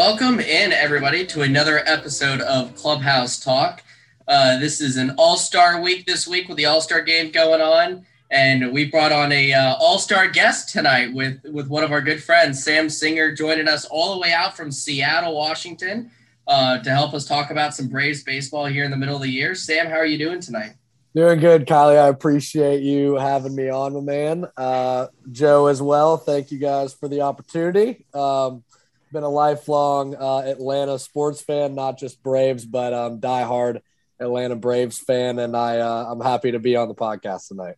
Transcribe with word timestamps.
Welcome 0.00 0.40
in, 0.40 0.72
everybody, 0.72 1.26
to 1.26 1.42
another 1.42 1.82
episode 1.84 2.40
of 2.40 2.74
Clubhouse 2.74 3.38
Talk. 3.38 3.82
Uh, 4.26 4.58
this 4.58 4.80
is 4.80 4.96
an 4.96 5.10
All 5.18 5.36
Star 5.36 5.82
week 5.82 6.06
this 6.06 6.26
week 6.26 6.48
with 6.48 6.56
the 6.56 6.64
All 6.64 6.80
Star 6.80 7.02
game 7.02 7.30
going 7.30 7.60
on, 7.60 8.06
and 8.30 8.72
we 8.72 8.86
brought 8.86 9.12
on 9.12 9.30
a 9.30 9.52
uh, 9.52 9.74
All 9.74 9.98
Star 9.98 10.26
guest 10.26 10.70
tonight 10.70 11.12
with 11.12 11.44
with 11.52 11.68
one 11.68 11.84
of 11.84 11.92
our 11.92 12.00
good 12.00 12.24
friends, 12.24 12.64
Sam 12.64 12.88
Singer, 12.88 13.34
joining 13.34 13.68
us 13.68 13.84
all 13.84 14.14
the 14.14 14.20
way 14.20 14.32
out 14.32 14.56
from 14.56 14.72
Seattle, 14.72 15.34
Washington, 15.34 16.10
uh, 16.46 16.78
to 16.78 16.90
help 16.90 17.12
us 17.12 17.26
talk 17.26 17.50
about 17.50 17.74
some 17.74 17.88
Braves 17.88 18.24
baseball 18.24 18.64
here 18.64 18.84
in 18.84 18.90
the 18.90 18.96
middle 18.96 19.16
of 19.16 19.22
the 19.22 19.28
year. 19.28 19.54
Sam, 19.54 19.86
how 19.86 19.96
are 19.96 20.06
you 20.06 20.16
doing 20.16 20.40
tonight? 20.40 20.72
Doing 21.14 21.40
good, 21.40 21.66
Kylie. 21.66 21.98
I 21.98 22.08
appreciate 22.08 22.80
you 22.80 23.16
having 23.16 23.54
me 23.54 23.68
on, 23.68 23.92
my 23.92 24.00
man. 24.00 24.46
Uh, 24.56 25.08
Joe 25.30 25.66
as 25.66 25.82
well. 25.82 26.16
Thank 26.16 26.50
you 26.50 26.58
guys 26.58 26.94
for 26.94 27.06
the 27.06 27.20
opportunity. 27.20 28.06
Um, 28.14 28.64
been 29.12 29.22
a 29.22 29.28
lifelong 29.28 30.14
uh, 30.14 30.38
Atlanta 30.38 30.98
sports 30.98 31.42
fan, 31.42 31.74
not 31.74 31.98
just 31.98 32.22
Braves, 32.22 32.64
but 32.64 32.92
um, 32.92 33.20
diehard 33.20 33.80
Atlanta 34.18 34.56
Braves 34.56 34.98
fan, 34.98 35.38
and 35.38 35.56
I 35.56 35.78
uh, 35.78 36.06
I'm 36.10 36.20
happy 36.20 36.52
to 36.52 36.58
be 36.58 36.76
on 36.76 36.88
the 36.88 36.94
podcast 36.94 37.48
tonight. 37.48 37.76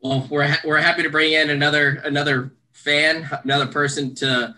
Well, 0.00 0.26
we're 0.30 0.48
ha- 0.48 0.60
we're 0.64 0.80
happy 0.80 1.02
to 1.02 1.10
bring 1.10 1.32
in 1.32 1.50
another 1.50 2.02
another 2.04 2.52
fan, 2.72 3.28
another 3.44 3.66
person 3.66 4.14
to 4.16 4.54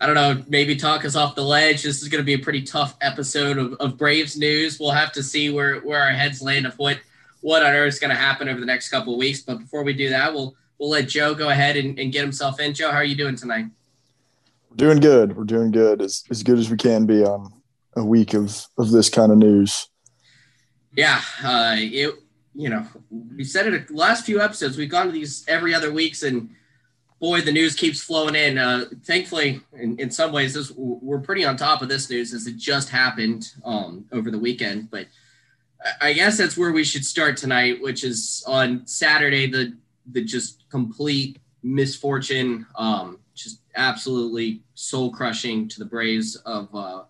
I 0.00 0.06
don't 0.06 0.14
know, 0.14 0.44
maybe 0.46 0.76
talk 0.76 1.04
us 1.04 1.16
off 1.16 1.34
the 1.34 1.42
ledge. 1.42 1.82
This 1.82 2.02
is 2.02 2.08
going 2.08 2.22
to 2.22 2.26
be 2.26 2.34
a 2.34 2.38
pretty 2.38 2.62
tough 2.62 2.96
episode 3.00 3.58
of, 3.58 3.74
of 3.74 3.98
Braves 3.98 4.36
news. 4.36 4.78
We'll 4.78 4.92
have 4.92 5.12
to 5.12 5.22
see 5.22 5.50
where 5.50 5.80
where 5.80 6.00
our 6.00 6.12
heads 6.12 6.40
land 6.40 6.66
of 6.66 6.78
what 6.78 7.00
what 7.40 7.62
on 7.62 7.72
earth 7.72 7.94
is 7.94 7.98
going 7.98 8.14
to 8.14 8.20
happen 8.20 8.48
over 8.48 8.60
the 8.60 8.66
next 8.66 8.90
couple 8.90 9.12
of 9.12 9.18
weeks. 9.18 9.40
But 9.40 9.58
before 9.58 9.82
we 9.82 9.92
do 9.92 10.08
that, 10.10 10.32
we'll 10.32 10.54
we'll 10.78 10.90
let 10.90 11.08
Joe 11.08 11.34
go 11.34 11.50
ahead 11.50 11.76
and, 11.76 11.98
and 11.98 12.12
get 12.12 12.22
himself 12.22 12.60
in. 12.60 12.74
Joe, 12.74 12.90
how 12.90 12.98
are 12.98 13.04
you 13.04 13.16
doing 13.16 13.36
tonight? 13.36 13.66
Doing 14.76 15.00
good. 15.00 15.36
We're 15.36 15.44
doing 15.44 15.70
good, 15.70 16.02
as 16.02 16.24
as 16.30 16.42
good 16.42 16.58
as 16.58 16.70
we 16.70 16.76
can 16.76 17.06
be 17.06 17.24
on 17.24 17.52
a 17.96 18.04
week 18.04 18.34
of 18.34 18.66
of 18.78 18.90
this 18.90 19.08
kind 19.08 19.32
of 19.32 19.38
news. 19.38 19.88
Yeah, 20.92 21.20
uh, 21.42 21.76
it 21.78 22.14
you 22.54 22.68
know 22.68 22.86
we 23.10 23.44
said 23.44 23.66
it 23.66 23.90
last 23.90 24.24
few 24.24 24.40
episodes. 24.40 24.76
We've 24.76 24.90
gone 24.90 25.06
to 25.06 25.12
these 25.12 25.44
every 25.48 25.74
other 25.74 25.92
weeks, 25.92 26.22
and 26.22 26.50
boy, 27.20 27.40
the 27.40 27.52
news 27.52 27.74
keeps 27.74 28.02
flowing 28.02 28.34
in. 28.34 28.58
Uh, 28.58 28.86
thankfully, 29.04 29.60
in, 29.72 29.98
in 29.98 30.10
some 30.10 30.32
ways, 30.32 30.54
this, 30.54 30.72
we're 30.76 31.20
pretty 31.20 31.44
on 31.44 31.56
top 31.56 31.82
of 31.82 31.88
this 31.88 32.08
news 32.08 32.32
as 32.32 32.46
it 32.46 32.56
just 32.56 32.88
happened 32.88 33.52
um, 33.64 34.04
over 34.12 34.30
the 34.30 34.38
weekend. 34.38 34.90
But 34.90 35.06
I 36.00 36.12
guess 36.12 36.38
that's 36.38 36.56
where 36.56 36.72
we 36.72 36.84
should 36.84 37.04
start 37.04 37.36
tonight, 37.36 37.80
which 37.80 38.04
is 38.04 38.42
on 38.46 38.86
Saturday. 38.86 39.46
The 39.46 39.76
the 40.10 40.24
just 40.24 40.68
complete 40.70 41.38
misfortune 41.62 42.66
um, 42.76 43.17
absolutely 43.78 44.60
soul 44.74 45.10
crushing 45.10 45.68
to 45.68 45.78
the 45.78 45.86
Braves 45.86 46.36
of 46.36 46.68
uh, 46.74 47.04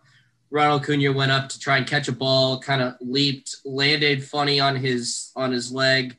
Ronald 0.50 0.82
Acuna 0.82 1.12
went 1.12 1.32
up 1.32 1.48
to 1.48 1.58
try 1.58 1.78
and 1.78 1.86
catch 1.86 2.08
a 2.08 2.12
ball, 2.12 2.60
kind 2.60 2.80
of 2.80 2.94
leaped, 3.00 3.56
landed 3.64 4.24
funny 4.24 4.60
on 4.60 4.76
his 4.76 5.32
on 5.36 5.52
his 5.52 5.72
leg, 5.72 6.16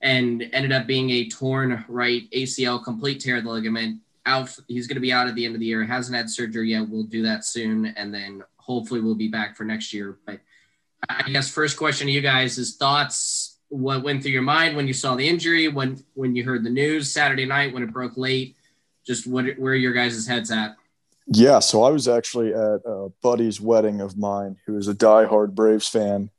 and 0.00 0.42
ended 0.52 0.72
up 0.72 0.86
being 0.86 1.10
a 1.10 1.28
torn 1.28 1.84
right 1.88 2.28
ACL, 2.32 2.82
complete 2.82 3.20
tear 3.20 3.38
of 3.38 3.44
the 3.44 3.50
ligament. 3.50 4.00
Out, 4.24 4.56
he's 4.68 4.86
going 4.86 4.96
to 4.96 5.00
be 5.00 5.12
out 5.12 5.26
at 5.26 5.34
the 5.34 5.44
end 5.44 5.54
of 5.54 5.60
the 5.60 5.66
year. 5.66 5.84
Hasn't 5.84 6.16
had 6.16 6.30
surgery 6.30 6.70
yet. 6.70 6.88
We'll 6.88 7.02
do 7.04 7.22
that 7.22 7.44
soon, 7.44 7.86
and 7.86 8.14
then 8.14 8.42
hopefully 8.56 9.00
we'll 9.00 9.14
be 9.14 9.28
back 9.28 9.56
for 9.56 9.64
next 9.64 9.92
year. 9.92 10.18
But 10.26 10.40
I 11.08 11.30
guess 11.30 11.48
first 11.48 11.76
question 11.76 12.06
to 12.06 12.12
you 12.12 12.20
guys 12.20 12.58
is 12.58 12.76
thoughts. 12.76 13.58
What 13.68 14.02
went 14.02 14.22
through 14.22 14.32
your 14.32 14.42
mind 14.42 14.76
when 14.76 14.86
you 14.86 14.92
saw 14.92 15.16
the 15.16 15.26
injury? 15.26 15.68
When 15.68 16.04
when 16.14 16.36
you 16.36 16.44
heard 16.44 16.62
the 16.62 16.70
news 16.70 17.10
Saturday 17.10 17.46
night 17.46 17.72
when 17.72 17.82
it 17.82 17.92
broke 17.92 18.18
late? 18.18 18.54
Just 19.06 19.26
what 19.26 19.46
where 19.58 19.74
your 19.74 19.92
guys' 19.92 20.26
heads 20.26 20.50
at? 20.50 20.76
Yeah, 21.26 21.60
so 21.60 21.82
I 21.82 21.90
was 21.90 22.08
actually 22.08 22.52
at 22.52 22.80
a 22.84 23.08
buddy's 23.22 23.60
wedding 23.60 24.00
of 24.00 24.18
mine 24.18 24.56
who 24.66 24.76
is 24.76 24.88
a 24.88 24.94
diehard 24.94 25.54
Braves 25.54 25.88
fan. 25.88 26.30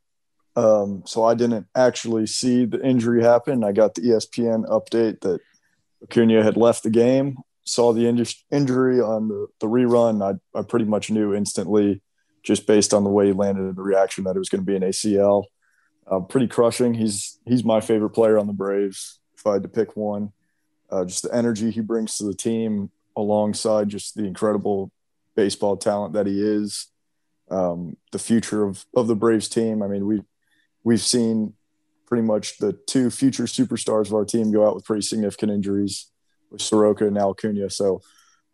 Um, 0.56 1.04
so 1.06 1.24
I 1.24 1.34
didn't 1.34 1.68
actually 1.76 2.28
see 2.28 2.66
the 2.66 2.84
injury 2.86 3.24
happen. 3.24 3.64
I 3.64 3.72
got 3.72 3.96
the 3.96 4.02
ESPN 4.02 4.68
update 4.68 5.22
that 5.22 5.40
Acuna 6.04 6.44
had 6.44 6.58
left 6.58 6.84
the 6.84 6.90
game. 6.90 7.38
Saw 7.66 7.94
the 7.94 8.08
in- 8.08 8.26
injury 8.52 9.00
on 9.00 9.30
the, 9.30 9.48
the 9.62 9.68
rerun. 9.68 10.22
I, 10.22 10.58
I 10.58 10.64
pretty 10.64 10.86
much 10.86 11.10
knew 11.10 11.34
instantly, 11.34 12.02
just 12.44 12.68
based 12.68 12.94
on 12.94 13.06
the 13.06 13.10
way 13.10 13.28
he 13.28 13.34
landed 13.34 13.64
and 13.64 13.76
the 13.76 13.82
reaction, 13.82 14.26
that 14.26 14.36
it 14.36 14.40
was 14.40 14.50
going 14.50 14.62
to 14.62 14.66
be 14.66 14.76
an 14.76 14.84
ACL. 14.84 15.46
Uh, 16.06 16.20
pretty 16.20 16.48
crushing. 16.48 16.94
He's 16.94 17.40
he's 17.46 17.64
my 17.64 17.80
favorite 17.80 18.10
player 18.10 18.38
on 18.38 18.48
the 18.48 18.54
Braves. 18.54 19.20
If 19.38 19.48
I 19.48 19.54
had 19.54 19.64
to 19.64 19.70
pick 19.70 19.96
one, 19.96 20.34
uh, 20.94 21.06
just 21.06 21.24
the 21.24 21.34
energy 21.34 21.72
he 21.72 21.82
brings 21.82 22.18
to 22.18 22.24
the 22.24 22.36
team 22.36 22.92
alongside 23.18 23.90
just 23.90 24.16
the 24.16 24.26
incredible 24.26 24.92
baseball 25.36 25.76
talent 25.76 26.14
that 26.14 26.28
he 26.28 26.40
is. 26.40 26.88
Um, 27.50 27.98
the 28.12 28.20
future 28.20 28.64
of, 28.64 28.86
of 28.96 29.08
the 29.08 29.16
Braves 29.16 29.50
team. 29.50 29.82
I 29.82 29.88
mean, 29.88 30.06
we 30.06 30.22
we've 30.84 31.02
seen 31.02 31.54
pretty 32.06 32.24
much 32.24 32.58
the 32.58 32.74
two 32.74 33.10
future 33.10 33.46
superstars 33.46 34.08
of 34.08 34.14
our 34.14 34.26
team 34.26 34.52
go 34.52 34.68
out 34.68 34.76
with 34.76 34.86
pretty 34.86 35.02
significant 35.02 35.52
injuries 35.52 36.12
with 36.52 36.62
Soroka 36.62 37.08
and 37.08 37.18
Acuna. 37.18 37.70
So 37.70 38.02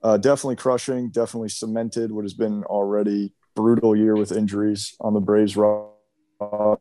uh, 0.01 0.17
definitely 0.17 0.55
crushing, 0.55 1.09
definitely 1.09 1.49
cemented 1.49 2.11
what 2.11 2.23
has 2.23 2.33
been 2.33 2.63
already 2.63 3.33
brutal 3.55 3.95
year 3.95 4.15
with 4.15 4.31
injuries 4.31 4.95
on 5.01 5.13
the 5.13 5.19
Braves 5.19 5.57
roster. 5.57 6.79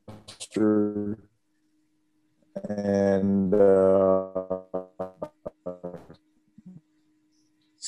And 2.69 3.55
uh, 3.55 4.61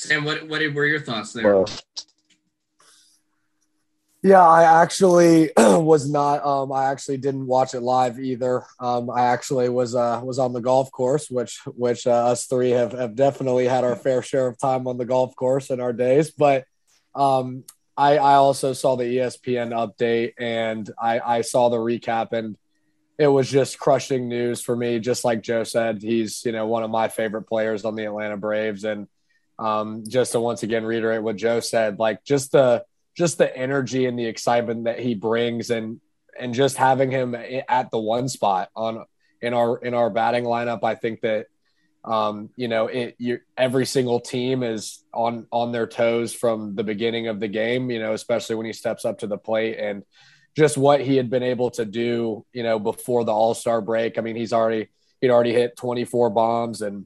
Sam, 0.01 0.23
what 0.23 0.47
what 0.47 0.61
were 0.73 0.87
your 0.87 0.99
thoughts 0.99 1.31
there? 1.31 1.63
yeah, 4.23 4.41
I 4.41 4.81
actually 4.81 5.51
was 5.57 6.09
not. 6.09 6.43
Um, 6.43 6.71
I 6.71 6.89
actually 6.89 7.17
didn't 7.17 7.45
watch 7.45 7.75
it 7.75 7.81
live 7.81 8.19
either. 8.19 8.65
Um, 8.79 9.11
I 9.11 9.27
actually 9.27 9.69
was 9.69 9.93
uh, 9.93 10.19
was 10.23 10.39
on 10.39 10.53
the 10.53 10.59
golf 10.59 10.91
course, 10.91 11.29
which 11.29 11.59
which 11.67 12.07
uh, 12.07 12.29
us 12.29 12.47
three 12.47 12.71
have 12.71 12.93
have 12.93 13.15
definitely 13.15 13.67
had 13.67 13.83
our 13.83 13.95
fair 13.95 14.23
share 14.23 14.47
of 14.47 14.57
time 14.57 14.87
on 14.87 14.97
the 14.97 15.05
golf 15.05 15.35
course 15.35 15.69
in 15.69 15.79
our 15.79 15.93
days. 15.93 16.31
But 16.31 16.65
um, 17.13 17.63
I 17.95 18.17
I 18.17 18.33
also 18.37 18.73
saw 18.73 18.95
the 18.95 19.03
ESPN 19.03 19.69
update 19.69 20.33
and 20.39 20.89
I 20.99 21.19
I 21.19 21.41
saw 21.41 21.69
the 21.69 21.77
recap 21.77 22.31
and 22.31 22.57
it 23.19 23.27
was 23.27 23.51
just 23.51 23.77
crushing 23.77 24.27
news 24.27 24.61
for 24.61 24.75
me. 24.75 24.99
Just 24.99 25.23
like 25.23 25.43
Joe 25.43 25.63
said, 25.63 26.01
he's 26.01 26.43
you 26.43 26.53
know 26.53 26.65
one 26.65 26.81
of 26.81 26.89
my 26.89 27.07
favorite 27.07 27.43
players 27.43 27.85
on 27.85 27.93
the 27.93 28.05
Atlanta 28.05 28.35
Braves, 28.35 28.83
and 28.83 29.07
um, 29.61 30.03
just 30.07 30.31
to 30.31 30.39
once 30.39 30.63
again 30.63 30.83
reiterate 30.83 31.21
what 31.21 31.35
Joe 31.35 31.59
said, 31.59 31.99
like 31.99 32.23
just 32.23 32.51
the 32.51 32.83
just 33.15 33.37
the 33.37 33.55
energy 33.55 34.05
and 34.07 34.17
the 34.17 34.25
excitement 34.25 34.85
that 34.85 34.99
he 34.99 35.13
brings, 35.13 35.69
and 35.69 36.01
and 36.37 36.53
just 36.55 36.77
having 36.77 37.11
him 37.11 37.35
at 37.69 37.91
the 37.91 37.99
one 37.99 38.27
spot 38.27 38.69
on 38.75 39.05
in 39.39 39.53
our 39.53 39.77
in 39.77 39.93
our 39.93 40.09
batting 40.09 40.45
lineup, 40.45 40.83
I 40.83 40.95
think 40.95 41.21
that 41.21 41.45
um, 42.03 42.49
you 42.55 42.67
know 42.69 42.87
it 42.87 43.15
you, 43.19 43.39
every 43.55 43.85
single 43.85 44.19
team 44.19 44.63
is 44.63 45.03
on 45.13 45.45
on 45.51 45.71
their 45.71 45.85
toes 45.85 46.33
from 46.33 46.73
the 46.73 46.83
beginning 46.83 47.27
of 47.27 47.39
the 47.39 47.47
game. 47.47 47.91
You 47.91 47.99
know, 47.99 48.13
especially 48.13 48.55
when 48.55 48.65
he 48.65 48.73
steps 48.73 49.05
up 49.05 49.19
to 49.19 49.27
the 49.27 49.37
plate 49.37 49.77
and 49.77 50.01
just 50.57 50.75
what 50.75 51.01
he 51.01 51.17
had 51.17 51.29
been 51.29 51.43
able 51.43 51.69
to 51.71 51.85
do. 51.85 52.47
You 52.51 52.63
know, 52.63 52.79
before 52.79 53.25
the 53.25 53.33
All 53.33 53.53
Star 53.53 53.79
break. 53.79 54.17
I 54.17 54.21
mean, 54.21 54.35
he's 54.35 54.53
already 54.53 54.89
he'd 55.21 55.29
already 55.29 55.53
hit 55.53 55.77
24 55.77 56.31
bombs 56.31 56.81
and 56.81 57.05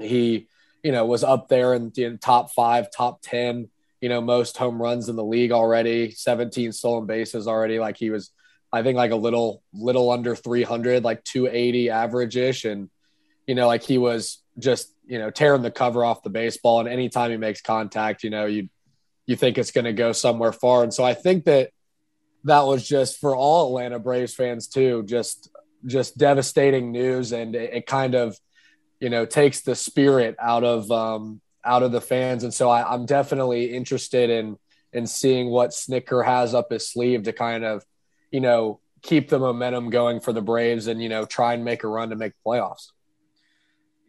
he 0.00 0.48
you 0.84 0.92
know, 0.92 1.06
was 1.06 1.24
up 1.24 1.48
there 1.48 1.72
in 1.72 1.90
the 1.94 2.18
top 2.18 2.52
five, 2.52 2.88
top 2.94 3.22
10, 3.22 3.70
you 4.02 4.08
know, 4.10 4.20
most 4.20 4.58
home 4.58 4.80
runs 4.80 5.08
in 5.08 5.16
the 5.16 5.24
league 5.24 5.50
already, 5.50 6.10
17 6.10 6.72
stolen 6.72 7.06
bases 7.06 7.48
already. 7.48 7.78
Like 7.78 7.96
he 7.96 8.10
was, 8.10 8.30
I 8.70 8.82
think 8.82 8.96
like 8.96 9.10
a 9.10 9.16
little, 9.16 9.62
little 9.72 10.10
under 10.10 10.36
300, 10.36 11.02
like 11.02 11.24
280 11.24 11.88
average 11.88 12.36
ish. 12.36 12.66
And, 12.66 12.90
you 13.46 13.54
know, 13.54 13.66
like 13.66 13.82
he 13.82 13.96
was 13.96 14.42
just, 14.58 14.92
you 15.06 15.18
know, 15.18 15.30
tearing 15.30 15.62
the 15.62 15.70
cover 15.70 16.04
off 16.04 16.22
the 16.22 16.28
baseball. 16.28 16.80
And 16.80 16.88
anytime 16.88 17.30
he 17.30 17.38
makes 17.38 17.62
contact, 17.62 18.22
you 18.22 18.28
know, 18.28 18.44
you, 18.44 18.68
you 19.24 19.36
think 19.36 19.56
it's 19.56 19.70
going 19.70 19.86
to 19.86 19.94
go 19.94 20.12
somewhere 20.12 20.52
far. 20.52 20.82
And 20.82 20.92
so 20.92 21.02
I 21.02 21.14
think 21.14 21.46
that 21.46 21.70
that 22.44 22.66
was 22.66 22.86
just 22.86 23.20
for 23.20 23.34
all 23.34 23.68
Atlanta 23.68 23.98
Braves 23.98 24.34
fans 24.34 24.68
too, 24.68 25.02
just, 25.04 25.48
just 25.86 26.18
devastating 26.18 26.92
news. 26.92 27.32
And 27.32 27.54
it, 27.54 27.72
it 27.72 27.86
kind 27.86 28.14
of, 28.14 28.38
you 29.00 29.10
know 29.10 29.26
takes 29.26 29.60
the 29.60 29.74
spirit 29.74 30.36
out 30.38 30.64
of 30.64 30.90
um, 30.90 31.40
out 31.64 31.82
of 31.82 31.92
the 31.92 32.00
fans. 32.00 32.44
And 32.44 32.52
so 32.52 32.68
I, 32.68 32.92
I'm 32.92 33.06
definitely 33.06 33.74
interested 33.74 34.30
in 34.30 34.58
in 34.92 35.06
seeing 35.06 35.50
what 35.50 35.70
Snitker 35.70 36.24
has 36.24 36.54
up 36.54 36.70
his 36.70 36.88
sleeve 36.88 37.24
to 37.24 37.32
kind 37.32 37.64
of 37.64 37.84
you 38.30 38.40
know 38.40 38.80
keep 39.02 39.28
the 39.28 39.38
momentum 39.38 39.90
going 39.90 40.20
for 40.20 40.32
the 40.32 40.42
Braves 40.42 40.86
and 40.86 41.02
you 41.02 41.08
know 41.08 41.24
try 41.24 41.54
and 41.54 41.64
make 41.64 41.84
a 41.84 41.88
run 41.88 42.10
to 42.10 42.16
make 42.16 42.32
playoffs. 42.46 42.90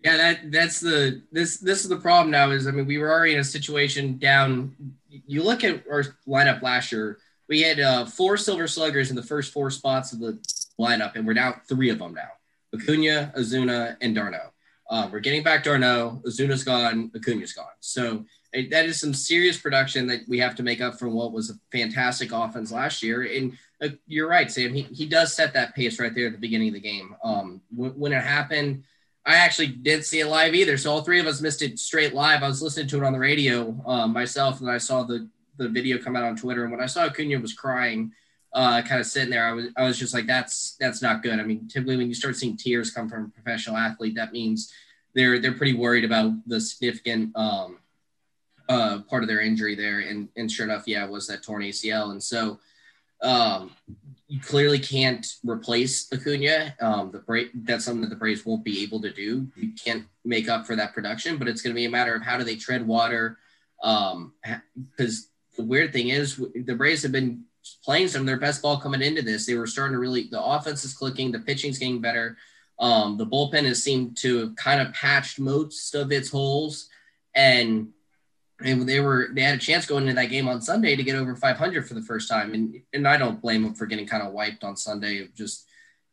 Yeah, 0.03 0.17
that 0.17 0.51
that's 0.51 0.79
the 0.79 1.23
this 1.31 1.57
this 1.57 1.83
is 1.83 1.89
the 1.89 1.97
problem 1.97 2.31
now. 2.31 2.51
Is 2.51 2.67
I 2.67 2.71
mean 2.71 2.85
we 2.85 2.97
were 2.97 3.11
already 3.11 3.33
in 3.33 3.39
a 3.39 3.43
situation 3.43 4.17
down. 4.17 4.75
You 5.09 5.43
look 5.43 5.63
at 5.63 5.83
our 5.89 6.03
lineup 6.27 6.61
last 6.61 6.91
year. 6.91 7.19
We 7.47 7.61
had 7.61 7.79
uh, 7.79 8.05
four 8.05 8.38
Silver 8.38 8.67
Sluggers 8.67 9.11
in 9.11 9.15
the 9.15 9.23
first 9.23 9.53
four 9.53 9.69
spots 9.69 10.13
of 10.13 10.19
the 10.19 10.39
lineup, 10.79 11.15
and 11.15 11.27
we're 11.27 11.35
down 11.35 11.61
three 11.67 11.89
of 11.89 11.99
them 11.99 12.13
now: 12.13 12.29
Acuna, 12.73 13.33
Ozuna, 13.38 13.97
and 14.01 14.15
d'Arnaud. 14.15 14.51
Uh, 14.89 15.09
we're 15.11 15.19
getting 15.19 15.43
back 15.43 15.63
d'Arnaud. 15.63 16.21
Ozuna's 16.25 16.63
gone. 16.63 17.11
Acuna's 17.15 17.53
gone. 17.53 17.65
So 17.79 18.25
that 18.53 18.85
is 18.85 18.99
some 18.99 19.13
serious 19.13 19.57
production 19.57 20.07
that 20.07 20.21
we 20.27 20.39
have 20.39 20.55
to 20.55 20.63
make 20.63 20.81
up 20.81 20.97
from 20.97 21.13
what 21.13 21.33
was 21.33 21.49
a 21.49 21.53
fantastic 21.71 22.31
offense 22.31 22.71
last 22.71 23.03
year. 23.03 23.23
And 23.23 23.57
uh, 23.81 23.89
you're 24.07 24.29
right, 24.29 24.49
Sam. 24.49 24.73
He, 24.73 24.83
he 24.83 25.05
does 25.07 25.33
set 25.33 25.53
that 25.53 25.75
pace 25.75 25.99
right 25.99 26.13
there 26.13 26.27
at 26.27 26.31
the 26.31 26.37
beginning 26.39 26.69
of 26.69 26.75
the 26.75 26.79
game. 26.79 27.15
Um, 27.23 27.61
when, 27.75 27.91
when 27.91 28.13
it 28.13 28.23
happened, 28.23 28.83
I 29.25 29.35
actually 29.35 29.67
didn't 29.67 30.05
see 30.05 30.19
it 30.19 30.27
live 30.27 30.53
either. 30.53 30.77
So 30.77 30.91
all 30.91 31.01
three 31.01 31.19
of 31.19 31.25
us 31.25 31.41
missed 31.41 31.63
it 31.63 31.79
straight 31.79 32.13
live. 32.13 32.43
I 32.43 32.47
was 32.47 32.61
listening 32.61 32.88
to 32.88 32.97
it 32.97 33.03
on 33.03 33.13
the 33.13 33.19
radio 33.19 33.75
um, 33.88 34.13
myself, 34.13 34.61
and 34.61 34.69
I 34.69 34.77
saw 34.77 35.03
the 35.03 35.27
the 35.57 35.69
video 35.69 35.97
come 35.97 36.15
out 36.15 36.23
on 36.23 36.35
Twitter. 36.35 36.63
And 36.63 36.71
when 36.71 36.81
I 36.81 36.85
saw 36.85 37.05
Acuna 37.05 37.39
was 37.39 37.53
crying, 37.53 38.11
uh, 38.55 38.81
kind 38.83 39.01
of 39.01 39.05
sitting 39.05 39.29
there, 39.29 39.45
I 39.45 39.51
was 39.51 39.65
I 39.75 39.83
was 39.83 39.99
just 39.99 40.13
like, 40.13 40.25
that's 40.25 40.77
that's 40.79 41.01
not 41.01 41.21
good. 41.21 41.39
I 41.39 41.43
mean, 41.43 41.67
typically 41.67 41.97
when 41.97 42.07
you 42.07 42.15
start 42.15 42.37
seeing 42.37 42.55
tears 42.55 42.89
come 42.89 43.09
from 43.09 43.25
a 43.25 43.27
professional 43.27 43.75
athlete, 43.75 44.15
that 44.15 44.31
means 44.31 44.73
they're 45.13 45.39
they're 45.39 45.51
pretty 45.51 45.73
worried 45.73 46.05
about 46.05 46.31
the 46.47 46.61
significant 46.61 47.35
um, 47.35 47.79
uh, 48.69 48.99
part 49.09 49.23
of 49.23 49.27
their 49.27 49.41
injury 49.41 49.75
there. 49.75 49.99
And 49.99 50.29
and 50.37 50.49
sure 50.49 50.65
enough, 50.65 50.87
yeah, 50.87 51.03
it 51.03 51.11
was 51.11 51.27
that 51.27 51.43
torn 51.43 51.63
ACL. 51.63 52.11
And 52.11 52.23
so 52.23 52.59
um, 53.21 53.71
you 54.29 54.39
clearly 54.39 54.79
can't 54.79 55.27
replace 55.43 56.07
Acuna. 56.13 56.75
Um, 56.79 57.11
the 57.11 57.19
Bra- 57.19 57.51
that's 57.53 57.83
something 57.83 58.03
that 58.03 58.09
the 58.09 58.15
Braves 58.15 58.45
won't 58.45 58.63
be 58.63 58.83
able 58.83 59.01
to 59.01 59.11
do. 59.11 59.47
You 59.57 59.73
can't 59.73 60.05
make 60.23 60.47
up 60.47 60.65
for 60.65 60.77
that 60.77 60.93
production, 60.93 61.37
but 61.37 61.49
it's 61.49 61.61
going 61.61 61.73
to 61.73 61.79
be 61.79 61.85
a 61.85 61.89
matter 61.89 62.15
of 62.15 62.23
how 62.23 62.37
do 62.37 62.45
they 62.45 62.55
tread 62.55 62.87
water. 62.87 63.37
Because 63.81 64.13
um, 64.13 64.33
the 65.57 65.63
weird 65.63 65.91
thing 65.91 66.07
is, 66.07 66.37
the 66.37 66.75
Braves 66.75 67.03
have 67.03 67.11
been 67.11 67.43
playing 67.83 68.07
some 68.07 68.21
of 68.21 68.27
their 68.27 68.39
best 68.39 68.62
ball 68.62 68.77
coming 68.77 69.01
into 69.01 69.21
this. 69.21 69.45
They 69.45 69.56
were 69.56 69.67
starting 69.67 69.94
to 69.94 70.00
really, 70.00 70.27
the 70.29 70.44
offense 70.44 70.83
is 70.83 70.94
clicking, 70.94 71.31
the 71.31 71.39
pitching's 71.39 71.79
getting 71.79 72.01
better. 72.01 72.38
Um, 72.79 73.17
the 73.17 73.25
bullpen 73.25 73.65
has 73.65 73.81
seemed 73.81 74.17
to 74.17 74.39
have 74.39 74.56
kind 74.56 74.81
of 74.81 74.94
patched 74.94 75.39
most 75.39 75.95
of 75.95 76.12
its 76.12 76.29
holes. 76.29 76.89
And 77.33 77.89
and 78.62 78.88
they 78.88 79.01
were 79.01 79.29
they 79.33 79.41
had 79.41 79.56
a 79.56 79.62
chance 79.62 79.85
going 79.85 80.03
into 80.03 80.15
that 80.15 80.29
game 80.29 80.47
on 80.47 80.62
Sunday 80.62 80.95
to 80.95 81.03
get 81.03 81.15
over 81.15 81.35
500 81.35 81.88
for 81.88 81.94
the 81.94 82.01
first 82.01 82.29
time, 82.29 82.53
and 82.53 82.81
and 82.94 83.07
I 83.07 83.17
don't 83.17 83.41
blame 83.41 83.63
them 83.63 83.73
for 83.73 83.85
getting 83.85 84.07
kind 84.07 84.23
of 84.23 84.33
wiped 84.33 84.63
on 84.63 84.77
Sunday. 84.77 85.27
Just 85.35 85.67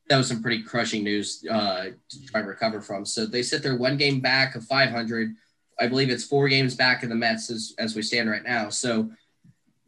that 0.09 0.17
was 0.17 0.29
some 0.29 0.43
pretty 0.43 0.63
crushing 0.63 1.05
news 1.05 1.45
uh, 1.49 1.91
to 2.09 2.27
try 2.27 2.41
and 2.41 2.49
recover 2.49 2.81
from. 2.81 3.07
So 3.07 3.27
they 3.27 3.43
sit 3.43 3.63
there 3.63 3.77
one 3.77 3.97
game 3.97 4.21
back 4.21 4.57
of 4.57 4.65
500. 4.65 5.35
I 5.81 5.87
believe 5.87 6.11
it's 6.11 6.25
four 6.25 6.49
games 6.49 6.75
back 6.75 7.03
in 7.03 7.09
the 7.09 7.15
Mets 7.15 7.51
as, 7.51 7.75
as 7.79 7.97
we 7.97 8.03
stand 8.03 8.29
right 8.29 8.43
now. 8.43 8.69
So 8.69 9.11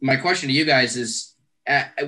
my 0.01 0.15
question 0.15 0.47
to 0.47 0.55
you 0.55 0.65
guys 0.65 0.95
is, 0.95 1.34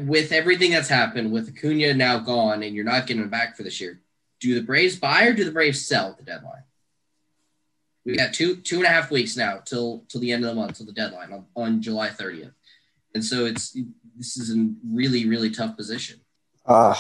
with 0.05 0.31
everything 0.31 0.71
that's 0.71 0.89
happened, 0.89 1.31
with 1.31 1.49
Acuna 1.49 1.93
now 1.93 2.19
gone, 2.19 2.63
and 2.63 2.75
you're 2.75 2.85
not 2.85 3.07
getting 3.07 3.23
him 3.23 3.29
back 3.29 3.57
for 3.57 3.63
this 3.63 3.81
year, 3.81 3.99
do 4.39 4.53
the 4.53 4.61
Braves 4.61 4.95
buy 4.95 5.25
or 5.25 5.33
do 5.33 5.43
the 5.43 5.51
Braves 5.51 5.85
sell 5.85 6.09
at 6.09 6.17
the 6.17 6.23
deadline? 6.23 6.63
We 8.05 8.15
got 8.15 8.33
two 8.33 8.57
two 8.57 8.77
and 8.77 8.85
a 8.85 8.89
half 8.89 9.11
weeks 9.11 9.35
now 9.35 9.57
till 9.65 10.05
till 10.07 10.21
the 10.21 10.31
end 10.31 10.45
of 10.45 10.49
the 10.49 10.55
month, 10.55 10.77
till 10.77 10.85
the 10.85 10.93
deadline 10.93 11.33
on, 11.33 11.45
on 11.55 11.81
July 11.81 12.09
30th, 12.09 12.53
and 13.13 13.23
so 13.23 13.45
it's 13.45 13.75
this 14.15 14.37
is 14.37 14.55
a 14.55 14.69
really 14.89 15.27
really 15.27 15.49
tough 15.49 15.75
position. 15.75 16.21
Uh, 16.65 16.95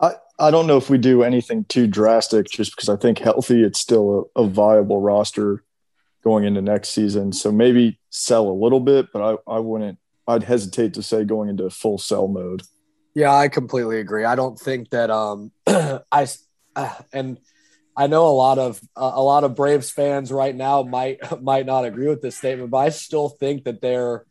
I 0.00 0.14
I 0.38 0.50
don't 0.50 0.66
know 0.66 0.78
if 0.78 0.90
we 0.90 0.98
do 0.98 1.22
anything 1.22 1.64
too 1.66 1.86
drastic, 1.86 2.48
just 2.48 2.74
because 2.74 2.88
I 2.88 2.96
think 2.96 3.18
healthy, 3.20 3.62
it's 3.62 3.78
still 3.78 4.30
a, 4.34 4.42
a 4.42 4.48
viable 4.48 5.00
roster 5.00 5.62
going 6.24 6.44
into 6.44 6.60
next 6.60 6.88
season. 6.88 7.32
So 7.32 7.52
maybe 7.52 8.00
sell 8.10 8.48
a 8.48 8.50
little 8.50 8.80
bit, 8.80 9.12
but 9.12 9.22
I 9.22 9.56
I 9.56 9.58
wouldn't. 9.60 9.98
I'd 10.26 10.44
hesitate 10.44 10.94
to 10.94 11.02
say 11.02 11.24
going 11.24 11.48
into 11.48 11.68
full 11.70 11.98
sell 11.98 12.28
mode. 12.28 12.62
Yeah, 13.14 13.32
I 13.32 13.48
completely 13.48 14.00
agree. 14.00 14.24
I 14.24 14.34
don't 14.34 14.58
think 14.58 14.90
that 14.90 15.10
um 15.10 15.52
I 15.66 16.26
uh, 16.76 16.94
and 17.12 17.38
I 17.96 18.08
know 18.08 18.26
a 18.26 18.30
lot 18.30 18.58
of 18.58 18.80
uh, 18.96 19.12
a 19.14 19.22
lot 19.22 19.44
of 19.44 19.54
Braves 19.54 19.90
fans 19.90 20.32
right 20.32 20.54
now 20.54 20.82
might 20.82 21.18
might 21.42 21.66
not 21.66 21.84
agree 21.84 22.08
with 22.08 22.22
this 22.22 22.36
statement, 22.36 22.70
but 22.70 22.78
I 22.78 22.88
still 22.88 23.28
think 23.28 23.64
that 23.64 23.80
they're 23.80 24.24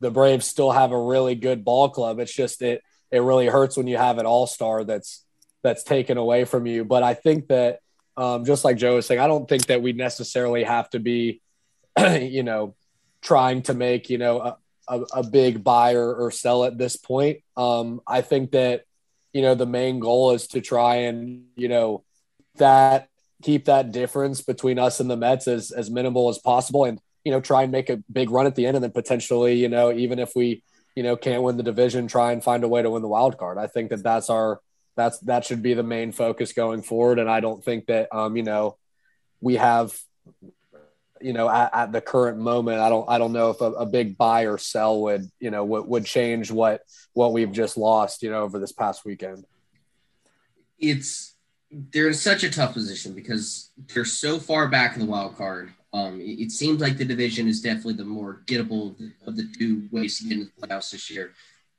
the 0.00 0.10
Braves 0.10 0.46
still 0.46 0.70
have 0.70 0.92
a 0.92 1.00
really 1.00 1.34
good 1.34 1.64
ball 1.64 1.90
club. 1.90 2.20
It's 2.20 2.34
just 2.34 2.62
it 2.62 2.82
it 3.10 3.20
really 3.20 3.46
hurts 3.46 3.76
when 3.76 3.86
you 3.86 3.96
have 3.96 4.18
an 4.18 4.26
all 4.26 4.46
star 4.46 4.84
that's 4.84 5.24
that's 5.62 5.82
taken 5.82 6.16
away 6.16 6.44
from 6.44 6.66
you. 6.66 6.84
But 6.84 7.02
I 7.02 7.14
think 7.14 7.48
that 7.48 7.80
um, 8.16 8.44
just 8.44 8.64
like 8.64 8.76
Joe 8.76 8.96
was 8.96 9.06
saying, 9.06 9.20
I 9.20 9.26
don't 9.26 9.48
think 9.48 9.66
that 9.66 9.82
we 9.82 9.92
necessarily 9.92 10.64
have 10.64 10.88
to 10.90 11.00
be, 11.00 11.42
you 11.98 12.42
know, 12.42 12.74
trying 13.22 13.62
to 13.62 13.74
make 13.74 14.08
you 14.10 14.18
know 14.18 14.40
a, 14.40 14.56
a, 14.90 15.00
a 15.14 15.22
big 15.22 15.62
buy 15.62 15.94
or, 15.94 16.12
or 16.12 16.30
sell 16.30 16.64
at 16.64 16.76
this 16.76 16.96
point. 16.96 17.38
Um, 17.56 18.00
I 18.06 18.20
think 18.20 18.50
that 18.50 18.84
you 19.32 19.42
know 19.42 19.54
the 19.54 19.66
main 19.66 20.00
goal 20.00 20.32
is 20.32 20.48
to 20.48 20.60
try 20.60 20.96
and 20.96 21.44
you 21.56 21.68
know 21.68 22.04
that 22.56 23.08
keep 23.42 23.66
that 23.66 23.92
difference 23.92 24.42
between 24.42 24.78
us 24.78 25.00
and 25.00 25.08
the 25.08 25.16
Mets 25.16 25.46
as 25.48 25.70
as 25.70 25.90
minimal 25.90 26.28
as 26.28 26.38
possible, 26.38 26.84
and 26.84 27.00
you 27.24 27.30
know 27.30 27.40
try 27.40 27.62
and 27.62 27.72
make 27.72 27.88
a 27.88 28.02
big 28.12 28.30
run 28.30 28.46
at 28.46 28.56
the 28.56 28.66
end, 28.66 28.76
and 28.76 28.84
then 28.84 28.92
potentially 28.92 29.54
you 29.54 29.68
know 29.68 29.92
even 29.92 30.18
if 30.18 30.32
we 30.34 30.62
you 30.96 31.02
know 31.02 31.16
can't 31.16 31.42
win 31.42 31.56
the 31.56 31.62
division, 31.62 32.08
try 32.08 32.32
and 32.32 32.42
find 32.42 32.64
a 32.64 32.68
way 32.68 32.82
to 32.82 32.90
win 32.90 33.02
the 33.02 33.08
wild 33.08 33.38
card. 33.38 33.58
I 33.58 33.68
think 33.68 33.90
that 33.90 34.02
that's 34.02 34.28
our 34.28 34.60
that's 34.96 35.20
that 35.20 35.44
should 35.44 35.62
be 35.62 35.74
the 35.74 35.84
main 35.84 36.10
focus 36.10 36.52
going 36.52 36.82
forward, 36.82 37.20
and 37.20 37.30
I 37.30 37.38
don't 37.38 37.64
think 37.64 37.86
that 37.86 38.12
um 38.12 38.36
you 38.36 38.42
know 38.42 38.76
we 39.40 39.56
have 39.56 39.96
you 41.20 41.32
know 41.32 41.48
at, 41.48 41.70
at 41.72 41.92
the 41.92 42.00
current 42.00 42.38
moment 42.38 42.80
i 42.80 42.88
don't 42.88 43.08
i 43.08 43.18
don't 43.18 43.32
know 43.32 43.50
if 43.50 43.60
a, 43.60 43.72
a, 43.72 43.86
big 43.86 44.16
buy 44.16 44.42
or 44.42 44.58
sell 44.58 45.00
would 45.02 45.24
you 45.38 45.50
know 45.50 45.64
would, 45.64 45.86
would 45.86 46.04
change 46.04 46.50
what 46.50 46.82
what 47.12 47.32
we've 47.32 47.52
just 47.52 47.76
lost 47.76 48.22
you 48.22 48.30
know 48.30 48.42
over 48.42 48.58
this 48.58 48.72
past 48.72 49.04
weekend 49.04 49.44
it's 50.78 51.30
they're 51.70 52.08
in 52.08 52.14
such 52.14 52.42
a 52.42 52.50
tough 52.50 52.72
position 52.72 53.14
because 53.14 53.70
they're 53.94 54.04
so 54.04 54.38
far 54.38 54.68
back 54.68 54.94
in 54.94 55.00
the 55.00 55.06
wild 55.06 55.36
card. 55.36 55.72
Um, 55.92 56.20
it, 56.20 56.40
it, 56.40 56.50
seems 56.50 56.80
like 56.80 56.96
the 56.96 57.04
division 57.04 57.48
is 57.48 57.60
definitely 57.60 57.94
the 57.94 58.04
more 58.04 58.42
gettable 58.46 58.96
of 59.26 59.36
the 59.36 59.48
two 59.58 59.88
ways 59.90 60.18
to 60.18 60.24
get 60.24 60.32
into 60.38 60.50
the 60.56 60.66
playoffs 60.66 60.90
this 60.90 61.10
year. 61.10 61.32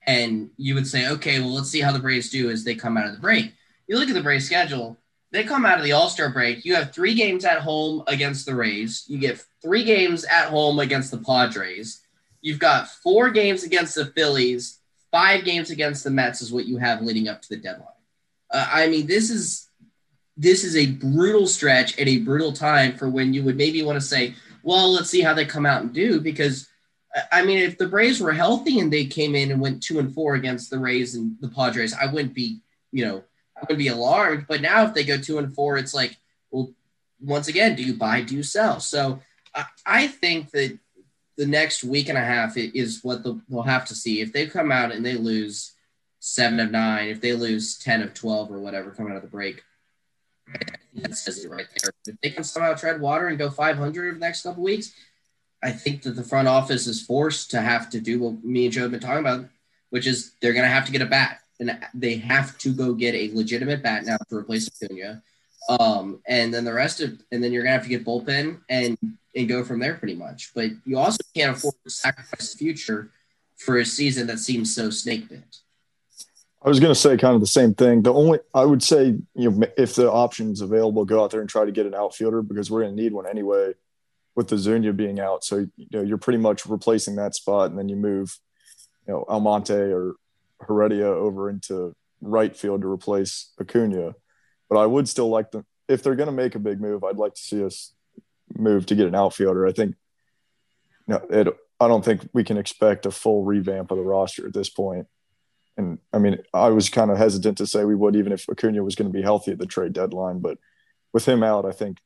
And 0.07 0.49
you 0.57 0.75
would 0.75 0.87
say, 0.87 1.09
okay, 1.09 1.39
well, 1.39 1.53
let's 1.53 1.69
see 1.69 1.81
how 1.81 1.91
the 1.91 1.99
Braves 1.99 2.29
do 2.29 2.49
as 2.49 2.63
they 2.63 2.75
come 2.75 2.97
out 2.97 3.05
of 3.05 3.13
the 3.13 3.19
break. 3.19 3.53
You 3.87 3.97
look 3.97 4.09
at 4.09 4.15
the 4.15 4.23
Braves 4.23 4.45
schedule, 4.45 4.97
they 5.31 5.43
come 5.43 5.65
out 5.65 5.77
of 5.77 5.83
the 5.83 5.93
All 5.93 6.09
Star 6.09 6.29
break. 6.29 6.65
You 6.65 6.75
have 6.75 6.91
three 6.91 7.13
games 7.13 7.45
at 7.45 7.59
home 7.59 8.03
against 8.07 8.45
the 8.45 8.55
Rays. 8.55 9.05
You 9.07 9.17
get 9.17 9.43
three 9.61 9.83
games 9.83 10.25
at 10.25 10.49
home 10.49 10.79
against 10.79 11.11
the 11.11 11.17
Padres. 11.17 12.01
You've 12.41 12.59
got 12.59 12.89
four 12.89 13.29
games 13.29 13.63
against 13.63 13.95
the 13.95 14.05
Phillies, 14.05 14.79
five 15.11 15.45
games 15.45 15.69
against 15.69 16.03
the 16.03 16.09
Mets, 16.09 16.41
is 16.41 16.51
what 16.51 16.65
you 16.65 16.77
have 16.77 17.01
leading 17.01 17.29
up 17.29 17.41
to 17.41 17.49
the 17.49 17.57
deadline. 17.57 17.87
Uh, 18.51 18.67
I 18.69 18.87
mean, 18.87 19.07
this 19.07 19.29
is 19.29 19.69
this 20.35 20.63
is 20.63 20.75
a 20.75 20.87
brutal 20.87 21.45
stretch 21.45 21.97
at 21.99 22.07
a 22.07 22.17
brutal 22.19 22.51
time 22.51 22.97
for 22.97 23.09
when 23.09 23.33
you 23.33 23.43
would 23.43 23.57
maybe 23.57 23.83
want 23.83 23.97
to 23.97 24.05
say, 24.05 24.33
well, 24.63 24.91
let's 24.91 25.09
see 25.09 25.21
how 25.21 25.33
they 25.33 25.45
come 25.45 25.65
out 25.65 25.81
and 25.81 25.93
do. 25.93 26.19
Because, 26.19 26.67
I 27.31 27.43
mean, 27.43 27.59
if 27.59 27.77
the 27.77 27.87
Braves 27.87 28.19
were 28.19 28.31
healthy 28.31 28.79
and 28.79 28.91
they 28.91 29.05
came 29.05 29.35
in 29.35 29.51
and 29.51 29.61
went 29.61 29.83
two 29.83 29.99
and 29.99 30.13
four 30.13 30.35
against 30.35 30.69
the 30.69 30.79
Rays 30.79 31.15
and 31.15 31.35
the 31.41 31.49
Padres, 31.49 31.93
I 31.93 32.11
wouldn't 32.11 32.33
be, 32.33 32.61
you 32.91 33.05
know, 33.05 33.23
I 33.61 33.65
wouldn't 33.65 33.79
be 33.79 33.87
alarmed. 33.87 34.45
But 34.47 34.61
now 34.61 34.85
if 34.85 34.93
they 34.93 35.03
go 35.03 35.17
two 35.17 35.37
and 35.37 35.53
four, 35.53 35.77
it's 35.77 35.93
like, 35.93 36.17
well, 36.49 36.73
once 37.19 37.47
again, 37.47 37.75
do 37.75 37.83
you 37.83 37.93
buy, 37.93 38.21
do 38.21 38.35
you 38.35 38.43
sell? 38.43 38.79
So 38.79 39.21
I 39.85 40.07
think 40.07 40.51
that 40.51 40.77
the 41.37 41.45
next 41.45 41.83
week 41.83 42.09
and 42.09 42.17
a 42.17 42.23
half 42.23 42.57
is 42.57 43.03
what 43.03 43.23
the, 43.23 43.39
we'll 43.49 43.63
have 43.63 43.85
to 43.85 43.95
see. 43.95 44.21
If 44.21 44.33
they 44.33 44.47
come 44.47 44.71
out 44.71 44.91
and 44.91 45.05
they 45.05 45.15
lose 45.15 45.73
seven 46.19 46.59
of 46.59 46.71
nine, 46.71 47.09
if 47.09 47.21
they 47.21 47.33
lose 47.33 47.77
10 47.77 48.01
of 48.01 48.13
12 48.13 48.51
or 48.51 48.59
whatever 48.59 48.91
coming 48.91 49.11
out 49.11 49.17
of 49.17 49.21
the 49.23 49.27
break, 49.27 49.63
that 50.95 51.15
says 51.15 51.43
it 51.43 51.49
right 51.49 51.67
there. 51.81 51.91
If 52.07 52.19
they 52.21 52.29
can 52.31 52.43
somehow 52.43 52.73
tread 52.73 52.99
water 52.99 53.27
and 53.27 53.37
go 53.37 53.49
500 53.49 54.03
over 54.03 54.13
the 54.13 54.19
next 54.19 54.43
couple 54.43 54.63
weeks, 54.63 54.93
I 55.63 55.71
think 55.71 56.03
that 56.03 56.15
the 56.15 56.23
front 56.23 56.47
office 56.47 56.87
is 56.87 57.01
forced 57.01 57.51
to 57.51 57.61
have 57.61 57.89
to 57.91 58.01
do 58.01 58.19
what 58.19 58.43
me 58.43 58.65
and 58.65 58.73
Joe 58.73 58.81
have 58.83 58.91
been 58.91 58.99
talking 58.99 59.19
about, 59.19 59.45
which 59.89 60.07
is 60.07 60.33
they're 60.41 60.53
going 60.53 60.65
to 60.65 60.73
have 60.73 60.85
to 60.85 60.91
get 60.91 61.01
a 61.01 61.05
bat, 61.05 61.39
and 61.61 61.79
they 61.93 62.15
have 62.15 62.57
to 62.57 62.73
go 62.73 62.93
get 62.93 63.15
a 63.15 63.31
legitimate 63.33 63.81
bat 63.81 64.03
now 64.03 64.17
to 64.29 64.35
replace 64.35 64.67
Acuna. 64.67 65.21
Um, 65.69 66.19
and 66.27 66.53
then 66.53 66.65
the 66.65 66.73
rest 66.73 66.99
of, 66.99 67.21
and 67.31 67.41
then 67.41 67.53
you're 67.53 67.63
gonna 67.63 67.73
have 67.73 67.83
to 67.83 67.89
get 67.89 68.03
bullpen 68.03 68.59
and 68.67 68.97
and 69.35 69.47
go 69.47 69.63
from 69.63 69.79
there 69.79 69.93
pretty 69.93 70.15
much. 70.15 70.51
But 70.53 70.71
you 70.83 70.97
also 70.97 71.19
can't 71.33 71.55
afford 71.55 71.75
to 71.85 71.89
sacrifice 71.89 72.51
the 72.51 72.57
future 72.57 73.11
for 73.55 73.77
a 73.77 73.85
season 73.85 74.27
that 74.27 74.39
seems 74.39 74.75
so 74.75 74.89
snake 74.89 75.29
bit. 75.29 75.57
I 76.63 76.69
was 76.69 76.79
going 76.79 76.93
to 76.93 76.99
say 76.99 77.17
kind 77.17 77.33
of 77.33 77.41
the 77.41 77.47
same 77.47 77.73
thing. 77.73 78.03
The 78.03 78.13
only 78.13 78.39
I 78.53 78.65
would 78.65 78.83
say, 78.83 79.15
you 79.35 79.51
know, 79.51 79.67
if 79.77 79.95
the 79.95 80.11
option's 80.11 80.61
available, 80.61 81.05
go 81.05 81.23
out 81.23 81.31
there 81.31 81.41
and 81.41 81.49
try 81.49 81.65
to 81.65 81.71
get 81.71 81.85
an 81.85 81.95
outfielder 81.95 82.41
because 82.41 82.69
we're 82.69 82.81
going 82.81 82.95
to 82.95 83.01
need 83.01 83.13
one 83.13 83.27
anyway. 83.27 83.73
With 84.33 84.49
Ozuna 84.49 84.95
being 84.95 85.19
out, 85.19 85.43
so 85.43 85.67
you 85.75 85.87
know 85.91 86.01
you're 86.01 86.17
pretty 86.17 86.39
much 86.39 86.65
replacing 86.65 87.17
that 87.17 87.35
spot, 87.35 87.69
and 87.69 87.77
then 87.77 87.89
you 87.89 87.97
move, 87.97 88.39
you 89.05 89.13
know, 89.13 89.25
Almonte 89.27 89.73
or 89.73 90.15
Heredia 90.67 91.07
over 91.07 91.49
into 91.49 91.93
right 92.21 92.55
field 92.55 92.81
to 92.81 92.87
replace 92.87 93.51
Acuna. 93.59 94.13
But 94.69 94.77
I 94.77 94.85
would 94.85 95.09
still 95.09 95.29
like 95.29 95.51
them 95.51 95.65
if 95.87 96.03
they're 96.03 96.15
going 96.15 96.27
to 96.27 96.33
make 96.33 96.55
a 96.55 96.59
big 96.59 96.79
move. 96.79 97.03
I'd 97.03 97.17
like 97.17 97.33
to 97.35 97.41
see 97.41 97.63
us 97.63 97.93
move 98.55 98.85
to 98.87 98.95
get 98.95 99.07
an 99.07 99.15
outfielder. 99.15 99.67
I 99.67 99.71
think, 99.71 99.95
no, 101.07 101.17
it. 101.29 101.47
I 101.79 101.87
don't 101.87 102.05
think 102.05 102.29
we 102.31 102.43
can 102.43 102.57
expect 102.57 103.07
a 103.07 103.11
full 103.11 103.43
revamp 103.43 103.89
of 103.89 103.97
the 103.97 104.03
roster 104.03 104.45
at 104.45 104.53
this 104.53 104.69
point. 104.69 105.07
and 105.77 105.97
I 106.13 106.19
mean, 106.19 106.37
I 106.53 106.69
was 106.69 106.89
kind 106.89 107.09
of 107.09 107.17
hesitant 107.17 107.57
to 107.57 107.65
say 107.65 107.85
we 107.85 107.95
would, 107.95 108.15
even 108.15 108.31
if 108.31 108.47
Acuna 108.47 108.83
was 108.83 108.95
going 108.95 109.11
to 109.11 109.17
be 109.17 109.23
healthy 109.23 109.51
at 109.51 109.57
the 109.57 109.65
trade 109.65 109.93
deadline. 109.93 110.39
But 110.39 110.59
with 111.11 111.27
him 111.27 111.41
out, 111.43 111.65
I 111.65 111.71
think 111.71 111.97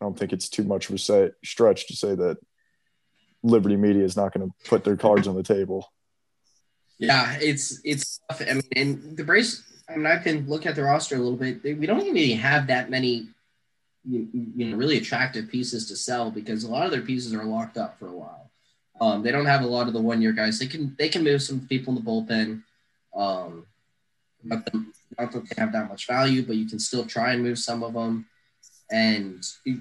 I 0.00 0.04
don't 0.04 0.18
think 0.18 0.32
it's 0.32 0.48
too 0.48 0.64
much 0.64 0.88
of 0.88 0.94
a 0.94 0.98
say, 0.98 1.30
stretch 1.42 1.88
to 1.88 1.96
say 1.96 2.14
that 2.14 2.36
Liberty 3.42 3.76
Media 3.76 4.04
is 4.04 4.16
not 4.16 4.34
going 4.34 4.48
to 4.48 4.68
put 4.68 4.84
their 4.84 4.96
cards 4.96 5.26
on 5.26 5.34
the 5.34 5.42
table. 5.42 5.90
Yeah, 6.98 7.36
it's 7.40 7.80
it's 7.84 8.20
tough. 8.28 8.42
I 8.42 8.54
mean, 8.54 8.62
and 8.74 9.16
the 9.16 9.24
Braves. 9.24 9.62
I 9.88 9.96
mean, 9.96 10.06
I 10.06 10.18
can 10.18 10.48
look 10.48 10.66
at 10.66 10.74
the 10.74 10.82
roster 10.82 11.14
a 11.14 11.18
little 11.18 11.36
bit. 11.36 11.62
We 11.62 11.86
don't 11.86 12.04
even 12.04 12.38
have 12.38 12.66
that 12.66 12.90
many, 12.90 13.28
you, 14.04 14.28
you 14.32 14.66
know, 14.66 14.76
really 14.76 14.98
attractive 14.98 15.48
pieces 15.48 15.86
to 15.88 15.96
sell 15.96 16.30
because 16.30 16.64
a 16.64 16.70
lot 16.70 16.86
of 16.86 16.90
their 16.90 17.02
pieces 17.02 17.32
are 17.32 17.44
locked 17.44 17.76
up 17.76 17.98
for 17.98 18.08
a 18.08 18.12
while. 18.12 18.50
Um, 19.00 19.22
they 19.22 19.30
don't 19.30 19.46
have 19.46 19.62
a 19.62 19.66
lot 19.66 19.86
of 19.86 19.92
the 19.92 20.00
one 20.00 20.20
year 20.20 20.32
guys. 20.32 20.58
They 20.58 20.66
can 20.66 20.96
they 20.98 21.08
can 21.08 21.22
move 21.22 21.42
some 21.42 21.60
people 21.68 21.96
in 21.96 22.02
the 22.02 22.10
bullpen. 22.10 22.62
Um, 23.14 23.66
not, 24.42 24.64
that, 24.64 24.74
not 25.18 25.32
that 25.32 25.48
they 25.48 25.60
have 25.60 25.72
that 25.72 25.88
much 25.88 26.06
value, 26.06 26.42
but 26.42 26.56
you 26.56 26.66
can 26.66 26.78
still 26.78 27.04
try 27.06 27.32
and 27.32 27.42
move 27.42 27.58
some 27.58 27.82
of 27.82 27.94
them. 27.94 28.26
And 28.90 29.44
the 29.64 29.78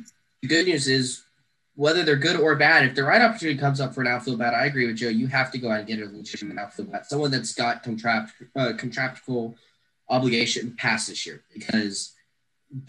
good 0.48 0.66
news 0.66 0.88
is, 0.88 1.24
whether 1.76 2.04
they're 2.04 2.16
good 2.16 2.40
or 2.40 2.56
bad, 2.56 2.86
if 2.86 2.96
the 2.96 3.04
right 3.04 3.22
opportunity 3.22 3.60
comes 3.60 3.82
up 3.82 3.94
for 3.94 4.02
an 4.02 4.08
outfield 4.08 4.40
bat, 4.40 4.54
I 4.54 4.66
agree 4.66 4.88
with 4.88 4.96
Joe. 4.96 5.10
You 5.10 5.28
have 5.28 5.52
to 5.52 5.58
go 5.58 5.70
out 5.70 5.80
and 5.80 5.88
get 5.88 6.00
a 6.00 6.06
legitimate 6.06 6.58
outfield 6.58 6.92
bat, 6.92 7.06
someone 7.06 7.32
that's 7.32 7.54
got 7.54 7.84
contract 7.84 8.34
uh, 8.56 8.74
contractual 8.78 9.56
obligation 10.10 10.76
past 10.78 11.10
this 11.10 11.26
year 11.26 11.44
because 11.54 12.14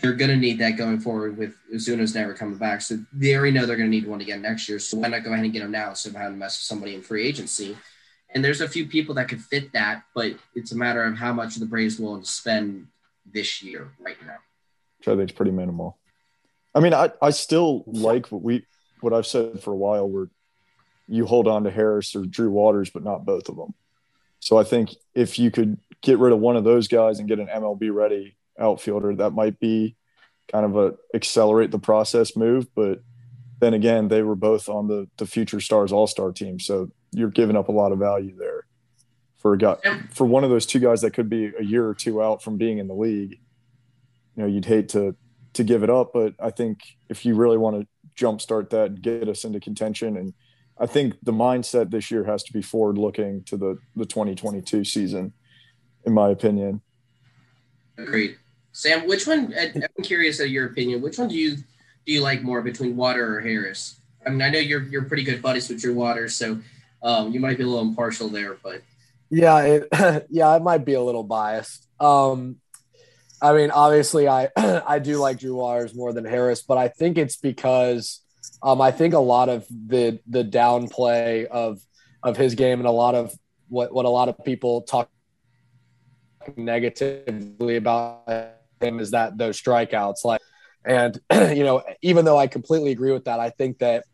they're 0.00 0.14
going 0.14 0.31
to 0.31 0.37
need 0.37 0.59
that 0.59 0.73
going 0.73 1.00
forward 1.00 1.37
with 1.37 1.55
Ozuna's 1.75 2.14
never 2.14 2.35
coming 2.35 2.59
back. 2.59 2.81
So 2.81 2.99
they 3.12 3.35
already 3.35 3.52
know 3.52 3.66
they're 3.66 3.76
going 3.76 3.90
to 3.90 3.97
need 3.97 4.07
one 4.07 4.21
again 4.21 4.43
next 4.43 4.69
year. 4.69 4.78
So 4.78 4.99
why 4.99 5.09
not 5.09 5.25
go 5.25 5.33
ahead 5.33 5.45
and 5.45 5.52
get 5.52 5.61
them 5.61 5.73
now 5.73 5.90
instead 5.90 6.11
of 6.11 6.16
having 6.16 6.35
to 6.35 6.38
mess 6.38 6.59
with 6.59 6.66
somebody 6.66 6.95
in 6.95 7.02
free 7.02 7.26
agency? 7.26 7.76
And 8.31 8.45
there's 8.45 8.61
a 8.61 8.69
few 8.69 8.87
people 8.87 9.14
that 9.16 9.28
could 9.28 9.40
fit 9.40 9.73
that, 9.73 10.05
but 10.14 10.33
it's 10.55 10.73
a 10.73 10.76
matter 10.76 11.02
of 11.05 11.16
how 11.16 11.33
much 11.33 11.57
the 11.57 11.66
Braves 11.66 11.97
to 11.97 12.21
spend 12.25 12.88
this 13.25 13.62
year 13.62 13.93
right 13.99 14.16
now. 14.26 14.37
Which 14.99 15.09
I 15.09 15.16
think 15.16 15.31
is 15.31 15.37
pretty 15.37 15.52
minimal. 15.52 15.97
I 16.75 16.81
mean, 16.81 16.93
I, 16.93 17.11
I 17.23 17.31
still 17.31 17.85
like 17.87 18.26
what 18.28 18.43
we 18.43 18.66
what 19.00 19.12
I've 19.12 19.26
said 19.26 19.62
for 19.62 19.73
a 19.73 19.76
while 19.76 20.09
where 20.09 20.29
you 21.09 21.26
hold 21.26 21.47
on 21.47 21.65
to 21.65 21.71
Harris 21.71 22.17
or 22.17 22.25
Drew 22.25 22.50
Waters, 22.50 22.91
but 22.91 23.05
not 23.05 23.25
both 23.25 23.49
of 23.49 23.57
them. 23.57 23.75
So 24.41 24.59
I 24.59 24.65
think 24.65 24.95
if 25.15 25.38
you 25.38 25.50
could 25.50 25.79
get 26.03 26.19
rid 26.19 26.33
of 26.33 26.38
one 26.38 26.57
of 26.57 26.65
those 26.65 26.88
guys 26.88 27.19
and 27.19 27.29
get 27.29 27.38
an 27.38 27.49
MLB 27.49 27.93
ready 27.93 28.37
outfielder, 28.59 29.17
that 29.17 29.31
might 29.31 29.59
be 29.59 29.97
kind 30.49 30.65
of 30.65 30.76
a 30.76 30.95
accelerate 31.15 31.71
the 31.71 31.79
process 31.79 32.37
move. 32.37 32.73
But 32.75 33.00
then 33.61 33.75
again, 33.75 34.09
they 34.09 34.23
were 34.23 34.37
both 34.37 34.69
on 34.69 34.88
the 34.88 35.09
the 35.17 35.26
future 35.26 35.61
stars 35.61 35.93
all 35.93 36.07
star 36.07 36.33
team, 36.33 36.61
so 36.61 36.91
you're 37.12 37.31
giving 37.31 37.57
up 37.57 37.69
a 37.69 37.73
lot 37.73 37.93
of 37.93 37.99
value 37.99 38.37
there 38.37 38.67
for 39.37 39.55
a 39.55 39.59
guy 39.59 39.76
for 40.11 40.26
one 40.26 40.45
of 40.45 40.50
those 40.50 40.67
two 40.67 40.81
guys 40.81 41.00
that 41.00 41.12
could 41.12 41.31
be 41.31 41.53
a 41.59 41.62
year 41.62 41.87
or 41.87 41.95
two 41.95 42.23
out 42.23 42.43
from 42.43 42.57
being 42.57 42.79
in 42.79 42.88
the 42.88 42.95
league. 42.95 43.38
You 44.37 44.43
know, 44.43 44.47
you'd 44.47 44.67
hate 44.67 44.91
to 44.91 45.17
to 45.55 45.65
give 45.65 45.83
it 45.83 45.91
up, 45.91 46.12
but 46.12 46.35
I 46.38 46.50
think 46.50 46.81
if 47.09 47.25
you 47.25 47.35
really 47.35 47.57
want 47.57 47.81
to 47.81 47.87
jumpstart 48.17 48.71
that 48.71 48.87
and 48.87 49.03
get 49.03 49.29
us 49.29 49.45
into 49.45 49.61
contention, 49.61 50.17
and 50.17 50.35
I 50.79 50.87
think 50.87 51.15
the 51.23 51.33
mindset 51.33 51.91
this 51.91 52.11
year 52.11 52.25
has 52.25 52.43
to 52.45 52.53
be 52.53 52.63
forward 52.63 52.99
looking 52.99 53.45
to 53.45 53.57
the 53.57 53.79
the 53.95 54.07
2022 54.07 54.85
season, 54.85 55.33
in 56.05 56.13
my 56.13 56.31
opinion. 56.31 56.83
Agreed. 57.99 58.37
Sam, 58.73 59.07
which 59.09 59.27
one? 59.27 59.55
I'm 59.59 60.05
curious 60.05 60.39
of 60.41 60.49
your 60.49 60.67
opinion. 60.67 61.01
Which 61.01 61.19
one 61.19 61.29
do 61.29 61.35
you 61.35 61.57
do 61.57 62.13
you 62.13 62.21
like 62.21 62.43
more 62.43 62.61
between 62.61 62.95
Water 62.95 63.37
or 63.37 63.41
Harris? 63.41 64.01
I 64.27 64.31
mean, 64.31 64.43
I 64.43 64.51
know 64.51 64.59
you're 64.59 64.83
you're 64.83 65.05
pretty 65.05 65.23
good 65.23 65.41
buddies 65.41 65.69
with 65.69 65.81
Drew 65.81 65.95
Water, 65.95 66.29
so 66.29 66.59
um, 67.03 67.33
you 67.33 67.41
might 67.41 67.57
be 67.57 67.65
a 67.65 67.67
little 67.67 67.87
impartial 67.87 68.29
there, 68.29 68.59
but 68.63 68.83
yeah, 69.31 69.61
it, 69.63 70.27
yeah, 70.31 70.49
I 70.49 70.59
might 70.59 70.85
be 70.85 70.95
a 70.95 71.01
little 71.01 71.25
biased. 71.25 71.89
Um, 72.01 72.57
I 73.43 73.52
mean, 73.52 73.71
obviously, 73.71 74.28
I 74.28 74.49
I 74.57 74.99
do 74.99 75.19
like 75.19 75.38
Drew 75.38 75.57
Waters 75.57 75.95
more 75.95 76.12
than 76.12 76.25
Harris, 76.25 76.62
but 76.62 76.78
I 76.78 76.88
think 76.88 77.19
it's 77.19 77.37
because 77.37 78.23
um, 78.62 78.81
I 78.81 78.90
think 78.90 79.14
a 79.14 79.19
lot 79.19 79.49
of 79.49 79.66
the 79.69 80.19
the 80.26 80.45
downplay 80.45 81.47
of 81.47 81.81
of 82.23 82.37
his 82.37 82.55
game 82.55 82.78
and 82.78 82.88
a 82.88 82.93
lot 82.93 83.14
of 83.14 83.35
what 83.69 83.93
what 83.93 84.05
a 84.05 84.09
lot 84.09 84.28
of 84.28 84.45
people 84.45 84.83
talk 84.83 85.09
negatively 86.57 87.76
about 87.76 88.52
him 88.81 89.00
is 89.00 89.11
that 89.11 89.37
those 89.37 89.61
strikeouts 89.61 90.25
like 90.25 90.40
and 90.85 91.21
you 91.33 91.64
know 91.64 91.83
even 92.02 92.25
though 92.25 92.38
i 92.38 92.47
completely 92.47 92.93
agree 92.93 93.11
with 93.11 93.25
that 93.25 93.40
i 93.40 93.50
think 93.50 93.78
that 93.78 94.05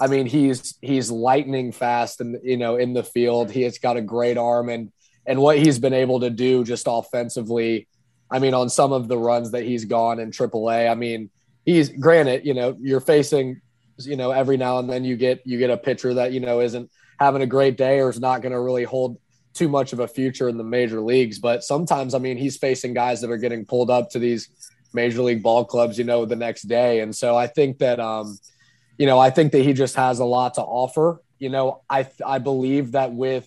i 0.00 0.06
mean 0.06 0.24
he's 0.24 0.78
he's 0.80 1.10
lightning 1.10 1.72
fast 1.72 2.20
and 2.20 2.38
you 2.42 2.56
know 2.56 2.76
in 2.76 2.94
the 2.94 3.02
field. 3.02 3.50
He 3.50 3.62
has 3.62 3.78
got 3.78 3.96
a 3.96 4.02
great 4.02 4.38
arm 4.38 4.68
and 4.68 4.92
and 5.26 5.40
what 5.40 5.58
he's 5.58 5.78
been 5.78 5.92
able 5.92 6.20
to 6.20 6.30
do 6.30 6.64
just 6.64 6.86
offensively 6.88 7.88
i 8.30 8.38
mean 8.38 8.54
on 8.54 8.68
some 8.68 8.92
of 8.92 9.08
the 9.08 9.18
runs 9.18 9.50
that 9.52 9.64
he's 9.64 9.84
gone 9.84 10.18
in 10.18 10.30
AAA 10.30 10.90
i 10.90 10.94
mean 10.94 11.30
he's 11.64 11.88
granted 11.88 12.44
you 12.44 12.54
know 12.54 12.76
you're 12.80 13.00
facing 13.00 13.60
you 13.98 14.16
know 14.16 14.30
every 14.30 14.56
now 14.56 14.78
and 14.78 14.90
then 14.90 15.04
you 15.04 15.16
get 15.16 15.40
you 15.44 15.58
get 15.58 15.70
a 15.70 15.76
pitcher 15.76 16.14
that 16.14 16.32
you 16.32 16.40
know 16.40 16.60
isn't 16.60 16.90
having 17.18 17.42
a 17.42 17.46
great 17.46 17.76
day 17.76 18.00
or 18.00 18.10
is 18.10 18.20
not 18.20 18.42
going 18.42 18.52
to 18.52 18.60
really 18.60 18.84
hold 18.84 19.18
too 19.56 19.68
much 19.68 19.92
of 19.92 20.00
a 20.00 20.08
future 20.08 20.48
in 20.48 20.58
the 20.58 20.64
major 20.64 21.00
leagues. 21.00 21.38
But 21.38 21.64
sometimes, 21.64 22.14
I 22.14 22.18
mean, 22.18 22.36
he's 22.36 22.58
facing 22.58 22.92
guys 22.92 23.22
that 23.22 23.30
are 23.30 23.38
getting 23.38 23.64
pulled 23.64 23.90
up 23.90 24.10
to 24.10 24.18
these 24.18 24.48
major 24.92 25.22
league 25.22 25.42
ball 25.42 25.64
clubs, 25.64 25.98
you 25.98 26.04
know, 26.04 26.26
the 26.26 26.36
next 26.36 26.62
day. 26.62 27.00
And 27.00 27.16
so 27.16 27.36
I 27.36 27.46
think 27.46 27.78
that, 27.78 27.98
um, 27.98 28.38
you 28.98 29.06
know, 29.06 29.18
I 29.18 29.30
think 29.30 29.52
that 29.52 29.62
he 29.62 29.72
just 29.72 29.96
has 29.96 30.18
a 30.18 30.24
lot 30.24 30.54
to 30.54 30.62
offer. 30.62 31.22
You 31.38 31.48
know, 31.48 31.82
I 31.88 32.06
I 32.24 32.38
believe 32.38 32.92
that 32.92 33.12
with 33.12 33.46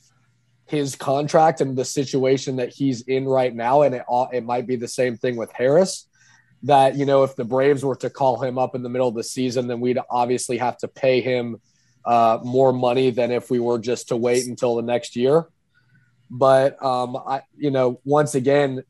his 0.69 0.95
contract 0.95 1.61
and 1.61 1.75
the 1.75 1.85
situation 1.85 2.57
that 2.57 2.69
he's 2.69 3.01
in 3.01 3.25
right 3.25 3.53
now, 3.53 3.81
and 3.81 3.95
it 3.95 4.03
it 4.31 4.43
might 4.45 4.67
be 4.67 4.75
the 4.75 4.87
same 4.87 5.17
thing 5.17 5.35
with 5.35 5.51
Harris. 5.51 6.07
That 6.63 6.95
you 6.95 7.05
know, 7.05 7.23
if 7.23 7.35
the 7.35 7.45
Braves 7.45 7.83
were 7.83 7.95
to 7.97 8.09
call 8.09 8.41
him 8.41 8.57
up 8.57 8.75
in 8.75 8.83
the 8.83 8.89
middle 8.89 9.07
of 9.07 9.15
the 9.15 9.23
season, 9.23 9.67
then 9.67 9.79
we'd 9.79 9.99
obviously 10.09 10.57
have 10.57 10.77
to 10.79 10.87
pay 10.87 11.21
him 11.21 11.61
uh, 12.05 12.39
more 12.43 12.71
money 12.71 13.09
than 13.09 13.31
if 13.31 13.49
we 13.49 13.59
were 13.59 13.79
just 13.79 14.09
to 14.09 14.17
wait 14.17 14.45
until 14.45 14.75
the 14.75 14.81
next 14.81 15.15
year. 15.15 15.47
But 16.29 16.81
um, 16.83 17.17
I, 17.17 17.41
you 17.57 17.71
know, 17.71 17.99
once 18.03 18.35
again, 18.35 18.83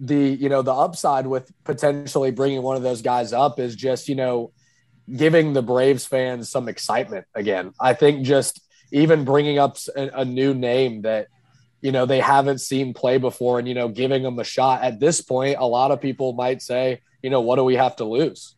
the 0.00 0.16
you 0.16 0.48
know 0.48 0.62
the 0.62 0.72
upside 0.72 1.26
with 1.26 1.52
potentially 1.64 2.30
bringing 2.30 2.62
one 2.62 2.76
of 2.76 2.82
those 2.82 3.02
guys 3.02 3.32
up 3.32 3.58
is 3.58 3.76
just 3.76 4.08
you 4.08 4.14
know 4.14 4.52
giving 5.14 5.52
the 5.52 5.62
Braves 5.62 6.06
fans 6.06 6.50
some 6.50 6.68
excitement 6.68 7.26
again. 7.34 7.72
I 7.80 7.94
think 7.94 8.24
just 8.24 8.60
even 8.92 9.24
bringing 9.24 9.58
up 9.58 9.76
a, 9.96 10.20
a 10.20 10.24
new 10.24 10.54
name 10.54 11.02
that 11.02 11.26
you 11.80 11.90
know 11.90 12.06
they 12.06 12.20
haven't 12.20 12.60
seen 12.60 12.94
play 12.94 13.18
before 13.18 13.58
and 13.58 13.66
you 13.66 13.74
know 13.74 13.88
giving 13.88 14.22
them 14.22 14.38
a 14.38 14.44
shot 14.44 14.82
at 14.82 15.00
this 15.00 15.20
point 15.20 15.56
a 15.58 15.66
lot 15.66 15.90
of 15.90 16.00
people 16.00 16.32
might 16.32 16.62
say 16.62 17.00
you 17.22 17.30
know 17.30 17.40
what 17.40 17.56
do 17.56 17.64
we 17.64 17.74
have 17.74 17.96
to 17.96 18.04
lose 18.04 18.54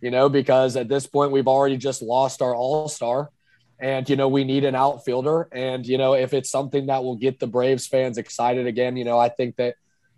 you 0.00 0.10
know 0.10 0.28
because 0.28 0.76
at 0.76 0.88
this 0.88 1.06
point 1.06 1.32
we've 1.32 1.48
already 1.48 1.78
just 1.78 2.02
lost 2.02 2.42
our 2.42 2.54
all-star 2.54 3.30
and, 3.78 4.08
you 4.08 4.16
know, 4.16 4.28
we 4.28 4.44
need 4.44 4.64
an 4.64 4.74
outfielder. 4.74 5.48
And, 5.52 5.86
you 5.86 5.98
know, 5.98 6.14
if 6.14 6.32
it's 6.32 6.50
something 6.50 6.86
that 6.86 7.04
will 7.04 7.16
get 7.16 7.38
the 7.38 7.46
Braves 7.46 7.86
fans 7.86 8.16
excited 8.16 8.66
again, 8.66 8.96
you 8.96 9.04
know, 9.04 9.18
I 9.18 9.28
think 9.28 9.56
that, 9.56 9.76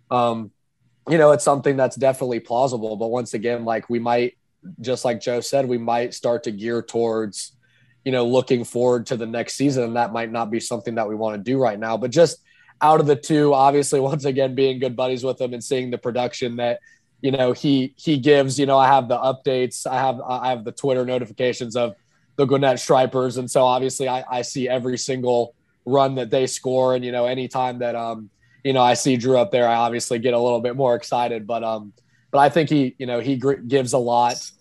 um, 0.09 0.51
you 1.09 1.17
know, 1.17 1.31
it's 1.31 1.43
something 1.43 1.75
that's 1.75 1.95
definitely 1.95 2.39
plausible. 2.39 2.95
But 2.95 3.07
once 3.07 3.33
again, 3.33 3.65
like 3.65 3.89
we 3.89 3.99
might, 3.99 4.37
just 4.79 5.03
like 5.03 5.19
Joe 5.19 5.41
said, 5.41 5.67
we 5.67 5.77
might 5.77 6.13
start 6.13 6.43
to 6.43 6.51
gear 6.51 6.81
towards, 6.81 7.57
you 8.09 8.13
know, 8.13 8.25
looking 8.25 8.63
forward 8.63 9.05
to 9.05 9.15
the 9.15 9.27
next 9.27 9.53
season. 9.53 9.83
And 9.83 9.95
that 9.95 10.11
might 10.11 10.31
not 10.31 10.49
be 10.49 10.59
something 10.59 10.95
that 10.95 11.07
we 11.07 11.13
want 11.13 11.35
to 11.35 11.43
do 11.43 11.59
right 11.59 11.77
now. 11.77 11.95
But 11.95 12.09
just 12.09 12.41
out 12.81 12.99
of 12.99 13.05
the 13.05 13.15
two, 13.15 13.53
obviously, 13.53 13.99
once 14.11 14.25
again, 14.25 14.55
being 14.55 14.79
good 14.79 14.95
buddies 14.95 15.23
with 15.23 15.39
him 15.39 15.53
and 15.53 15.63
seeing 15.63 15.91
the 15.91 15.99
production 15.99 16.55
that, 16.55 16.79
you 17.21 17.29
know, 17.29 17.51
he 17.51 17.93
he 17.97 18.17
gives, 18.17 18.57
you 18.57 18.65
know, 18.65 18.79
I 18.79 18.87
have 18.87 19.09
the 19.09 19.19
updates, 19.19 19.85
I 19.85 19.97
have 19.97 20.19
I 20.21 20.49
have 20.49 20.63
the 20.63 20.71
Twitter 20.71 21.05
notifications 21.05 21.75
of 21.75 21.93
the 22.35 22.45
Gwinnett 22.45 22.79
Stripers. 22.79 23.37
And 23.37 23.51
so 23.51 23.63
obviously 23.63 24.09
I, 24.09 24.23
I 24.27 24.41
see 24.41 24.67
every 24.67 24.97
single 24.97 25.53
run 25.85 26.15
that 26.15 26.31
they 26.31 26.47
score. 26.47 26.95
And, 26.95 27.05
you 27.05 27.11
know, 27.11 27.27
anytime 27.27 27.77
that, 27.77 27.95
um, 27.95 28.31
you 28.63 28.73
know, 28.73 28.81
I 28.81 28.95
see 28.95 29.17
Drew 29.17 29.37
up 29.37 29.51
there, 29.51 29.67
I 29.67 29.75
obviously 29.75 30.17
get 30.17 30.33
a 30.33 30.39
little 30.39 30.61
bit 30.61 30.75
more 30.75 30.95
excited, 30.95 31.45
but, 31.45 31.63
um, 31.63 31.93
but 32.31 32.39
I 32.39 32.49
think 32.49 32.71
he, 32.71 32.95
you 32.97 33.05
know, 33.05 33.19
he 33.19 33.37
gr- 33.37 33.53
gives 33.53 33.93
a 33.93 33.99
lot, 33.99 34.51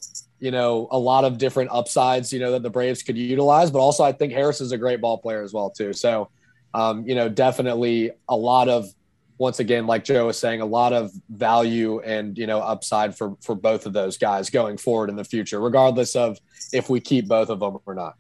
you 0.41 0.51
know, 0.51 0.89
a 0.91 0.99
lot 0.99 1.25
of 1.25 1.39
different 1.39 1.71
upsides, 1.73 2.33
you 2.33 2.39
know, 2.39 2.53
that 2.53 2.63
the 2.63 2.71
Braves 2.71 3.03
could 3.03 3.19
utilize, 3.19 3.71
but 3.71 3.81
also 3.81 4.05
I 4.05 4.13
think 4.13 4.33
Harris 4.33 4.61
is 4.61 4.73
a 4.73 4.79
great 4.79 5.01
ball 5.01 5.19
player 5.19 5.43
as 5.43 5.53
well, 5.53 5.71
too. 5.71 5.93
So, 5.93 6.31
um, 6.75 7.07
you 7.07 7.15
know, 7.15 7.29
definitely 7.29 8.13
a 8.29 8.37
lot 8.37 8.69
of, 8.69 8.87
once 9.39 9.61
again, 9.61 9.87
like 9.87 10.05
Joe 10.05 10.27
was 10.27 10.39
saying, 10.39 10.61
a 10.61 10.67
lot 10.67 10.93
of 10.93 11.13
value 11.31 12.01
and 12.01 12.37
you 12.37 12.49
know 12.49 12.59
upside 12.59 13.17
for 13.17 13.37
for 13.41 13.55
both 13.55 13.87
of 13.87 13.93
those 13.93 14.19
guys 14.19 14.51
going 14.51 14.77
forward 14.77 15.11
in 15.11 15.17
the 15.17 15.25
future, 15.25 15.61
regardless 15.61 16.17
of 16.17 16.39
if 16.73 16.91
we 16.91 16.99
keep 17.01 17.29
both 17.29 17.49
of 17.49 17.61
them 17.61 17.79
or 17.87 17.95
not. 17.95 18.17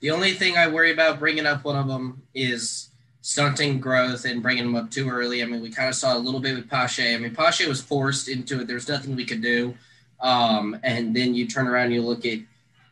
The 0.00 0.10
only 0.10 0.32
thing 0.32 0.58
I 0.58 0.68
worry 0.68 0.92
about 0.92 1.18
bringing 1.18 1.46
up 1.46 1.64
one 1.64 1.76
of 1.76 1.88
them 1.88 2.22
is 2.34 2.90
stunting 3.22 3.80
growth 3.80 4.24
and 4.26 4.42
bringing 4.42 4.64
them 4.64 4.76
up 4.76 4.90
too 4.90 5.08
early. 5.08 5.42
I 5.42 5.46
mean, 5.46 5.60
we 5.60 5.70
kind 5.70 5.88
of 5.88 5.94
saw 5.94 6.16
a 6.16 6.18
little 6.18 6.40
bit 6.40 6.54
with 6.54 6.68
Pache. 6.68 7.14
I 7.14 7.18
mean, 7.18 7.34
Pache 7.34 7.66
was 7.66 7.80
forced 7.80 8.28
into 8.28 8.60
it. 8.60 8.66
There's 8.66 8.88
nothing 8.88 9.16
we 9.16 9.24
could 9.24 9.42
do. 9.42 9.74
Um, 10.20 10.78
and 10.82 11.14
then 11.14 11.34
you 11.34 11.46
turn 11.46 11.66
around 11.66 11.86
and 11.86 11.94
you 11.94 12.02
look 12.02 12.26
at 12.26 12.38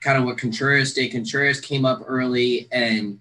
kind 0.00 0.18
of 0.18 0.24
what 0.24 0.38
Contreras 0.38 0.94
did. 0.94 1.10
Contreras 1.10 1.60
came 1.60 1.84
up 1.84 2.02
early 2.06 2.68
and 2.70 3.18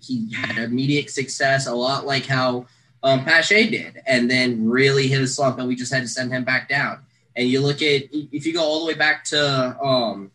he 0.00 0.32
had 0.32 0.58
immediate 0.58 1.10
success, 1.10 1.66
a 1.66 1.74
lot 1.74 2.06
like 2.06 2.26
how 2.26 2.66
um, 3.02 3.24
Pache 3.24 3.68
did, 3.68 4.02
and 4.06 4.30
then 4.30 4.68
really 4.68 5.06
hit 5.08 5.20
a 5.20 5.26
slump, 5.26 5.58
and 5.58 5.68
we 5.68 5.76
just 5.76 5.92
had 5.92 6.02
to 6.02 6.08
send 6.08 6.32
him 6.32 6.42
back 6.42 6.68
down. 6.68 7.00
And 7.36 7.48
you 7.48 7.60
look 7.60 7.82
at 7.82 8.04
if 8.12 8.46
you 8.46 8.52
go 8.52 8.62
all 8.62 8.80
the 8.80 8.86
way 8.86 8.94
back 8.94 9.24
to 9.26 9.78
um, 9.80 10.30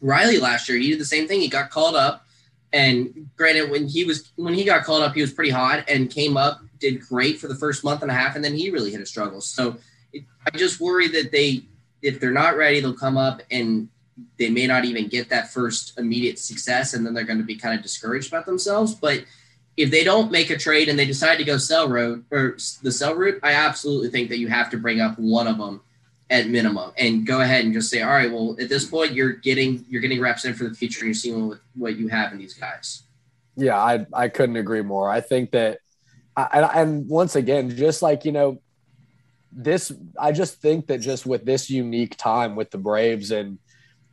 Riley 0.00 0.38
last 0.38 0.68
year. 0.68 0.78
He 0.78 0.90
did 0.90 1.00
the 1.00 1.04
same 1.04 1.26
thing. 1.26 1.40
He 1.40 1.48
got 1.48 1.70
called 1.70 1.96
up, 1.96 2.26
and 2.72 3.28
granted, 3.36 3.70
when 3.70 3.88
he 3.88 4.04
was 4.04 4.30
when 4.36 4.54
he 4.54 4.64
got 4.64 4.84
called 4.84 5.02
up, 5.02 5.14
he 5.14 5.20
was 5.20 5.32
pretty 5.32 5.50
hot 5.50 5.84
and 5.88 6.10
came 6.10 6.36
up, 6.36 6.60
did 6.78 7.00
great 7.00 7.38
for 7.38 7.48
the 7.48 7.54
first 7.54 7.84
month 7.84 8.02
and 8.02 8.10
a 8.10 8.14
half, 8.14 8.36
and 8.36 8.44
then 8.44 8.54
he 8.54 8.70
really 8.70 8.90
hit 8.90 9.00
a 9.00 9.06
struggle. 9.06 9.40
So 9.40 9.76
it, 10.12 10.24
I 10.46 10.56
just 10.56 10.80
worry 10.80 11.08
that 11.08 11.32
they, 11.32 11.64
if 12.02 12.20
they're 12.20 12.30
not 12.30 12.56
ready, 12.56 12.80
they'll 12.80 12.94
come 12.94 13.16
up 13.16 13.42
and 13.50 13.88
they 14.38 14.50
may 14.50 14.66
not 14.66 14.84
even 14.84 15.08
get 15.08 15.28
that 15.30 15.52
first 15.52 15.98
immediate 15.98 16.38
success, 16.38 16.94
and 16.94 17.06
then 17.06 17.14
they're 17.14 17.24
going 17.24 17.38
to 17.38 17.44
be 17.44 17.56
kind 17.56 17.76
of 17.76 17.82
discouraged 17.82 18.28
about 18.28 18.46
themselves. 18.46 18.94
But 18.94 19.24
if 19.76 19.90
they 19.90 20.02
don't 20.02 20.32
make 20.32 20.50
a 20.50 20.56
trade 20.56 20.88
and 20.88 20.98
they 20.98 21.06
decide 21.06 21.36
to 21.36 21.44
go 21.44 21.56
sell 21.56 21.88
road 21.88 22.24
or 22.30 22.56
the 22.82 22.90
sell 22.90 23.14
route, 23.14 23.38
I 23.42 23.52
absolutely 23.52 24.10
think 24.10 24.28
that 24.30 24.38
you 24.38 24.48
have 24.48 24.70
to 24.70 24.76
bring 24.76 25.00
up 25.00 25.18
one 25.18 25.46
of 25.46 25.58
them 25.58 25.82
at 26.30 26.48
minimum 26.48 26.92
and 26.98 27.26
go 27.26 27.40
ahead 27.40 27.64
and 27.64 27.72
just 27.72 27.90
say, 27.90 28.02
all 28.02 28.10
right, 28.10 28.30
well, 28.30 28.56
at 28.60 28.68
this 28.68 28.84
point, 28.84 29.12
you're 29.12 29.32
getting 29.32 29.84
you're 29.88 30.02
getting 30.02 30.20
reps 30.20 30.44
in 30.44 30.54
for 30.54 30.64
the 30.64 30.74
future, 30.74 31.00
and 31.00 31.08
you're 31.08 31.14
seeing 31.14 31.48
what, 31.48 31.60
what 31.74 31.96
you 31.96 32.08
have 32.08 32.32
in 32.32 32.38
these 32.38 32.54
guys. 32.54 33.04
Yeah, 33.56 33.78
I 33.78 34.06
I 34.12 34.28
couldn't 34.28 34.56
agree 34.56 34.82
more. 34.82 35.08
I 35.08 35.20
think 35.20 35.52
that, 35.52 35.78
I, 36.36 36.70
and 36.74 37.08
once 37.08 37.34
again, 37.36 37.70
just 37.70 38.02
like 38.02 38.24
you 38.24 38.32
know, 38.32 38.60
this 39.52 39.92
I 40.18 40.32
just 40.32 40.60
think 40.60 40.86
that 40.88 40.98
just 40.98 41.26
with 41.26 41.44
this 41.44 41.70
unique 41.70 42.16
time 42.16 42.56
with 42.56 42.70
the 42.70 42.78
Braves 42.78 43.30
and 43.30 43.58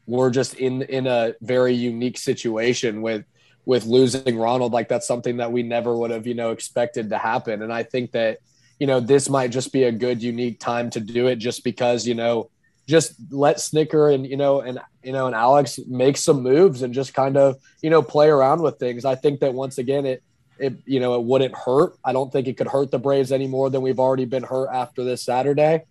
we're 0.06 0.30
just 0.30 0.56
in 0.56 0.84
in 0.84 1.08
a 1.08 1.34
very 1.42 1.74
unique 1.74 2.18
situation 2.18 3.02
with 3.02 3.26
with 3.66 3.86
losing 3.86 4.38
Ronald. 4.38 4.72
Like 4.72 4.88
that's 4.88 5.08
something 5.08 5.38
that 5.38 5.52
we 5.52 5.64
never 5.64 5.96
would 5.96 6.12
have, 6.12 6.28
you 6.28 6.36
know, 6.36 6.52
expected 6.52 7.10
to 7.10 7.18
happen. 7.18 7.62
And 7.62 7.74
I 7.74 7.84
think 7.84 8.12
that, 8.12 8.38
you 8.80 8.88
know, 8.88 9.00
this 9.00 9.30
might 9.30 9.52
just 9.52 9.74
be 9.74 9.84
a 9.84 9.92
good, 9.92 10.22
unique 10.22 10.60
time 10.60 10.90
to 10.92 11.00
do 11.00 11.28
it 11.28 11.38
just 11.38 11.64
because, 11.64 12.08
you 12.08 12.14
know, 12.14 12.50
just 12.88 13.16
let 13.32 13.58
Snitker 13.58 14.14
and, 14.14 14.28
you 14.28 14.38
know, 14.38 14.62
and, 14.62 14.80
you 15.04 15.12
know, 15.12 15.26
and 15.26 15.36
Alex 15.36 15.80
make 15.88 16.18
some 16.18 16.44
moves 16.44 16.84
and 16.84 16.94
just 16.94 17.14
kind 17.14 17.36
of, 17.36 17.58
you 17.82 17.90
know, 17.90 18.04
play 18.04 18.30
around 18.30 18.62
with 18.62 18.78
things. 18.78 19.06
I 19.06 19.16
think 19.16 19.40
that 19.40 19.54
once 19.54 19.80
again, 19.80 20.06
it, 20.06 20.24
it, 20.60 20.74
you 20.86 21.00
know, 21.00 21.16
it 21.16 21.24
wouldn't 21.24 21.56
hurt. 21.56 21.96
I 22.04 22.14
don't 22.14 22.32
think 22.32 22.48
it 22.48 22.58
could 22.58 22.68
hurt 22.68 22.92
the 22.92 23.00
Braves 23.00 23.32
any 23.32 23.48
more 23.48 23.70
than 23.70 23.82
we've 23.82 24.00
already 24.00 24.26
been 24.26 24.44
hurt 24.44 24.70
after 24.72 25.04
this 25.04 25.24
Saturday. 25.24 25.84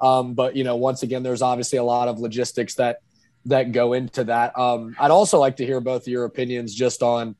Um, 0.00 0.34
but, 0.34 0.56
you 0.56 0.64
know, 0.64 0.76
once 0.76 1.02
again, 1.02 1.22
there's 1.22 1.42
obviously 1.42 1.78
a 1.78 1.84
lot 1.84 2.08
of 2.08 2.18
logistics 2.18 2.74
that, 2.74 3.00
that 3.46 3.72
go 3.72 3.92
into 3.92 4.24
that. 4.24 4.58
Um, 4.58 4.96
I'd 4.98 5.10
also 5.10 5.38
like 5.38 5.56
to 5.56 5.64
hear 5.64 5.80
both 5.80 6.02
of 6.02 6.08
your 6.08 6.24
opinions 6.24 6.74
just 6.74 7.02
on 7.02 7.36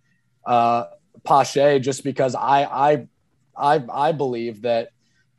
uh, 0.46 0.84
Pache, 1.24 1.80
just 1.80 2.04
because 2.04 2.34
I 2.34 2.62
I 2.62 3.06
I, 3.56 3.84
I 3.92 4.12
believe 4.12 4.62
that 4.62 4.90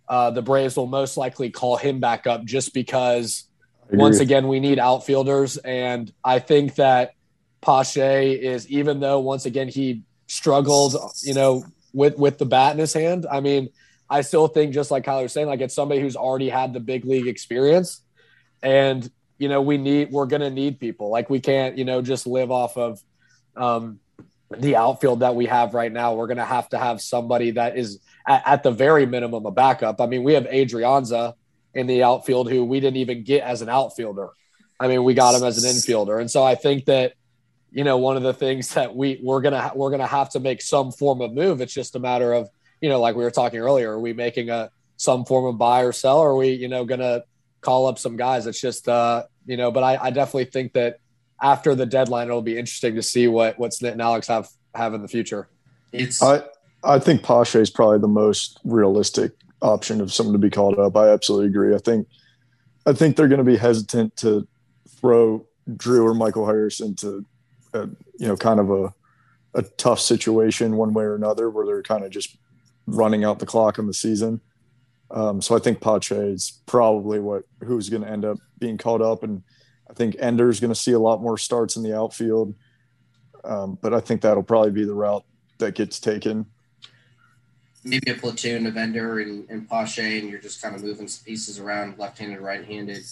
uh, 0.10 0.32
the 0.32 0.42
Braves 0.42 0.76
will 0.76 0.88
most 0.88 1.16
likely 1.16 1.50
call 1.50 1.78
him 1.78 2.00
back 2.00 2.28
up 2.28 2.44
just 2.44 2.74
because 2.74 3.46
once 3.90 4.20
again 4.20 4.50
we 4.50 4.60
need 4.60 4.78
outfielders, 4.80 5.56
and 5.58 6.12
I 6.22 6.40
think 6.40 6.76
that 6.76 7.14
Pache 7.62 8.34
is 8.34 8.68
even 8.70 9.00
though 9.00 9.20
once 9.20 9.46
again 9.46 9.70
he 9.70 10.02
struggled, 10.28 10.96
you 11.24 11.34
know, 11.34 11.66
with 11.94 12.18
with 12.18 12.38
the 12.38 12.46
bat 12.46 12.74
in 12.74 12.80
his 12.80 12.94
hand. 12.94 13.26
I 13.30 13.40
mean, 13.40 13.70
I 14.10 14.22
still 14.22 14.48
think 14.48 14.74
just 14.74 14.92
like 14.92 15.06
Kyler 15.06 15.24
was 15.24 15.34
saying, 15.34 15.48
like 15.48 15.62
it's 15.62 15.76
somebody 15.76 16.02
who's 16.02 16.16
already 16.16 16.50
had 16.50 16.74
the 16.74 16.80
big 16.80 17.06
league 17.06 17.28
experience, 17.28 18.02
and 18.62 19.10
you 19.38 19.50
know, 19.50 19.62
we 19.62 19.78
need, 19.78 20.12
we're 20.12 20.26
to 20.28 20.50
need 20.50 20.80
people. 20.80 21.10
Like 21.10 21.30
we 21.30 21.40
can't, 21.40 21.78
you 21.78 21.86
know, 21.86 22.02
just 22.02 22.26
live 22.26 22.52
off 22.52 22.78
of 22.78 23.00
um, 23.56 24.00
the 24.56 24.76
outfield 24.76 25.20
that 25.20 25.36
we 25.36 25.46
have 25.46 25.74
right 25.74 25.92
now. 25.92 26.16
We're 26.16 26.28
to 26.38 26.46
have 26.46 26.70
to 26.70 26.78
have 26.78 27.02
somebody 27.02 27.52
that 27.52 27.78
is 27.78 28.00
at, 28.28 28.44
at, 28.46 28.64
the 28.64 28.72
very 28.72 29.06
minimum 29.06 29.46
a 29.46 29.52
backup. 29.52 30.02
I 30.02 30.06
mean, 30.08 30.24
we 30.24 30.34
have 30.34 30.46
Adrianza 30.46 31.34
in 31.74 31.88
the 31.88 32.04
outfield 32.04 32.50
who 32.50 32.64
we 32.64 32.80
didn't 32.80 32.98
even 32.98 33.24
get 33.24 33.44
as 33.44 33.62
an 33.62 33.70
outfielder. 33.70 34.30
I 34.80 34.88
mean, 34.88 35.04
we 35.04 35.14
got 35.14 35.36
him 35.36 35.44
as 35.44 35.64
an 35.64 35.70
infielder. 35.70 36.20
And 36.20 36.30
so 36.30 36.44
I 36.44 36.56
think 36.56 36.86
that, 36.86 37.14
you 37.72 37.84
know, 37.84 37.98
one 37.98 38.18
of 38.18 38.24
the 38.24 38.34
things 38.34 38.74
that 38.74 38.96
we 38.96 39.20
we're 39.22 39.42
going 39.42 39.54
to 39.54 39.72
we're 39.76 39.90
going 39.90 40.02
to 40.02 40.08
have 40.08 40.30
to 40.32 40.40
make 40.40 40.62
some 40.62 40.92
form 40.92 41.22
of 41.22 41.34
move. 41.34 41.62
It's 41.62 41.74
just 41.74 41.96
a 41.96 42.00
matter 42.00 42.34
of, 42.34 42.50
you 42.82 42.90
know, 42.90 43.00
like 43.00 43.16
we 43.16 43.24
were 43.24 43.32
talking 43.32 43.60
earlier, 43.60 43.94
are 43.94 44.00
we 44.00 44.14
making 44.14 44.50
a 44.50 44.72
some 44.98 45.26
form 45.26 45.46
of 45.46 45.58
buy 45.58 45.82
or 45.82 45.92
sell? 45.92 46.20
Or 46.20 46.32
are 46.32 46.36
we, 46.36 46.50
you 46.50 46.68
know, 46.68 46.86
going 46.86 47.02
to 47.02 47.24
call 47.62 47.88
up 47.88 48.00
some 48.00 48.16
guys. 48.16 48.48
It's 48.48 48.62
just, 48.62 48.88
uh, 48.88 49.24
you 49.46 49.58
know, 49.58 49.72
but 49.72 49.84
I, 49.84 49.98
I 50.02 50.10
definitely 50.10 50.46
think 50.46 50.74
that 50.74 51.00
after 51.42 51.76
the 51.76 51.86
deadline, 51.86 52.28
it'll 52.28 52.42
be 52.42 52.58
interesting 52.58 52.96
to 52.96 53.04
see 53.04 53.28
what 53.28 53.60
what 53.60 53.72
Snit 53.72 53.92
and 53.92 54.02
Alex 54.02 54.28
have 54.28 54.50
have 54.74 54.94
in 54.94 55.02
the 55.02 55.08
future. 55.08 55.50
It's 55.92 56.22
I 56.22 56.44
I 56.84 57.00
think 57.00 57.24
Pache 57.24 57.60
is 57.60 57.70
probably 57.70 58.00
the 58.00 58.08
most 58.08 58.60
realistic 58.64 59.34
option 59.62 60.02
of 60.02 60.14
someone 60.14 60.34
to 60.34 60.40
be 60.40 60.50
called 60.50 60.80
up. 60.80 60.96
I 60.96 61.10
absolutely 61.10 61.48
agree. 61.48 61.76
I 61.76 61.80
think 61.80 62.08
I 62.86 62.94
think 62.94 63.16
they're 63.16 63.28
going 63.28 63.40
to 63.40 63.44
be 63.44 63.58
hesitant 63.58 64.16
to 64.18 64.48
throw 64.88 65.46
Drew 65.76 66.08
or 66.08 66.14
Michael 66.14 66.46
Harris 66.46 66.80
into 66.80 67.26
a, 67.78 67.90
you 68.18 68.28
know 68.28 68.36
kind 68.36 68.60
of 68.60 68.70
a 68.72 68.94
a 69.54 69.64
tough 69.64 70.00
situation 70.00 70.78
one 70.78 70.94
way 70.94 71.04
or 71.04 71.16
another 71.16 71.50
where 71.50 71.66
they're 71.66 71.82
kind 71.82 72.04
of 72.04 72.12
just 72.12 72.38
running 72.86 73.24
out 73.24 73.40
the 73.40 73.46
clock 73.46 73.80
on 73.80 73.88
the 73.88 73.94
season. 73.94 74.40
Um, 75.10 75.42
so 75.42 75.56
I 75.56 75.60
think 75.60 75.82
Pache 75.82 76.16
is 76.16 76.62
probably 76.66 77.20
what 77.20 77.44
who's 77.64 77.90
going 77.90 78.04
to 78.04 78.10
end 78.10 78.26
up 78.26 78.38
being 78.60 78.78
called 78.78 79.02
up, 79.02 79.24
and 79.24 79.44
I 79.90 79.94
think 79.94 80.16
Ender's 80.20 80.60
going 80.60 80.74
to 80.74 80.80
see 80.80 80.92
a 80.92 81.00
lot 81.00 81.22
more 81.22 81.38
starts 81.38 81.76
in 81.76 81.84
the 81.84 81.98
outfield. 81.98 82.54
Um, 83.44 83.78
but 83.82 83.94
I 83.94 84.00
think 84.00 84.22
that'll 84.22 84.44
probably 84.44 84.72
be 84.72 84.86
the 84.86 84.94
route 84.94 85.24
that 85.60 85.76
gets 85.76 86.00
taken. 86.00 86.46
Maybe 87.84 88.12
a 88.12 88.16
platoon 88.16 88.66
of 88.66 88.76
Ender 88.76 89.20
and, 89.20 89.50
and 89.50 89.70
Pache, 89.70 90.20
and 90.20 90.30
you're 90.30 90.42
just 90.42 90.62
kind 90.62 90.76
of 90.76 90.84
moving 90.84 91.08
some 91.08 91.24
pieces 91.24 91.58
around, 91.58 91.98
left-handed, 91.98 92.42
right-handed, 92.42 93.06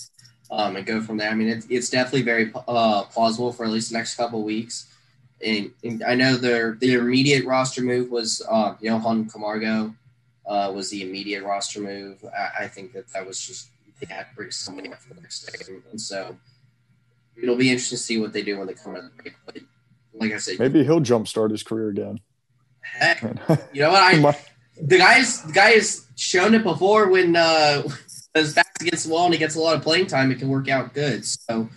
um, 0.51 0.75
and 0.75 0.85
go 0.85 1.01
from 1.01 1.17
there. 1.17 1.29
I 1.29 1.35
mean, 1.35 1.49
it's, 1.49 1.65
it's 1.69 1.89
definitely 1.89 2.23
very 2.23 2.51
uh, 2.67 3.03
plausible 3.03 3.51
for 3.51 3.65
at 3.65 3.71
least 3.71 3.89
the 3.91 3.97
next 3.97 4.15
couple 4.15 4.43
weeks. 4.43 4.87
And, 5.45 5.71
and, 5.83 6.03
I 6.03 6.15
know 6.15 6.37
their 6.37 6.75
the 6.79 6.93
immediate 6.93 7.45
roster 7.45 7.81
move 7.81 8.09
was 8.09 8.41
uh, 8.49 8.75
Johan 8.79 9.29
Camargo 9.29 9.93
uh, 10.47 10.71
was 10.73 10.89
the 10.89 11.01
immediate 11.01 11.43
roster 11.43 11.81
move. 11.81 12.23
I, 12.25 12.63
I, 12.63 12.67
think 12.67 12.93
that 12.93 13.07
that 13.09 13.25
was 13.27 13.45
just 13.45 13.67
they 13.99 14.13
had 14.13 14.29
to 14.29 14.35
bring 14.35 14.51
somebody 14.51 14.91
up 14.91 15.01
for 15.01 15.13
the 15.13 15.21
next 15.21 15.45
day, 15.45 15.75
and 15.91 15.99
so 15.99 16.37
it'll 17.35 17.57
be 17.57 17.69
interesting 17.69 17.97
to 17.97 18.03
see 18.03 18.17
what 18.17 18.31
they 18.31 18.43
do 18.43 18.57
when 18.57 18.67
they 18.67 18.73
come 18.73 18.95
in. 18.95 19.11
But 19.45 19.57
like 20.13 20.31
I 20.31 20.37
said, 20.37 20.59
maybe 20.59 20.83
he'll 20.83 21.01
jumpstart 21.01 21.51
his 21.51 21.63
career 21.63 21.89
again. 21.89 22.19
Heck, 22.81 23.21
you 23.73 23.81
know 23.81 23.91
what? 23.91 24.01
I 24.01 24.37
the 24.81 24.97
guys 24.97 25.41
the 25.43 25.53
guy 25.53 25.71
has 25.71 26.05
shown 26.15 26.53
it 26.53 26.63
before 26.63 27.09
when 27.09 27.35
uh, 27.35 27.83
back's 28.33 28.64
against 28.81 29.05
the 29.05 29.13
wall 29.13 29.25
and 29.25 29.33
he 29.33 29.39
gets 29.39 29.55
a 29.55 29.59
lot 29.59 29.75
of 29.75 29.81
playing 29.81 30.07
time. 30.07 30.31
It 30.31 30.39
can 30.39 30.49
work 30.49 30.69
out 30.69 30.93
good. 30.93 31.25
So, 31.25 31.69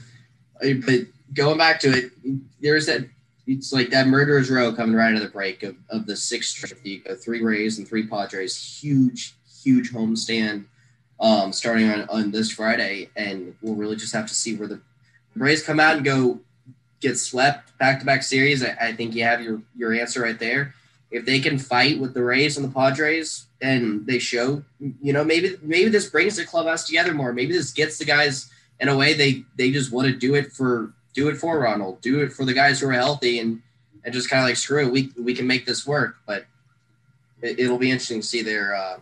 but 0.60 1.00
going 1.34 1.58
back 1.58 1.80
to 1.80 1.88
it, 1.88 2.12
there's 2.60 2.86
that 2.86 3.08
it's 3.46 3.72
like 3.72 3.88
that 3.90 4.06
murderer's 4.06 4.50
row 4.50 4.72
coming 4.72 4.94
right 4.94 5.08
out 5.08 5.14
of 5.14 5.22
the 5.22 5.28
break 5.28 5.62
of, 5.62 5.74
of 5.88 6.06
the 6.06 6.14
sixth 6.14 6.56
trip. 6.56 6.78
You 6.84 7.00
go 7.00 7.14
three 7.14 7.42
Rays 7.42 7.78
and 7.78 7.88
three 7.88 8.06
Padres, 8.06 8.80
huge, 8.80 9.34
huge 9.62 9.90
homestand 9.90 10.66
um, 11.18 11.52
starting 11.52 11.88
on, 11.88 12.06
on 12.10 12.30
this 12.30 12.52
Friday. 12.52 13.08
And 13.16 13.54
we'll 13.62 13.74
really 13.74 13.96
just 13.96 14.12
have 14.12 14.26
to 14.28 14.34
see 14.34 14.54
where 14.54 14.68
the 14.68 14.80
Rays 15.34 15.62
come 15.62 15.80
out 15.80 15.96
and 15.96 16.04
go 16.04 16.40
get 17.00 17.16
swept 17.16 17.76
back 17.78 18.00
to 18.00 18.06
back 18.06 18.22
series. 18.22 18.62
I, 18.62 18.76
I, 18.80 18.92
think 18.92 19.14
you 19.14 19.22
have 19.22 19.40
your, 19.40 19.62
your 19.74 19.94
answer 19.94 20.22
right 20.22 20.38
there. 20.38 20.74
If 21.10 21.24
they 21.24 21.40
can 21.40 21.58
fight 21.58 21.98
with 21.98 22.12
the 22.12 22.22
Rays 22.22 22.58
and 22.58 22.68
the 22.68 22.74
Padres 22.74 23.46
and 23.60 24.06
they 24.06 24.18
show, 24.18 24.62
you 25.02 25.12
know, 25.12 25.24
maybe 25.24 25.56
maybe 25.62 25.88
this 25.88 26.08
brings 26.08 26.36
the 26.36 26.44
clubhouse 26.44 26.86
together 26.86 27.14
more. 27.14 27.32
Maybe 27.32 27.52
this 27.52 27.72
gets 27.72 27.98
the 27.98 28.04
guys 28.04 28.50
in 28.80 28.88
a 28.88 28.96
way 28.96 29.14
they 29.14 29.44
they 29.56 29.70
just 29.70 29.92
want 29.92 30.08
to 30.08 30.14
do 30.14 30.34
it 30.34 30.52
for 30.52 30.92
do 31.14 31.28
it 31.28 31.36
for 31.36 31.58
Ronald, 31.58 32.00
do 32.00 32.20
it 32.20 32.32
for 32.32 32.44
the 32.44 32.54
guys 32.54 32.80
who 32.80 32.88
are 32.88 32.92
healthy, 32.92 33.40
and 33.40 33.60
and 34.04 34.14
just 34.14 34.30
kind 34.30 34.42
of 34.42 34.48
like 34.48 34.56
screw 34.56 34.86
it, 34.86 34.92
we 34.92 35.12
we 35.18 35.34
can 35.34 35.46
make 35.46 35.66
this 35.66 35.86
work. 35.86 36.16
But 36.26 36.46
it, 37.42 37.68
will 37.68 37.78
be 37.78 37.90
interesting 37.90 38.20
to 38.20 38.26
see 38.26 38.42
their 38.42 38.74
uh, 38.74 38.98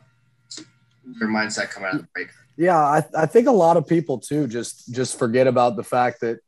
their 1.19 1.29
mindset 1.29 1.71
come 1.71 1.85
out 1.85 1.95
of 1.95 2.01
the 2.03 2.09
break. 2.15 2.29
Yeah, 2.57 2.79
I, 2.79 3.05
I 3.17 3.27
think 3.27 3.49
a 3.49 3.53
lot 3.53 3.77
of 3.77 3.87
people 3.87 4.19
too 4.19 4.47
just 4.47 4.93
just 4.93 5.19
forget 5.19 5.47
about 5.47 5.77
the 5.77 5.85
fact 5.85 6.21
that 6.21 6.41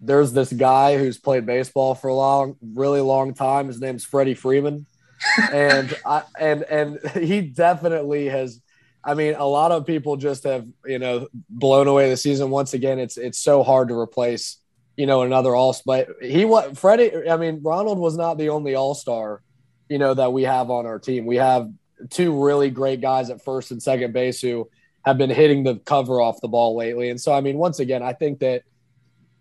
there's 0.00 0.32
this 0.32 0.52
guy 0.52 0.96
who's 0.96 1.18
played 1.18 1.44
baseball 1.44 1.94
for 1.94 2.08
a 2.08 2.14
long, 2.14 2.56
really 2.62 3.00
long 3.00 3.34
time. 3.34 3.66
His 3.66 3.80
name's 3.80 4.04
Freddie 4.04 4.34
Freeman, 4.34 4.86
and 5.52 5.94
I 6.04 6.22
and 6.38 6.62
and 6.64 6.98
he 7.14 7.40
definitely 7.40 8.28
has. 8.28 8.60
I 9.04 9.14
mean, 9.14 9.34
a 9.34 9.44
lot 9.44 9.72
of 9.72 9.84
people 9.84 10.16
just 10.16 10.44
have 10.44 10.66
you 10.86 10.98
know 10.98 11.26
blown 11.48 11.88
away 11.88 12.08
the 12.08 12.16
season. 12.16 12.50
Once 12.50 12.74
again, 12.74 12.98
it's 12.98 13.16
it's 13.16 13.38
so 13.38 13.62
hard 13.62 13.88
to 13.88 13.98
replace 13.98 14.58
you 14.96 15.06
know, 15.06 15.22
another 15.22 15.54
all 15.54 15.74
but 15.86 16.08
he 16.20 16.44
was 16.44 16.78
Freddie. 16.78 17.28
I 17.28 17.36
mean, 17.36 17.60
Ronald 17.62 17.98
was 17.98 18.16
not 18.16 18.38
the 18.38 18.50
only 18.50 18.74
all 18.74 18.94
star, 18.94 19.42
you 19.88 19.98
know, 19.98 20.14
that 20.14 20.32
we 20.32 20.42
have 20.42 20.70
on 20.70 20.86
our 20.86 20.98
team. 20.98 21.24
We 21.24 21.36
have 21.36 21.70
two 22.10 22.44
really 22.44 22.70
great 22.70 23.00
guys 23.00 23.30
at 23.30 23.42
first 23.42 23.70
and 23.70 23.82
second 23.82 24.12
base 24.12 24.40
who 24.40 24.68
have 25.04 25.18
been 25.18 25.30
hitting 25.30 25.64
the 25.64 25.76
cover 25.76 26.20
off 26.20 26.40
the 26.40 26.48
ball 26.48 26.76
lately. 26.76 27.10
And 27.10 27.20
so, 27.20 27.32
I 27.32 27.40
mean, 27.40 27.56
once 27.56 27.80
again, 27.80 28.02
I 28.02 28.12
think 28.12 28.40
that 28.40 28.62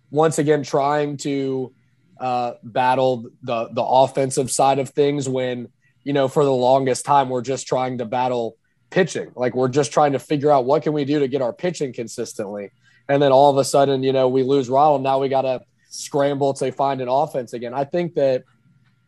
once 0.09 0.39
again, 0.39 0.63
trying 0.63 1.17
to 1.17 1.73
uh, 2.21 2.53
the 2.63 3.69
the 3.73 3.83
offensive 3.83 4.51
side 4.51 4.79
of 4.79 4.89
things 4.89 5.27
when 5.27 5.67
you 6.03 6.13
know 6.13 6.27
for 6.27 6.45
the 6.45 6.53
longest 6.53 7.05
time 7.05 7.29
we're 7.29 7.41
just 7.41 7.67
trying 7.67 7.97
to 7.97 8.05
battle 8.05 8.57
pitching 8.89 9.31
like 9.35 9.55
we're 9.55 9.69
just 9.69 9.91
trying 9.91 10.11
to 10.11 10.19
figure 10.19 10.51
out 10.51 10.65
what 10.65 10.83
can 10.83 10.93
we 10.93 11.05
do 11.05 11.19
to 11.19 11.27
get 11.27 11.41
our 11.41 11.53
pitching 11.53 11.93
consistently 11.93 12.71
and 13.11 13.21
then 13.21 13.33
all 13.33 13.49
of 13.49 13.57
a 13.57 13.65
sudden, 13.65 14.03
you 14.03 14.13
know, 14.13 14.29
we 14.29 14.43
lose 14.43 14.69
Ronald. 14.69 15.03
Now 15.03 15.19
we 15.19 15.27
got 15.27 15.41
to 15.41 15.61
scramble 15.89 16.53
to 16.53 16.71
find 16.71 17.01
an 17.01 17.09
offense 17.09 17.51
again. 17.51 17.73
I 17.73 17.83
think 17.83 18.15
that 18.15 18.45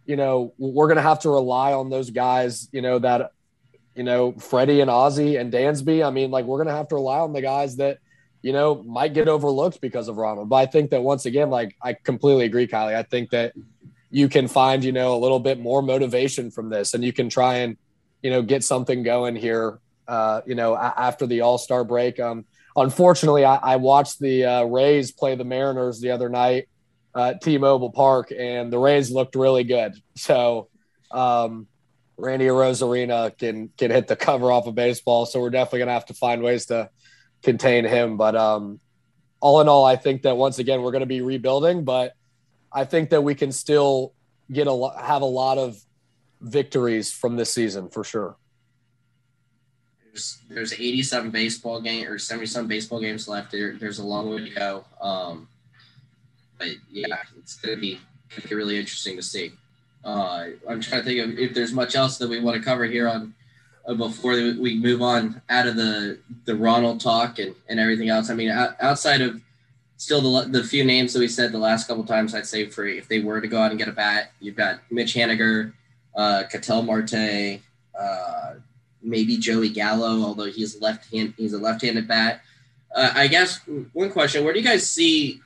you 0.05 0.17
know 0.17 0.53
we're 0.57 0.87
going 0.87 0.97
to 0.97 1.01
have 1.01 1.19
to 1.19 1.29
rely 1.29 1.71
on 1.71 1.89
those 1.89 2.09
guys. 2.09 2.67
You 2.73 2.81
know 2.81 2.99
that 2.99 3.31
you 3.95 4.03
know 4.03 4.33
Freddie 4.33 4.81
and 4.81 4.89
Ozzie 4.89 5.37
and 5.37 5.53
Dansby. 5.53 6.05
I 6.05 6.09
mean, 6.09 6.31
like 6.31 6.43
we're 6.45 6.57
going 6.57 6.67
to 6.67 6.73
have 6.73 6.89
to 6.89 6.95
rely 6.95 7.19
on 7.19 7.31
the 7.31 7.41
guys 7.41 7.77
that 7.77 7.99
you 8.43 8.53
know 8.53 8.83
might 8.83 9.13
get 9.15 9.27
overlooked 9.27 9.81
because 9.81 10.07
of 10.07 10.17
Ronald. 10.17 10.49
But 10.49 10.57
I 10.57 10.65
think 10.67 10.91
that 10.91 11.01
once 11.01 11.25
again, 11.25 11.49
like 11.49 11.75
I 11.81 11.93
completely 11.93 12.45
agree, 12.45 12.67
Kylie. 12.67 12.95
I 12.95 13.01
think 13.01 13.31
that 13.31 13.53
you 14.11 14.29
can 14.29 14.47
find 14.47 14.83
you 14.83 14.91
know 14.91 15.15
a 15.15 15.17
little 15.17 15.39
bit 15.39 15.59
more 15.59 15.81
motivation 15.81 16.51
from 16.51 16.69
this, 16.69 16.93
and 16.93 17.03
you 17.03 17.13
can 17.13 17.29
try 17.29 17.55
and 17.55 17.77
you 18.21 18.29
know 18.29 18.43
get 18.43 18.63
something 18.63 19.01
going 19.01 19.35
here. 19.35 19.79
Uh, 20.05 20.41
you 20.45 20.53
know, 20.53 20.75
after 20.75 21.25
the 21.25 21.41
All 21.41 21.57
Star 21.57 21.85
break. 21.85 22.19
Um, 22.19 22.43
unfortunately, 22.75 23.45
I, 23.45 23.55
I 23.55 23.75
watched 23.77 24.19
the 24.19 24.43
uh, 24.43 24.63
Rays 24.65 25.13
play 25.13 25.35
the 25.35 25.45
Mariners 25.45 26.01
the 26.01 26.11
other 26.11 26.27
night 26.27 26.67
at 27.15 27.41
T-Mobile 27.41 27.91
Park, 27.91 28.33
and 28.37 28.71
the 28.71 28.77
Rays 28.77 29.11
looked 29.11 29.35
really 29.35 29.63
good. 29.63 29.95
So 30.15 30.67
um, 31.09 31.67
Randy 32.17 32.45
Arozarena 32.45 33.37
can 33.37 33.69
can 33.77 33.91
hit 33.91 34.07
the 34.07 34.17
cover 34.17 34.51
off 34.51 34.67
of 34.67 34.75
baseball. 34.75 35.25
So 35.25 35.39
we're 35.39 35.49
definitely 35.49 35.79
gonna 35.79 35.93
have 35.93 36.07
to 36.07 36.13
find 36.13 36.43
ways 36.43 36.65
to 36.65 36.89
contain 37.43 37.85
him. 37.85 38.17
But 38.17 38.35
um, 38.35 38.79
all 39.39 39.61
in 39.61 39.67
all, 39.67 39.85
I 39.85 39.95
think 39.95 40.23
that 40.23 40.37
once 40.37 40.59
again 40.59 40.81
we're 40.81 40.91
gonna 40.91 41.05
be 41.05 41.21
rebuilding, 41.21 41.83
but 41.83 42.15
I 42.71 42.85
think 42.85 43.11
that 43.11 43.21
we 43.21 43.35
can 43.35 43.51
still 43.51 44.13
get 44.51 44.67
a 44.67 44.71
lot, 44.71 44.99
have 45.03 45.21
a 45.21 45.25
lot 45.25 45.57
of 45.57 45.79
victories 46.41 47.11
from 47.11 47.35
this 47.35 47.53
season 47.53 47.89
for 47.89 48.03
sure 48.03 48.37
there's 50.13 50.37
there's 50.47 50.73
87 50.73 51.31
baseball 51.31 51.81
game 51.81 52.07
or 52.07 52.19
77 52.19 52.67
baseball 52.67 53.01
games 53.01 53.27
left. 53.27 53.51
There, 53.51 53.73
there's 53.73 53.97
a 53.97 54.05
long 54.05 54.29
way 54.29 54.47
to 54.47 54.55
go. 54.55 54.85
Um, 55.01 55.47
but 56.59 56.67
yeah, 56.91 57.17
it's 57.37 57.55
gonna 57.55 57.77
be, 57.77 57.99
gonna 58.29 58.47
be 58.47 58.55
really 58.55 58.77
interesting 58.77 59.15
to 59.15 59.23
see. 59.23 59.53
Uh, 60.05 60.49
I'm 60.69 60.81
trying 60.81 61.01
to 61.01 61.03
think 61.03 61.19
of 61.19 61.39
if 61.39 61.53
there's 61.55 61.73
much 61.73 61.95
else 61.95 62.17
that 62.19 62.29
we 62.29 62.39
want 62.39 62.57
to 62.57 62.63
cover 62.63 62.85
here 62.85 63.09
on 63.09 63.33
before 63.85 64.33
we 64.33 64.79
move 64.79 65.01
on 65.01 65.41
out 65.49 65.67
of 65.67 65.75
the 65.75 66.19
the 66.45 66.55
Ronald 66.55 67.01
talk 67.01 67.39
and, 67.39 67.55
and 67.67 67.79
everything 67.79 68.09
else. 68.09 68.29
I 68.29 68.33
mean, 68.33 68.49
outside 68.49 69.21
of 69.21 69.41
still 69.97 70.21
the 70.21 70.49
the 70.49 70.63
few 70.63 70.83
names 70.83 71.13
that 71.13 71.19
we 71.19 71.27
said 71.27 71.51
the 71.51 71.57
last 71.57 71.87
couple 71.87 72.03
times, 72.03 72.33
I'd 72.33 72.45
say 72.45 72.67
for 72.67 72.85
if 72.85 73.07
they 73.07 73.19
were 73.19 73.41
to 73.41 73.47
go 73.47 73.59
out 73.59 73.71
and 73.71 73.79
get 73.79 73.87
a 73.87 73.93
bat, 73.93 74.31
you've 74.39 74.55
got 74.55 74.79
Mitch 74.89 75.13
Haniger, 75.13 75.73
uh, 76.15 76.43
Ketel 76.49 76.83
Marte. 76.83 77.59
Uh, 77.97 78.53
maybe 79.03 79.37
Joey 79.37 79.69
Gallo, 79.69 80.23
although 80.23 80.45
he's 80.45 80.81
left 80.81 81.11
hand 81.13 81.33
he's 81.37 81.53
a 81.53 81.59
left-handed 81.59 82.07
bat. 82.07 82.41
Uh, 82.95 83.11
I 83.13 83.27
guess 83.27 83.59
one 83.91 84.11
question: 84.11 84.43
Where 84.43 84.53
do 84.53 84.59
you 84.59 84.65
guys 84.65 84.89
see 84.89 85.41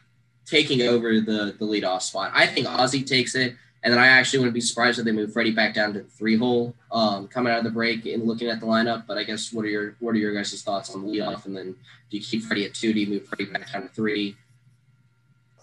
taking 0.45 0.81
over 0.83 1.19
the 1.19 1.55
the 1.57 1.65
leadoff 1.65 2.03
spot? 2.03 2.31
I 2.33 2.45
think 2.45 2.67
Ozzie 2.67 3.03
takes 3.03 3.35
it, 3.35 3.55
and 3.83 3.93
then 3.93 3.99
I 3.99 4.07
actually 4.07 4.39
wouldn't 4.39 4.55
be 4.55 4.61
surprised 4.61 4.99
if 4.99 5.05
they 5.05 5.11
move 5.11 5.31
Freddie 5.31 5.51
back 5.51 5.73
down 5.73 5.93
to 5.93 6.03
three 6.03 6.35
hole 6.35 6.75
um, 6.91 7.27
coming 7.27 7.51
out 7.53 7.59
of 7.59 7.63
the 7.63 7.69
break 7.69 8.05
and 8.05 8.23
looking 8.23 8.49
at 8.49 8.59
the 8.59 8.65
lineup. 8.65 9.05
But 9.07 9.17
I 9.17 9.23
guess 9.23 9.53
what 9.53 9.65
are 9.65 9.69
your 9.69 9.95
what 9.99 10.11
are 10.11 10.17
your 10.17 10.33
guys' 10.33 10.61
thoughts 10.61 10.93
on 10.93 11.03
the 11.03 11.07
leadoff? 11.07 11.45
And 11.45 11.55
then 11.55 11.75
do 12.09 12.17
you 12.17 12.23
keep 12.23 12.43
Freddie 12.43 12.65
at 12.65 12.73
two? 12.73 12.93
Do 12.93 12.99
you 12.99 13.07
move 13.07 13.27
Freddie 13.27 13.45
back 13.45 13.71
down 13.71 13.83
to 13.83 13.87
three? 13.89 14.35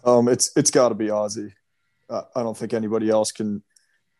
Um, 0.04 0.28
it's 0.28 0.50
it's 0.56 0.70
got 0.70 0.90
to 0.90 0.94
be 0.94 1.10
Ozzie. 1.10 1.54
Uh, 2.08 2.22
I 2.36 2.42
don't 2.42 2.56
think 2.56 2.74
anybody 2.74 3.10
else 3.10 3.32
can 3.32 3.62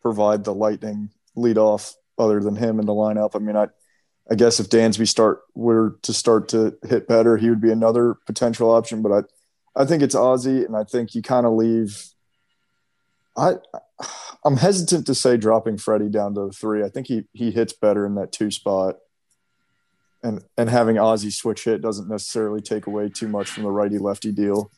provide 0.01 0.43
the 0.43 0.53
lightning 0.53 1.09
leadoff 1.37 1.93
other 2.17 2.39
than 2.39 2.55
him 2.55 2.79
in 2.79 2.85
the 2.85 2.93
lineup. 2.93 3.35
I 3.35 3.39
mean, 3.39 3.55
I 3.55 3.67
I 4.29 4.35
guess 4.35 4.59
if 4.59 4.69
Dansby 4.69 5.07
start 5.07 5.41
were 5.53 5.97
to 6.01 6.13
start 6.13 6.49
to 6.49 6.75
hit 6.87 7.07
better, 7.07 7.37
he 7.37 7.49
would 7.49 7.61
be 7.61 7.71
another 7.71 8.15
potential 8.25 8.71
option. 8.71 9.01
But 9.01 9.11
I 9.11 9.81
I 9.81 9.85
think 9.85 10.01
it's 10.01 10.15
Ozzie, 10.15 10.63
and 10.63 10.75
I 10.75 10.83
think 10.83 11.15
you 11.15 11.21
kind 11.21 11.45
of 11.45 11.53
leave. 11.53 12.09
I 13.37 13.55
I'm 14.43 14.57
hesitant 14.57 15.07
to 15.07 15.15
say 15.15 15.37
dropping 15.37 15.77
Freddie 15.77 16.09
down 16.09 16.35
to 16.35 16.47
the 16.47 16.51
three. 16.51 16.83
I 16.83 16.89
think 16.89 17.07
he 17.07 17.23
he 17.33 17.51
hits 17.51 17.73
better 17.73 18.05
in 18.05 18.15
that 18.15 18.31
two 18.31 18.51
spot. 18.51 18.97
And, 20.23 20.43
and 20.57 20.71
having 20.71 20.97
Ozzie 20.97 21.29
switch 21.29 21.65
hit 21.65 21.83
doesn't 21.83 22.09
necessarily 22.09 22.59
take 22.59 22.87
away 22.87 23.09
too 23.09 23.27
much 23.27 23.47
from 23.47 23.61
the 23.61 23.69
righty 23.69 23.99
lefty 23.99 24.31
deal. 24.31 24.71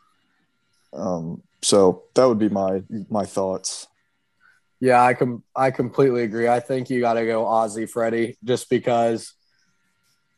Um, 0.91 1.41
so 1.61 2.03
that 2.15 2.25
would 2.25 2.39
be 2.39 2.49
my 2.49 2.83
my 3.09 3.25
thoughts. 3.25 3.87
Yeah, 4.79 5.01
I 5.01 5.13
com- 5.13 5.43
I 5.55 5.71
completely 5.71 6.23
agree. 6.23 6.47
I 6.47 6.59
think 6.59 6.89
you 6.89 6.99
got 6.99 7.13
to 7.13 7.25
go 7.25 7.45
Ozzie 7.45 7.85
Freddie 7.85 8.37
just 8.43 8.69
because 8.69 9.33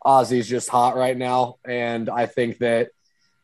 Ozzie's 0.03 0.47
just 0.47 0.69
hot 0.69 0.95
right 0.95 1.17
now, 1.17 1.55
and 1.65 2.09
I 2.09 2.25
think 2.25 2.59
that 2.59 2.89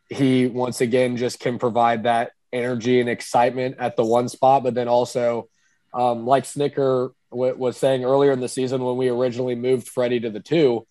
he 0.08 0.46
once 0.46 0.82
again 0.82 1.18
just 1.18 1.40
can 1.40 1.58
provide 1.58 2.04
that 2.04 2.32
energy 2.56 3.00
and 3.00 3.10
excitement 3.10 3.76
at 3.80 3.96
the 3.96 4.06
one 4.06 4.30
spot, 4.30 4.64
but 4.64 4.74
then 4.74 4.88
also, 4.88 5.50
um, 5.94 6.26
like 6.26 6.46
Snitker 6.46 7.12
w- 7.32 7.56
was 7.56 7.78
saying 7.78 8.04
earlier 8.04 8.32
in 8.32 8.40
the 8.40 8.50
season 8.50 8.84
when 8.84 8.98
we 8.98 9.10
originally 9.10 9.56
moved 9.56 9.88
Freddie 9.88 10.22
to 10.22 10.30
the 10.30 10.40
two, 10.40 10.88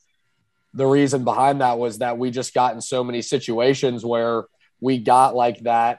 the 0.74 0.86
reason 0.86 1.24
behind 1.24 1.60
that 1.60 1.78
was 1.78 1.98
that 1.98 2.18
we 2.18 2.30
just 2.30 2.54
got 2.54 2.74
in 2.74 2.80
so 2.80 3.02
many 3.02 3.22
situations 3.22 4.04
where 4.04 4.44
we 4.80 4.98
got 4.98 5.34
like 5.34 5.60
that 5.60 5.98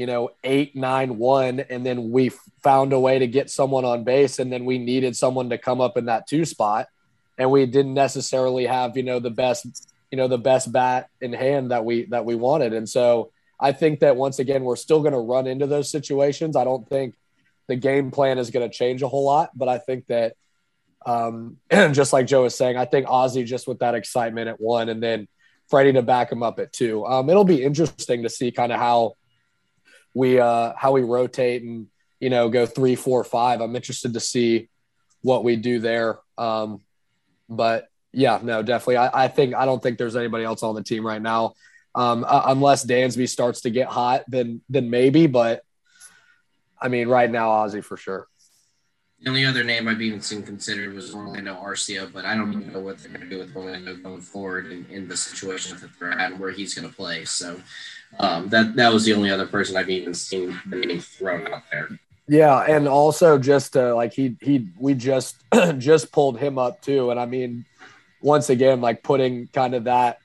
you 0.00 0.06
know, 0.06 0.30
eight, 0.42 0.74
nine, 0.74 1.18
one, 1.18 1.60
and 1.60 1.84
then 1.84 2.10
we 2.10 2.30
found 2.62 2.94
a 2.94 2.98
way 2.98 3.18
to 3.18 3.26
get 3.26 3.50
someone 3.50 3.84
on 3.84 4.02
base, 4.02 4.38
and 4.38 4.50
then 4.50 4.64
we 4.64 4.78
needed 4.78 5.14
someone 5.14 5.50
to 5.50 5.58
come 5.58 5.78
up 5.78 5.98
in 5.98 6.06
that 6.06 6.26
two 6.26 6.46
spot, 6.46 6.86
and 7.36 7.50
we 7.50 7.66
didn't 7.66 7.92
necessarily 7.92 8.64
have, 8.64 8.96
you 8.96 9.02
know, 9.02 9.20
the 9.20 9.28
best, 9.28 9.92
you 10.10 10.16
know, 10.16 10.26
the 10.26 10.38
best 10.38 10.72
bat 10.72 11.10
in 11.20 11.34
hand 11.34 11.70
that 11.70 11.84
we 11.84 12.06
that 12.06 12.24
we 12.24 12.34
wanted, 12.34 12.72
and 12.72 12.88
so 12.88 13.30
I 13.60 13.72
think 13.72 14.00
that 14.00 14.16
once 14.16 14.38
again 14.38 14.64
we're 14.64 14.76
still 14.76 15.00
going 15.00 15.12
to 15.12 15.18
run 15.18 15.46
into 15.46 15.66
those 15.66 15.90
situations. 15.90 16.56
I 16.56 16.64
don't 16.64 16.88
think 16.88 17.14
the 17.68 17.76
game 17.76 18.10
plan 18.10 18.38
is 18.38 18.50
going 18.50 18.68
to 18.68 18.74
change 18.74 19.02
a 19.02 19.08
whole 19.08 19.24
lot, 19.24 19.50
but 19.54 19.68
I 19.68 19.78
think 19.78 20.06
that 20.06 20.34
um, 21.06 21.58
just 21.70 22.12
like 22.12 22.26
Joe 22.26 22.42
was 22.42 22.54
saying, 22.54 22.76
I 22.76 22.84
think 22.84 23.06
Ozzie 23.08 23.44
just 23.44 23.68
with 23.68 23.80
that 23.80 23.94
excitement 23.94 24.48
at 24.48 24.60
one, 24.60 24.88
and 24.88 25.02
then 25.02 25.28
Freddie 25.68 25.92
to 25.92 26.02
back 26.02 26.32
him 26.32 26.42
up 26.42 26.58
at 26.58 26.72
two. 26.72 27.06
Um, 27.06 27.30
it'll 27.30 27.44
be 27.44 27.62
interesting 27.62 28.22
to 28.24 28.28
see 28.28 28.50
kind 28.50 28.72
of 28.72 28.78
how 28.78 29.14
we 30.14 30.40
uh, 30.40 30.72
how 30.76 30.92
we 30.92 31.02
rotate 31.02 31.62
and 31.62 31.86
you 32.18 32.30
know 32.30 32.48
go 32.48 32.66
three, 32.66 32.96
four, 32.96 33.22
five. 33.24 33.60
I'm 33.60 33.76
interested 33.76 34.14
to 34.14 34.20
see 34.20 34.68
what 35.22 35.44
we 35.44 35.56
do 35.56 35.78
there. 35.78 36.18
Um, 36.36 36.80
but 37.48 37.88
yeah, 38.12 38.40
no, 38.42 38.62
definitely. 38.62 38.96
I, 38.96 39.24
I, 39.24 39.28
think 39.28 39.54
I 39.54 39.66
don't 39.66 39.82
think 39.82 39.98
there's 39.98 40.16
anybody 40.16 40.44
else 40.44 40.62
on 40.62 40.74
the 40.74 40.82
team 40.82 41.06
right 41.06 41.20
now, 41.20 41.54
um, 41.94 42.24
uh, 42.26 42.42
unless 42.46 42.84
Dansby 42.84 43.28
starts 43.28 43.62
to 43.62 43.70
get 43.70 43.88
hot, 43.88 44.24
then 44.28 44.60
then 44.68 44.90
maybe. 44.90 45.26
But 45.26 45.62
I 46.80 46.88
mean, 46.88 47.08
right 47.08 47.30
now, 47.30 47.50
Ozzie 47.50 47.80
for 47.80 47.96
sure. 47.96 48.26
The 49.22 49.28
only 49.28 49.44
other 49.44 49.64
name 49.64 49.86
I've 49.86 50.00
even 50.00 50.22
seen 50.22 50.42
considered 50.42 50.94
was 50.94 51.14
Orlando 51.14 51.54
Arcia, 51.54 52.10
but 52.10 52.24
I 52.24 52.34
don't 52.34 52.54
even 52.54 52.72
know 52.72 52.80
what 52.80 52.98
they're 52.98 53.12
going 53.12 53.28
to 53.28 53.28
do 53.28 53.38
with 53.38 53.54
Orlando 53.54 53.94
going 53.96 54.22
forward 54.22 54.72
in, 54.72 54.86
in 54.88 55.08
the 55.08 55.16
situation 55.16 55.76
that 55.78 55.90
they're 55.98 56.10
at 56.10 56.32
and 56.32 56.40
where 56.40 56.50
he's 56.50 56.72
going 56.72 56.88
to 56.88 56.94
play. 56.94 57.26
So 57.26 57.60
um, 58.18 58.48
that 58.48 58.76
that 58.76 58.92
was 58.92 59.04
the 59.04 59.12
only 59.12 59.30
other 59.30 59.46
person 59.46 59.76
I've 59.76 59.90
even 59.90 60.14
seen 60.14 60.58
the 60.66 60.76
name 60.76 61.00
thrown 61.00 61.52
out 61.52 61.64
there. 61.70 61.90
Yeah, 62.28 62.60
and 62.60 62.88
also 62.88 63.38
just 63.38 63.76
uh, 63.76 63.94
like 63.94 64.14
he 64.14 64.36
he 64.40 64.68
we 64.78 64.94
just 64.94 65.36
just 65.78 66.12
pulled 66.12 66.38
him 66.38 66.58
up 66.58 66.80
too, 66.80 67.10
and 67.10 67.20
I 67.20 67.26
mean, 67.26 67.66
once 68.22 68.48
again, 68.48 68.80
like 68.80 69.02
putting 69.02 69.48
kind 69.48 69.74
of 69.74 69.84
that 69.84 70.19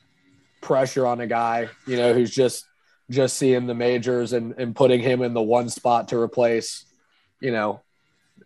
pressure 0.66 1.06
on 1.06 1.22
a 1.22 1.28
guy, 1.28 1.70
you 1.86 1.96
know, 1.96 2.14
who's 2.14 2.32
just 2.32 2.66
just 3.12 3.38
seeing 3.38 3.68
the 3.68 3.76
majors 3.76 4.34
and 4.34 4.56
and 4.58 4.76
putting 4.76 5.00
him 5.00 5.22
in 5.22 5.34
the 5.34 5.42
one 5.42 5.70
spot 5.70 6.10
to 6.10 6.20
replace, 6.20 6.86
you 7.40 7.52
know, 7.52 7.82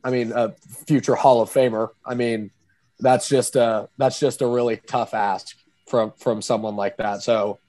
I 0.03 0.11
mean, 0.11 0.33
a 0.33 0.53
future 0.85 1.15
Hall 1.15 1.41
of 1.41 1.49
Famer. 1.49 1.89
I 2.05 2.15
mean, 2.15 2.51
that's 2.99 3.29
just 3.29 3.55
a 3.55 3.89
that's 3.97 4.19
just 4.19 4.41
a 4.41 4.47
really 4.47 4.77
tough 4.77 5.13
ask 5.13 5.55
from 5.87 6.11
from 6.17 6.41
someone 6.41 6.75
like 6.75 6.97
that. 6.97 7.23
So, 7.23 7.59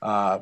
uh, 0.00 0.40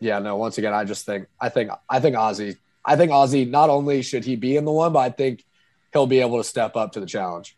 yeah, 0.00 0.18
no. 0.18 0.36
Once 0.36 0.58
again, 0.58 0.74
I 0.74 0.84
just 0.84 1.06
think 1.06 1.28
I 1.40 1.48
think 1.48 1.70
I 1.88 2.00
think 2.00 2.16
Ozzie. 2.16 2.56
I 2.84 2.96
think 2.96 3.12
Ozzie. 3.12 3.44
Not 3.44 3.70
only 3.70 4.02
should 4.02 4.24
he 4.24 4.34
be 4.34 4.56
in 4.56 4.64
the 4.64 4.72
one, 4.72 4.92
but 4.92 4.98
I 4.98 5.10
think 5.10 5.44
he'll 5.92 6.08
be 6.08 6.20
able 6.20 6.38
to 6.38 6.44
step 6.44 6.74
up 6.74 6.92
to 6.92 7.00
the 7.00 7.06
challenge. 7.06 7.56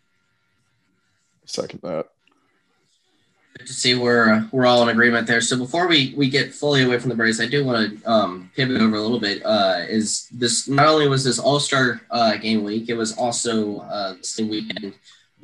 Second 1.47 1.81
that. 1.83 2.09
Good 3.59 3.67
to 3.67 3.73
see 3.73 3.97
we're 3.97 4.33
uh, 4.33 4.43
we're 4.53 4.67
all 4.67 4.83
in 4.85 4.89
agreement 4.89 5.27
there. 5.27 5.41
So 5.41 5.59
before 5.59 5.89
we 5.89 6.15
we 6.17 6.31
get 6.31 6.55
fully 6.55 6.85
away 6.85 6.99
from 7.01 7.09
the 7.11 7.17
Braves, 7.17 7.41
I 7.41 7.47
do 7.47 7.65
want 7.65 8.01
to 8.01 8.11
um, 8.11 8.51
pivot 8.55 8.81
over 8.81 8.95
a 8.95 9.01
little 9.01 9.19
bit. 9.19 9.45
Uh, 9.45 9.85
is 9.89 10.29
this 10.31 10.69
not 10.69 10.87
only 10.87 11.09
was 11.09 11.25
this 11.25 11.41
All 11.41 11.59
Star 11.59 12.01
uh, 12.13 12.37
game 12.37 12.63
week, 12.63 12.89
it 12.89 12.95
was 12.95 13.17
also 13.19 13.79
uh, 13.81 14.15
the 14.15 14.23
same 14.25 14.49
weekend, 14.49 14.95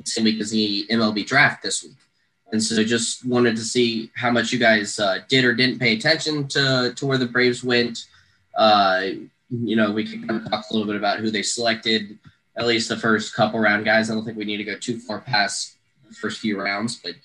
same 0.05 0.23
week 0.23 0.39
as 0.39 0.49
the 0.49 0.85
MLB 0.89 1.27
draft 1.27 1.61
this 1.61 1.83
week. 1.83 1.97
And 2.53 2.63
so 2.63 2.81
just 2.85 3.25
wanted 3.25 3.57
to 3.57 3.63
see 3.63 4.11
how 4.15 4.31
much 4.31 4.53
you 4.53 4.59
guys 4.59 4.97
uh, 4.97 5.19
did 5.27 5.43
or 5.43 5.53
didn't 5.53 5.79
pay 5.79 5.93
attention 5.93 6.47
to, 6.49 6.93
to 6.95 7.05
where 7.05 7.17
the 7.17 7.25
Braves 7.25 7.65
went. 7.65 8.05
Uh, 8.55 9.07
you 9.49 9.75
know, 9.75 9.91
we 9.91 10.05
can 10.05 10.25
talk 10.49 10.63
a 10.69 10.73
little 10.73 10.87
bit 10.87 10.95
about 10.95 11.19
who 11.19 11.31
they 11.31 11.41
selected, 11.41 12.17
at 12.55 12.65
least 12.65 12.87
the 12.87 12.95
first 12.95 13.35
couple 13.35 13.59
round 13.59 13.83
guys. 13.83 14.09
I 14.09 14.13
don't 14.13 14.23
think 14.23 14.37
we 14.37 14.45
need 14.45 14.57
to 14.57 14.63
go 14.63 14.77
too 14.77 14.99
far 14.99 15.19
past 15.19 15.75
the 16.07 16.15
first 16.15 16.39
few 16.39 16.61
rounds. 16.61 16.95
But 16.95 17.15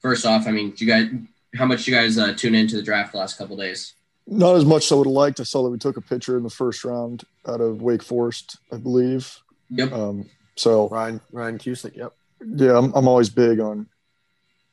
first 0.00 0.26
off, 0.26 0.46
I 0.46 0.50
mean, 0.50 0.74
you 0.76 0.86
guys, 0.86 1.08
how 1.56 1.66
much 1.66 1.86
you 1.86 1.94
guys 1.94 2.18
uh, 2.18 2.34
tune 2.34 2.54
into 2.54 2.76
the 2.76 2.82
draft 2.82 3.12
the 3.12 3.18
last 3.18 3.38
couple 3.38 3.56
days? 3.56 3.94
Not 4.26 4.56
as 4.56 4.64
much 4.64 4.84
as 4.84 4.92
I 4.92 4.94
would 4.96 5.06
have 5.06 5.12
liked. 5.12 5.40
I 5.40 5.44
saw 5.44 5.62
that 5.62 5.70
we 5.70 5.78
took 5.78 5.96
a 5.96 6.02
pitcher 6.02 6.36
in 6.36 6.42
the 6.42 6.50
first 6.50 6.84
round 6.84 7.24
out 7.46 7.60
of 7.60 7.80
Wake 7.80 8.02
Forest, 8.02 8.58
I 8.70 8.76
believe. 8.76 9.38
Yep. 9.70 9.92
Um, 9.92 10.26
so 10.56 10.88
Ryan 10.88 11.20
Ryan 11.32 11.58
Cusick. 11.58 11.96
Yep. 11.96 12.12
yeah, 12.56 12.76
I'm, 12.76 12.92
I'm 12.94 13.08
always 13.08 13.30
big 13.30 13.60
on 13.60 13.86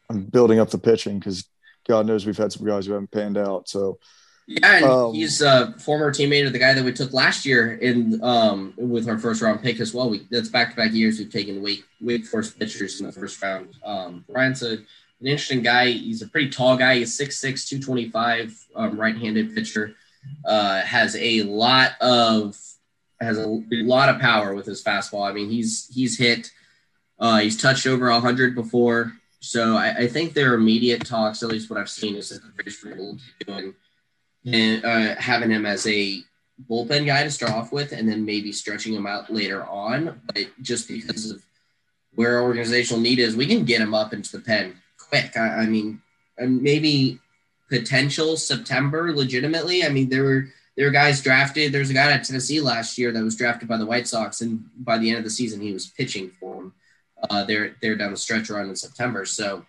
on 0.09 0.23
building 0.23 0.59
up 0.59 0.69
the 0.69 0.77
pitching 0.77 1.19
because 1.19 1.45
God 1.88 2.05
knows 2.05 2.25
we've 2.25 2.38
had 2.38 2.51
some 2.51 2.65
guys 2.65 2.85
who 2.85 2.93
haven't 2.93 3.11
panned 3.11 3.38
out. 3.38 3.69
So 3.69 3.99
Yeah, 4.47 4.75
and 4.75 4.85
Um, 4.85 5.13
he's 5.13 5.41
a 5.41 5.73
former 5.79 6.11
teammate 6.11 6.45
of 6.45 6.53
the 6.53 6.59
guy 6.59 6.73
that 6.73 6.83
we 6.83 6.91
took 6.91 7.13
last 7.13 7.45
year 7.45 7.73
in 7.73 8.21
um 8.23 8.73
with 8.77 9.07
our 9.07 9.17
first 9.17 9.41
round 9.41 9.61
pick 9.61 9.79
as 9.79 9.93
well. 9.93 10.09
We 10.09 10.27
that's 10.29 10.49
back 10.49 10.71
to 10.71 10.75
back 10.75 10.93
years 10.93 11.17
we've 11.19 11.31
taken 11.31 11.61
Wake 11.61 11.83
Wake 12.01 12.25
Forest 12.25 12.59
pitchers 12.59 12.99
in 12.99 13.05
the 13.05 13.13
first 13.13 13.41
round. 13.41 13.69
Um, 13.83 14.25
Ryan's 14.27 14.63
a, 14.63 14.79
an 15.21 15.28
interesting 15.28 15.62
guy. 15.62 15.91
He's 15.91 16.21
a 16.21 16.28
pretty 16.28 16.49
tall 16.49 16.78
guy. 16.78 16.97
He's 16.97 17.17
6'6", 17.17 17.67
225, 17.69 18.65
um, 18.75 18.99
right-handed 18.99 19.56
pitcher. 19.56 19.95
Uh, 20.43 20.82
has 20.82 21.15
a 21.15 21.43
lot 21.43 21.91
of 22.01 22.58
has 23.21 23.38
a 23.38 23.62
lot 23.71 24.10
of 24.10 24.19
power 24.19 24.54
with 24.54 24.65
his 24.65 24.84
fastball. 24.84 25.30
I 25.30 25.34
mean, 25.34 25.49
he's 25.49 25.88
he's 25.93 26.17
hit. 26.17 26.51
Uh, 27.19 27.39
he's 27.39 27.62
touched 27.62 27.88
over 27.88 28.12
hundred 28.12 28.56
before. 28.56 29.13
So 29.39 29.78
I, 29.78 29.95
I 29.95 30.08
think 30.08 30.34
their 30.34 30.56
immediate 30.56 31.06
talks, 31.06 31.43
at 31.43 31.49
least 31.49 31.69
what 31.69 31.80
I've 31.80 31.89
seen, 31.89 32.15
is 32.15 32.30
that 32.30 32.41
the 32.41 32.49
Braves 32.49 32.84
are 32.84 32.93
able 32.93 33.17
to 33.17 33.45
do 33.45 33.54
and 33.54 33.73
and 34.45 34.86
uh, 34.86 35.21
having 35.21 35.51
him 35.51 35.65
as 35.65 35.86
a 35.88 36.21
bullpen 36.69 37.06
guy 37.06 37.23
to 37.23 37.32
start 37.32 37.51
off 37.51 37.71
with, 37.71 37.91
and 37.91 38.10
then 38.10 38.25
maybe 38.25 38.51
stretching 38.51 38.93
him 38.93 39.06
out 39.06 39.32
later 39.32 39.63
on. 39.65 40.21
But 40.34 40.47
just 40.62 40.88
because 40.88 41.30
of 41.30 41.45
where 42.15 42.38
our 42.38 42.43
organizational 42.43 43.01
need 43.01 43.19
is, 43.19 43.36
we 43.36 43.45
can 43.45 43.65
get 43.65 43.82
him 43.82 43.93
up 43.93 44.13
into 44.13 44.32
the 44.32 44.43
pen 44.43 44.75
quick. 45.09 45.35
I, 45.37 45.63
I 45.63 45.65
mean, 45.65 46.01
and 46.37 46.61
maybe 46.61 47.19
potential 47.69 48.37
September 48.37 49.13
legitimately. 49.15 49.83
I 49.83 49.89
mean, 49.89 50.09
there 50.09 50.23
were 50.23 50.47
there 50.75 50.85
were 50.87 50.91
guys 50.91 51.21
drafted. 51.21 51.71
There's 51.71 51.89
a 51.89 51.93
guy 51.93 52.11
at 52.11 52.23
Tennessee 52.23 52.59
last 52.61 52.97
year 52.97 53.11
that 53.11 53.23
was 53.23 53.35
drafted 53.35 53.67
by 53.67 53.77
the 53.77 53.85
White 53.85 54.07
Sox, 54.07 54.41
and 54.41 54.65
by 54.77 54.97
the 54.97 55.09
end 55.09 55.17
of 55.19 55.23
the 55.23 55.29
season, 55.29 55.61
he 55.61 55.71
was 55.73 55.87
pitching 55.87 56.31
for 56.39 56.55
them. 56.55 56.73
Uh, 57.29 57.43
they're 57.45 57.75
they're 57.81 57.95
down 57.95 58.11
the 58.11 58.17
stretch 58.17 58.49
run 58.49 58.69
in 58.69 58.75
September, 58.75 59.25
so 59.25 59.65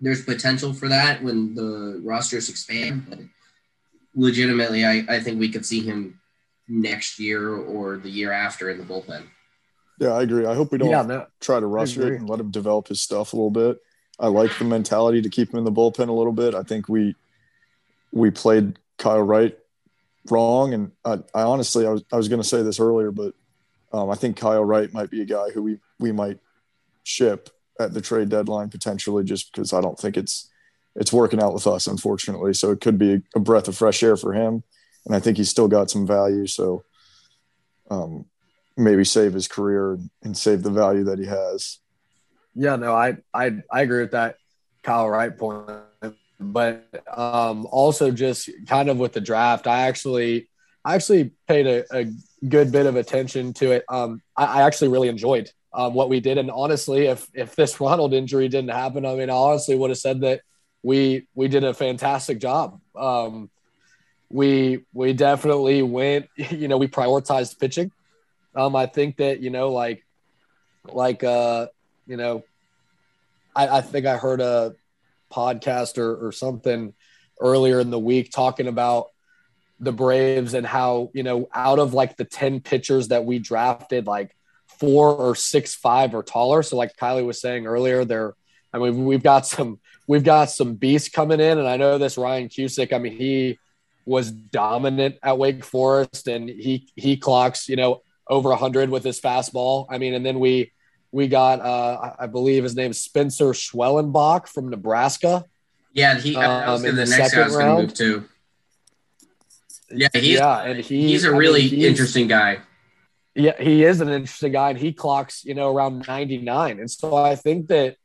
there's 0.00 0.24
potential 0.24 0.72
for 0.72 0.88
that 0.88 1.22
when 1.22 1.54
the 1.54 2.00
rosters 2.04 2.48
expand. 2.48 3.06
But 3.08 3.18
legitimately, 4.14 4.84
I, 4.84 5.04
I 5.08 5.20
think 5.20 5.38
we 5.38 5.50
could 5.50 5.66
see 5.66 5.80
him 5.82 6.20
next 6.68 7.18
year 7.18 7.54
or 7.54 7.96
the 7.98 8.10
year 8.10 8.32
after 8.32 8.70
in 8.70 8.78
the 8.78 8.84
bullpen. 8.84 9.24
yeah, 9.98 10.10
I 10.10 10.22
agree. 10.22 10.46
I 10.46 10.54
hope 10.54 10.72
we 10.72 10.78
don't 10.78 10.90
Yeah. 10.90 11.02
No. 11.02 11.26
try 11.40 11.58
to 11.60 11.66
rush 11.66 11.96
it 11.98 12.04
and 12.14 12.28
let 12.28 12.40
him 12.40 12.50
develop 12.50 12.88
his 12.88 13.02
stuff 13.02 13.32
a 13.32 13.36
little 13.36 13.50
bit. 13.50 13.78
I 14.20 14.26
like 14.26 14.56
the 14.58 14.64
mentality 14.64 15.22
to 15.22 15.30
keep 15.30 15.52
him 15.52 15.58
in 15.58 15.64
the 15.64 15.72
bullpen 15.72 16.08
a 16.08 16.12
little 16.12 16.32
bit. 16.32 16.54
I 16.54 16.62
think 16.62 16.88
we 16.88 17.16
we 18.12 18.30
played 18.30 18.78
Kyle 18.98 19.22
Wright 19.22 19.56
wrong, 20.30 20.74
and 20.74 20.92
I, 21.04 21.14
I 21.34 21.42
honestly 21.42 21.86
I 21.86 21.90
was 21.90 22.04
I 22.12 22.16
was 22.16 22.28
going 22.28 22.42
to 22.42 22.46
say 22.46 22.62
this 22.62 22.78
earlier, 22.78 23.10
but 23.10 23.34
um, 23.92 24.10
I 24.10 24.14
think 24.14 24.36
Kyle 24.36 24.64
Wright 24.64 24.92
might 24.92 25.10
be 25.10 25.22
a 25.22 25.26
guy 25.26 25.50
who 25.50 25.62
we 25.62 25.78
we 25.98 26.12
might 26.12 26.38
ship 27.02 27.50
at 27.78 27.94
the 27.94 28.00
trade 28.00 28.28
deadline 28.28 28.68
potentially, 28.68 29.24
just 29.24 29.52
because 29.52 29.72
I 29.72 29.80
don't 29.80 29.98
think 29.98 30.16
it's 30.16 30.50
it's 30.96 31.12
working 31.12 31.42
out 31.42 31.54
with 31.54 31.66
us, 31.66 31.86
unfortunately. 31.86 32.52
So 32.52 32.70
it 32.70 32.80
could 32.80 32.98
be 32.98 33.22
a 33.34 33.40
breath 33.40 33.68
of 33.68 33.76
fresh 33.76 34.02
air 34.02 34.16
for 34.16 34.34
him, 34.34 34.62
and 35.06 35.14
I 35.14 35.20
think 35.20 35.38
he's 35.38 35.48
still 35.48 35.68
got 35.68 35.90
some 35.90 36.06
value. 36.06 36.46
So 36.46 36.84
um, 37.90 38.26
maybe 38.76 39.04
save 39.04 39.32
his 39.32 39.48
career 39.48 39.98
and 40.22 40.36
save 40.36 40.62
the 40.62 40.70
value 40.70 41.04
that 41.04 41.18
he 41.18 41.26
has. 41.26 41.78
Yeah, 42.54 42.76
no, 42.76 42.94
I 42.94 43.16
I 43.32 43.62
I 43.70 43.82
agree 43.82 44.00
with 44.02 44.12
that 44.12 44.36
Kyle 44.82 45.08
Wright 45.08 45.36
point. 45.36 45.70
But 46.38 46.86
um 47.16 47.66
also 47.70 48.10
just 48.10 48.48
kind 48.66 48.88
of 48.88 48.98
with 48.98 49.12
the 49.12 49.20
draft, 49.20 49.66
I 49.66 49.82
actually 49.88 50.48
I 50.84 50.94
actually 50.94 51.32
paid 51.46 51.66
a, 51.66 51.84
a 51.94 52.06
good 52.48 52.72
bit 52.72 52.86
of 52.86 52.96
attention 52.96 53.52
to 53.54 53.72
it. 53.72 53.84
Um 53.88 54.22
I, 54.36 54.60
I 54.60 54.62
actually 54.62 54.88
really 54.88 55.08
enjoyed 55.08 55.50
um 55.72 55.94
what 55.94 56.08
we 56.08 56.20
did. 56.20 56.38
And 56.38 56.50
honestly, 56.50 57.06
if 57.06 57.28
if 57.34 57.54
this 57.56 57.80
Ronald 57.80 58.14
injury 58.14 58.48
didn't 58.48 58.70
happen, 58.70 59.04
I 59.06 59.14
mean 59.14 59.30
I 59.30 59.34
honestly 59.34 59.76
would 59.76 59.90
have 59.90 59.98
said 59.98 60.22
that 60.22 60.40
we 60.82 61.28
we 61.34 61.48
did 61.48 61.62
a 61.62 61.74
fantastic 61.74 62.40
job. 62.40 62.80
Um 62.96 63.50
we 64.30 64.84
we 64.92 65.12
definitely 65.12 65.82
went, 65.82 66.28
you 66.36 66.68
know, 66.68 66.78
we 66.78 66.88
prioritized 66.88 67.58
pitching. 67.60 67.92
Um 68.56 68.74
I 68.74 68.86
think 68.86 69.18
that, 69.18 69.40
you 69.40 69.50
know, 69.50 69.70
like 69.72 70.04
like 70.88 71.22
uh 71.22 71.66
you 72.10 72.16
know, 72.16 72.42
I, 73.54 73.78
I 73.78 73.80
think 73.82 74.04
I 74.04 74.16
heard 74.16 74.40
a 74.40 74.74
podcast 75.32 75.96
or, 75.96 76.26
or 76.26 76.32
something 76.32 76.92
earlier 77.40 77.78
in 77.78 77.90
the 77.90 78.00
week 78.00 78.32
talking 78.32 78.66
about 78.66 79.10
the 79.78 79.92
Braves 79.92 80.54
and 80.54 80.66
how, 80.66 81.10
you 81.14 81.22
know, 81.22 81.48
out 81.54 81.78
of 81.78 81.94
like 81.94 82.16
the 82.16 82.24
10 82.24 82.60
pitchers 82.60 83.08
that 83.08 83.24
we 83.24 83.38
drafted, 83.38 84.08
like 84.08 84.34
four 84.80 85.14
or 85.14 85.36
six, 85.36 85.72
five 85.72 86.12
or 86.12 86.24
taller. 86.24 86.64
So 86.64 86.76
like 86.76 86.96
Kylie 86.96 87.24
was 87.24 87.40
saying 87.40 87.68
earlier, 87.68 88.04
there, 88.04 88.34
I 88.74 88.78
mean, 88.78 89.04
we've 89.04 89.22
got 89.22 89.46
some, 89.46 89.78
we've 90.08 90.24
got 90.24 90.50
some 90.50 90.74
beasts 90.74 91.10
coming 91.10 91.38
in. 91.38 91.58
And 91.58 91.68
I 91.68 91.76
know 91.76 91.96
this 91.96 92.18
Ryan 92.18 92.48
Cusick, 92.48 92.92
I 92.92 92.98
mean, 92.98 93.16
he 93.16 93.56
was 94.04 94.32
dominant 94.32 95.16
at 95.22 95.38
Wake 95.38 95.64
Forest 95.64 96.26
and 96.26 96.48
he, 96.48 96.88
he 96.96 97.16
clocks, 97.16 97.68
you 97.68 97.76
know, 97.76 98.02
over 98.26 98.52
hundred 98.56 98.90
with 98.90 99.04
his 99.04 99.20
fastball. 99.20 99.86
I 99.88 99.98
mean, 99.98 100.14
and 100.14 100.26
then 100.26 100.40
we, 100.40 100.72
we 101.12 101.28
got, 101.28 101.60
uh, 101.60 102.12
I 102.18 102.26
believe 102.26 102.62
his 102.62 102.76
name 102.76 102.90
is 102.92 103.02
Spencer 103.02 103.46
Schwellenbach 103.52 104.48
from 104.48 104.68
Nebraska. 104.68 105.44
Yeah, 105.92 106.12
and 106.12 106.20
he. 106.20 106.36
I 106.36 106.70
was 106.70 106.80
Um, 106.80 106.86
in 106.90 106.96
the 106.96 107.04
the 107.04 107.10
next 107.10 107.34
guy 107.34 107.40
I 107.40 107.44
was 107.44 107.52
going 107.56 107.64
to 107.66 107.68
round? 107.68 107.82
move 107.82 107.94
to. 107.94 108.24
Yeah, 109.90 110.08
he's 110.14 110.38
yeah, 110.38 110.62
and 110.62 110.78
he, 110.78 111.08
he's 111.08 111.24
a 111.24 111.28
I 111.28 111.30
mean, 111.32 111.38
really 111.40 111.62
he's- 111.62 111.84
interesting 111.84 112.28
guy. 112.28 112.60
Yeah, 113.34 113.60
he 113.60 113.84
is 113.84 114.00
an 114.00 114.08
interesting 114.08 114.52
guy, 114.52 114.70
and 114.70 114.78
he 114.78 114.92
clocks, 114.92 115.44
you 115.44 115.54
know, 115.54 115.72
around 115.74 116.04
99. 116.06 116.80
And 116.80 116.90
so 116.90 117.14
I 117.14 117.36
think 117.36 117.68
that 117.68 117.96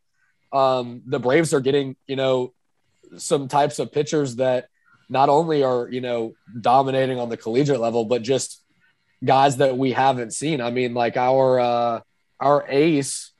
um, 0.53 1.01
the 1.07 1.19
Braves 1.19 1.51
are 1.53 1.59
getting, 1.61 1.95
you 2.07 2.15
know, 2.15 2.53
some 3.17 3.47
types 3.47 3.79
of 3.79 3.91
pitchers 3.91 4.35
that 4.37 4.67
not 5.09 5.29
only 5.29 5.63
are, 5.63 5.89
you 5.89 5.99
know, 5.99 6.35
dominating 6.61 7.19
on 7.19 7.29
the 7.29 7.37
collegiate 7.37 7.79
level, 7.79 8.05
but 8.05 8.21
just 8.21 8.61
guys 9.23 9.57
that 9.57 9.77
we 9.77 9.91
haven't 9.93 10.31
seen. 10.31 10.61
I 10.61 10.69
mean, 10.69 10.93
like 10.93 11.17
our 11.17 11.59
uh, 11.59 11.99
our 12.39 12.65
ace, 12.67 13.31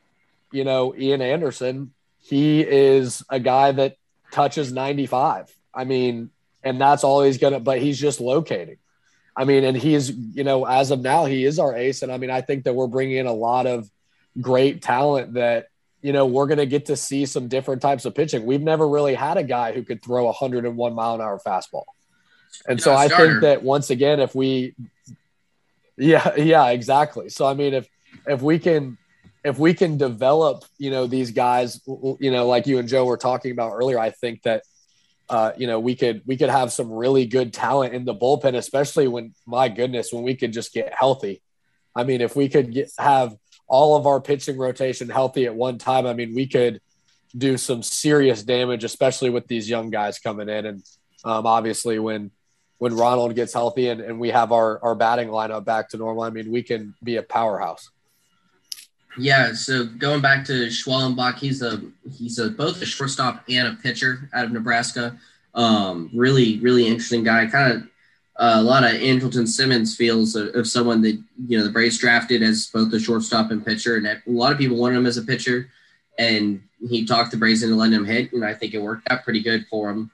you 0.52 0.64
know, 0.64 0.96
Ian 0.96 1.22
Anderson, 1.22 1.94
he 2.20 2.62
is 2.62 3.24
a 3.30 3.40
guy 3.40 3.72
that 3.72 3.98
touches 4.32 4.72
95. 4.72 5.54
I 5.74 5.84
mean, 5.84 6.30
and 6.64 6.80
that's 6.80 7.04
all 7.04 7.22
he's 7.22 7.38
gonna, 7.38 7.60
but 7.60 7.80
he's 7.80 8.00
just 8.00 8.20
locating. 8.20 8.78
I 9.36 9.44
mean, 9.44 9.64
and 9.66 9.76
he 9.76 9.94
is, 9.94 10.12
you 10.12 10.44
know, 10.44 10.66
as 10.66 10.92
of 10.92 11.02
now, 11.02 11.26
he 11.26 11.44
is 11.44 11.60
our 11.60 11.76
ace. 11.76 12.02
And 12.02 12.12
I 12.12 12.18
mean, 12.18 12.30
I 12.30 12.42
think 12.42 12.64
that 12.64 12.74
we're 12.74 12.88
bringing 12.88 13.18
in 13.18 13.26
a 13.26 13.34
lot 13.34 13.68
of 13.68 13.90
great 14.40 14.82
talent 14.82 15.34
that, 15.34 15.68
you 16.02 16.14
know, 16.14 16.26
we're 16.26 16.48
going 16.48 16.60
to 16.60 16.66
get 16.66 16.86
to 16.86 16.96
see 16.96 17.26
some 17.26 17.48
different 17.48 17.82
types 17.82 18.06
of 18.06 18.16
pitching. 18.16 18.46
We've 18.46 18.62
never 18.62 18.88
really 18.88 19.14
had 19.14 19.38
a 19.38 19.44
guy 19.44 19.74
who 19.74 19.84
could 19.84 20.02
throw 20.02 20.24
a 20.24 20.28
101 20.28 20.94
mile 20.94 21.16
an 21.16 21.22
hour 21.22 21.40
fastball. 21.46 21.84
And 22.68 22.82
so 22.82 22.94
I 22.94 23.08
starter. 23.08 23.28
think 23.28 23.42
that 23.42 23.64
once 23.64 23.90
again, 23.90 24.22
if 24.22 24.34
we, 24.34 24.74
yeah, 25.98 26.36
yeah, 26.38 26.70
exactly. 26.70 27.30
So, 27.30 27.46
I 27.46 27.54
mean, 27.54 27.74
if, 27.74 27.90
if 28.28 28.42
we 28.42 28.60
can, 28.60 28.98
if 29.44 29.60
we 29.60 29.74
can 29.74 29.98
develop, 29.98 30.66
you 30.78 30.92
know, 30.92 31.08
these 31.08 31.32
guys, 31.32 31.82
you 31.86 32.32
know, 32.32 32.48
like 32.48 32.68
you 32.68 32.80
and 32.80 32.88
Joe 32.88 33.06
were 33.06 33.18
talking 33.18 33.52
about 33.52 33.74
earlier, 33.74 34.00
I 34.00 34.10
think 34.10 34.42
that 34.44 34.64
uh, 35.30 35.52
you 35.58 35.68
know, 35.68 35.80
we 35.80 35.96
could 35.96 36.22
we 36.26 36.38
could 36.38 36.50
have 36.50 36.72
some 36.72 36.92
really 36.92 37.26
good 37.26 37.54
talent 37.54 37.94
in 37.94 38.06
the 38.06 38.14
bullpen, 38.14 38.56
especially 38.56 39.08
when 39.08 39.34
my 39.46 39.70
goodness, 39.70 40.14
when 40.14 40.24
we 40.24 40.36
could 40.36 40.54
just 40.54 40.74
get 40.74 40.94
healthy. 40.94 41.42
I 41.96 42.04
mean, 42.04 42.22
if 42.22 42.36
we 42.36 42.50
could 42.50 42.72
get 42.72 42.92
have 43.00 43.36
all 43.68 43.96
of 43.96 44.06
our 44.06 44.22
pitching 44.22 44.58
rotation 44.58 45.10
healthy 45.10 45.46
at 45.46 45.56
one 45.56 45.80
time, 45.80 46.06
I 46.06 46.14
mean, 46.14 46.36
we 46.36 46.46
could 46.46 46.80
do 47.36 47.58
some 47.58 47.82
serious 47.82 48.44
damage, 48.44 48.84
especially 48.84 49.32
with 49.32 49.48
these 49.48 49.68
young 49.68 49.90
guys 49.90 50.20
coming 50.20 50.48
in. 50.48 50.66
And 50.68 50.84
um, 51.24 51.48
obviously, 51.48 51.98
when 51.98 52.30
when 52.78 52.96
Ronald 52.96 53.34
gets 53.34 53.54
healthy 53.54 53.90
and, 53.90 54.02
and 54.02 54.20
we 54.20 54.30
have 54.30 54.52
our 54.52 54.80
our 54.84 54.94
batting 54.94 55.30
lineup 55.30 55.66
back 55.66 55.90
to 55.90 55.98
normal, 55.98 56.24
I 56.24 56.30
mean, 56.30 56.52
we 56.52 56.62
can 56.62 56.94
be 57.04 57.16
a 57.16 57.24
powerhouse. 57.24 57.90
Yeah, 59.18 59.54
so 59.54 59.86
going 59.86 60.22
back 60.22 60.46
to 60.46 60.68
Schwellenbach, 60.68 61.38
he's 61.38 61.62
a 61.62 61.82
he's 62.12 62.40
a 62.40 62.50
both 62.50 62.82
a 62.82 62.86
shortstop 62.86 63.44
and 63.50 63.68
a 63.68 63.82
pitcher 63.82 64.30
out 64.34 64.46
of 64.46 64.52
Nebraska. 64.52 65.18
Um, 65.54 66.10
really, 66.14 66.60
really 66.60 66.86
interesting 66.86 67.24
guy. 67.24 67.46
Kind 67.48 67.74
of 67.74 67.82
uh, 68.38 68.56
a 68.58 68.64
lot 68.64 68.84
of 68.84 68.92
Andrelton 68.92 69.48
Simmons 69.48 69.96
feels 69.96 70.36
of, 70.36 70.54
of 70.56 70.68
someone 70.68 71.02
that 71.02 71.22
you 71.48 71.58
know 71.58 71.64
the 71.64 71.72
Braves 71.72 71.98
drafted 71.98 72.44
as 72.44 72.68
both 72.68 72.92
a 72.94 73.00
shortstop 73.00 73.52
and 73.52 73.66
pitcher, 73.66 73.96
and 73.96 74.06
a 74.06 74.22
lot 74.26 74.52
of 74.52 74.58
people 74.58 74.78
wanted 74.78 74.98
him 74.98 75.06
as 75.06 75.18
a 75.18 75.24
pitcher. 75.24 75.70
And 76.18 76.62
he 76.90 77.06
talked 77.06 77.32
the 77.32 77.38
Braves 77.38 77.64
into 77.64 77.76
letting 77.76 77.94
him 77.94 78.06
hit, 78.06 78.34
and 78.34 78.44
I 78.44 78.54
think 78.54 78.74
it 78.74 78.82
worked 78.82 79.10
out 79.10 79.24
pretty 79.24 79.42
good 79.42 79.66
for 79.70 79.90
him. 79.90 80.12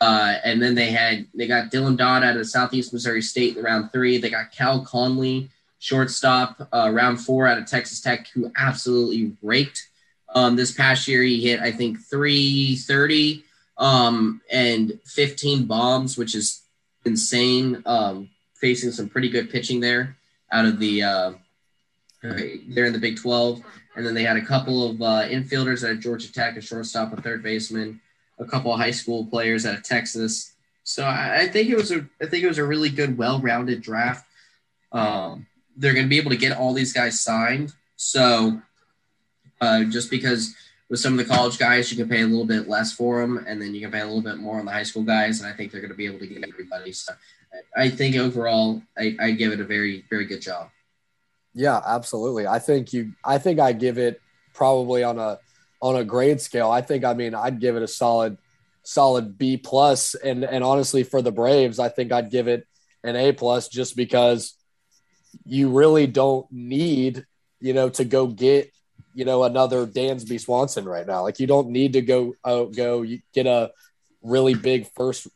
Uh, 0.00 0.34
and 0.44 0.60
then 0.60 0.74
they 0.74 0.90
had 0.90 1.26
they 1.34 1.46
got 1.46 1.70
Dylan 1.70 1.96
Dodd 1.96 2.24
out 2.24 2.36
of 2.36 2.46
Southeast 2.46 2.92
Missouri 2.92 3.22
State 3.22 3.56
in 3.56 3.64
round 3.64 3.92
three. 3.92 4.18
They 4.18 4.28
got 4.28 4.52
Cal 4.52 4.84
Conley 4.84 5.48
shortstop, 5.84 6.66
uh, 6.72 6.90
round 6.90 7.20
four 7.20 7.46
out 7.46 7.58
of 7.58 7.66
Texas 7.66 8.00
Tech, 8.00 8.26
who 8.28 8.50
absolutely 8.56 9.36
raked. 9.42 9.86
Um, 10.34 10.56
this 10.56 10.72
past 10.72 11.06
year, 11.06 11.22
he 11.22 11.46
hit, 11.46 11.60
I 11.60 11.72
think, 11.72 12.00
330 12.00 13.44
um, 13.76 14.40
and 14.50 14.98
15 15.04 15.66
bombs, 15.66 16.16
which 16.16 16.34
is 16.34 16.62
insane. 17.04 17.82
Um, 17.84 18.30
facing 18.54 18.92
some 18.92 19.10
pretty 19.10 19.28
good 19.28 19.50
pitching 19.50 19.78
there 19.78 20.16
out 20.50 20.64
of 20.64 20.78
the 20.78 21.02
uh, 21.02 21.32
they're 22.22 22.86
in 22.86 22.94
the 22.94 22.98
Big 22.98 23.18
12, 23.18 23.60
and 23.96 24.06
then 24.06 24.14
they 24.14 24.22
had 24.22 24.38
a 24.38 24.44
couple 24.44 24.90
of 24.90 25.02
uh, 25.02 25.28
infielders 25.28 25.88
at 25.88 26.00
Georgia 26.00 26.32
Tech, 26.32 26.56
a 26.56 26.62
shortstop, 26.62 27.12
a 27.12 27.20
third 27.20 27.42
baseman, 27.42 28.00
a 28.38 28.46
couple 28.46 28.72
of 28.72 28.80
high 28.80 28.90
school 28.90 29.26
players 29.26 29.66
out 29.66 29.74
of 29.74 29.82
Texas. 29.82 30.54
So 30.82 31.04
I, 31.04 31.42
I 31.42 31.48
think 31.48 31.68
it 31.68 31.76
was 31.76 31.92
a 31.92 32.08
I 32.22 32.26
think 32.26 32.42
it 32.42 32.48
was 32.48 32.56
a 32.56 32.64
really 32.64 32.88
good, 32.88 33.18
well-rounded 33.18 33.82
draft. 33.82 34.26
Um, 34.92 35.46
they're 35.76 35.94
going 35.94 36.06
to 36.06 36.10
be 36.10 36.18
able 36.18 36.30
to 36.30 36.36
get 36.36 36.56
all 36.56 36.72
these 36.72 36.92
guys 36.92 37.20
signed. 37.20 37.74
So 37.96 38.60
uh, 39.60 39.84
just 39.84 40.10
because 40.10 40.54
with 40.90 41.00
some 41.00 41.18
of 41.18 41.18
the 41.18 41.32
college 41.32 41.58
guys, 41.58 41.90
you 41.90 41.96
can 41.96 42.08
pay 42.08 42.22
a 42.22 42.26
little 42.26 42.44
bit 42.44 42.68
less 42.68 42.92
for 42.92 43.20
them, 43.20 43.44
and 43.46 43.60
then 43.60 43.74
you 43.74 43.80
can 43.80 43.90
pay 43.90 44.00
a 44.00 44.04
little 44.04 44.22
bit 44.22 44.36
more 44.36 44.58
on 44.58 44.66
the 44.66 44.72
high 44.72 44.82
school 44.82 45.02
guys. 45.02 45.40
And 45.40 45.48
I 45.48 45.52
think 45.52 45.72
they're 45.72 45.80
going 45.80 45.90
to 45.90 45.96
be 45.96 46.06
able 46.06 46.18
to 46.18 46.26
get 46.26 46.46
everybody. 46.46 46.92
So 46.92 47.12
I 47.76 47.88
think 47.88 48.16
overall, 48.16 48.82
I, 48.96 49.16
I 49.18 49.30
give 49.32 49.52
it 49.52 49.60
a 49.60 49.64
very, 49.64 50.04
very 50.10 50.26
good 50.26 50.42
job. 50.42 50.70
Yeah, 51.54 51.80
absolutely. 51.84 52.46
I 52.46 52.58
think 52.58 52.92
you. 52.92 53.12
I 53.24 53.38
think 53.38 53.60
I 53.60 53.72
give 53.72 53.98
it 53.98 54.20
probably 54.52 55.04
on 55.04 55.18
a 55.18 55.38
on 55.80 55.96
a 55.96 56.04
grade 56.04 56.40
scale. 56.40 56.70
I 56.70 56.80
think. 56.80 57.04
I 57.04 57.14
mean, 57.14 57.34
I'd 57.34 57.60
give 57.60 57.76
it 57.76 57.82
a 57.82 57.88
solid, 57.88 58.38
solid 58.82 59.38
B 59.38 59.56
plus. 59.56 60.14
And 60.16 60.44
and 60.44 60.64
honestly, 60.64 61.04
for 61.04 61.22
the 61.22 61.32
Braves, 61.32 61.78
I 61.78 61.88
think 61.88 62.12
I'd 62.12 62.30
give 62.30 62.48
it 62.48 62.66
an 63.04 63.16
A 63.16 63.32
plus 63.32 63.68
just 63.68 63.96
because 63.96 64.54
you 65.44 65.70
really 65.70 66.06
don't 66.06 66.46
need, 66.50 67.24
you 67.60 67.72
know, 67.72 67.88
to 67.90 68.04
go 68.04 68.26
get, 68.26 68.72
you 69.14 69.24
know, 69.24 69.44
another 69.44 69.86
Dansby 69.86 70.40
Swanson 70.40 70.84
right 70.84 71.06
now. 71.06 71.22
Like 71.22 71.40
you 71.40 71.46
don't 71.46 71.70
need 71.70 71.94
to 71.94 72.02
go 72.02 72.34
uh, 72.44 72.64
go 72.64 73.04
get 73.32 73.46
a 73.46 73.72
really 74.22 74.54
big 74.54 74.88
first 74.94 75.28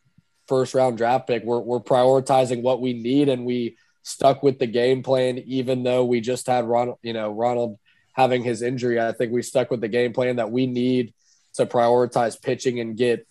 first 0.47 0.73
round 0.73 0.97
draft 0.97 1.27
pick. 1.27 1.43
We're 1.43 1.59
we're 1.59 1.79
prioritizing 1.79 2.61
what 2.61 2.81
we 2.81 2.93
need, 2.93 3.29
and 3.29 3.45
we 3.45 3.77
stuck 4.03 4.43
with 4.43 4.59
the 4.59 4.67
game 4.67 5.03
plan, 5.03 5.37
even 5.39 5.83
though 5.83 6.03
we 6.05 6.21
just 6.21 6.47
had 6.47 6.65
Ronald, 6.65 6.97
you 7.01 7.13
know, 7.13 7.31
Ronald 7.31 7.77
having 8.13 8.43
his 8.43 8.61
injury. 8.61 8.99
I 8.99 9.13
think 9.13 9.31
we 9.31 9.41
stuck 9.41 9.71
with 9.71 9.81
the 9.81 9.87
game 9.87 10.13
plan 10.13 10.37
that 10.37 10.51
we 10.51 10.67
need 10.67 11.13
to 11.53 11.65
prioritize 11.65 12.41
pitching 12.41 12.79
and 12.79 12.97
get 12.97 13.25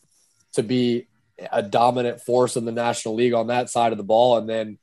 to 0.54 0.62
be 0.62 1.08
a 1.52 1.62
dominant 1.62 2.20
force 2.20 2.56
in 2.56 2.64
the 2.64 2.72
National 2.72 3.14
League 3.14 3.34
on 3.34 3.48
that 3.48 3.70
side 3.70 3.92
of 3.92 3.98
the 3.98 4.04
ball. 4.04 4.38
And 4.38 4.48
then 4.48 4.78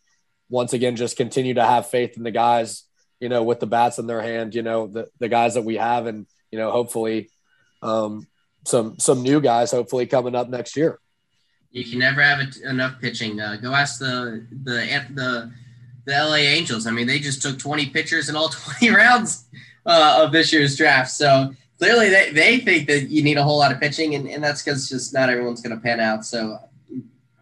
once 0.50 0.74
again, 0.74 0.96
just 0.96 1.18
continue 1.18 1.54
to 1.56 1.66
have 1.66 1.90
faith 1.90 2.18
in 2.18 2.24
the 2.24 2.32
guys, 2.32 2.84
you 3.20 3.30
know, 3.30 3.44
with 3.44 3.60
the 3.60 3.68
bats 3.68 3.98
in 3.98 4.08
their 4.08 4.22
hand, 4.22 4.56
you 4.56 4.62
know, 4.62 4.88
the, 4.88 5.08
the 5.20 5.30
guys 5.30 5.56
that 5.56 5.64
we 5.64 5.76
have 5.76 6.06
and, 6.08 6.28
you 6.52 6.60
know, 6.60 6.72
hopefully 6.72 7.30
um, 7.82 8.28
some, 8.66 9.00
some 9.00 9.24
new 9.24 9.42
guys, 9.42 9.72
hopefully 9.72 10.06
coming 10.06 10.36
up 10.36 10.50
next 10.50 10.76
year. 10.76 11.00
You 11.72 11.84
can 11.84 12.00
never 12.00 12.22
have 12.22 12.40
enough 12.64 13.02
pitching. 13.02 13.40
Uh, 13.40 13.58
go 13.62 13.74
ask 13.74 14.00
the, 14.00 14.46
the, 14.64 15.06
the, 15.14 15.52
the 16.06 16.12
LA 16.12 16.36
Angels. 16.36 16.88
I 16.88 16.92
mean, 16.92 17.08
they 17.08 17.20
just 17.20 17.42
took 17.42 17.60
20 17.60 17.88
pitchers 17.88 18.30
in 18.30 18.36
all 18.36 18.50
20 18.80 18.90
rounds 18.96 19.46
uh, 19.86 20.22
of 20.24 20.32
this 20.32 20.54
year's 20.54 20.78
draft. 20.78 21.12
So 21.12 21.54
clearly 21.78 22.10
they, 22.10 22.32
they 22.32 22.60
think 22.60 22.88
that 22.88 23.10
you 23.10 23.24
need 23.24 23.38
a 23.38 23.44
whole 23.44 23.60
lot 23.60 23.72
of 23.72 23.80
pitching, 23.80 24.16
and, 24.16 24.30
and 24.30 24.44
that's 24.44 24.64
because 24.64 24.88
just 24.88 25.14
not 25.14 25.30
everyone's 25.30 25.62
going 25.62 25.76
to 25.76 25.82
pan 25.82 26.00
out. 26.00 26.26
So 26.26 26.58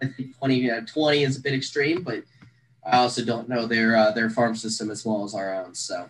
I 0.02 0.08
think 0.08 0.38
20, 0.38 0.72
uh, 0.72 0.82
20 0.82 1.24
is 1.24 1.38
a 1.38 1.42
bit 1.42 1.54
extreme, 1.54 2.04
but 2.04 2.24
I 2.86 2.98
also 2.98 3.24
don't 3.24 3.50
know 3.50 3.66
their 3.66 3.96
uh, 3.96 4.12
their 4.12 4.30
farm 4.30 4.56
system 4.56 4.92
as 4.92 5.06
well 5.06 5.24
as 5.24 5.34
our 5.34 5.54
own. 5.54 5.74
So 5.74 6.10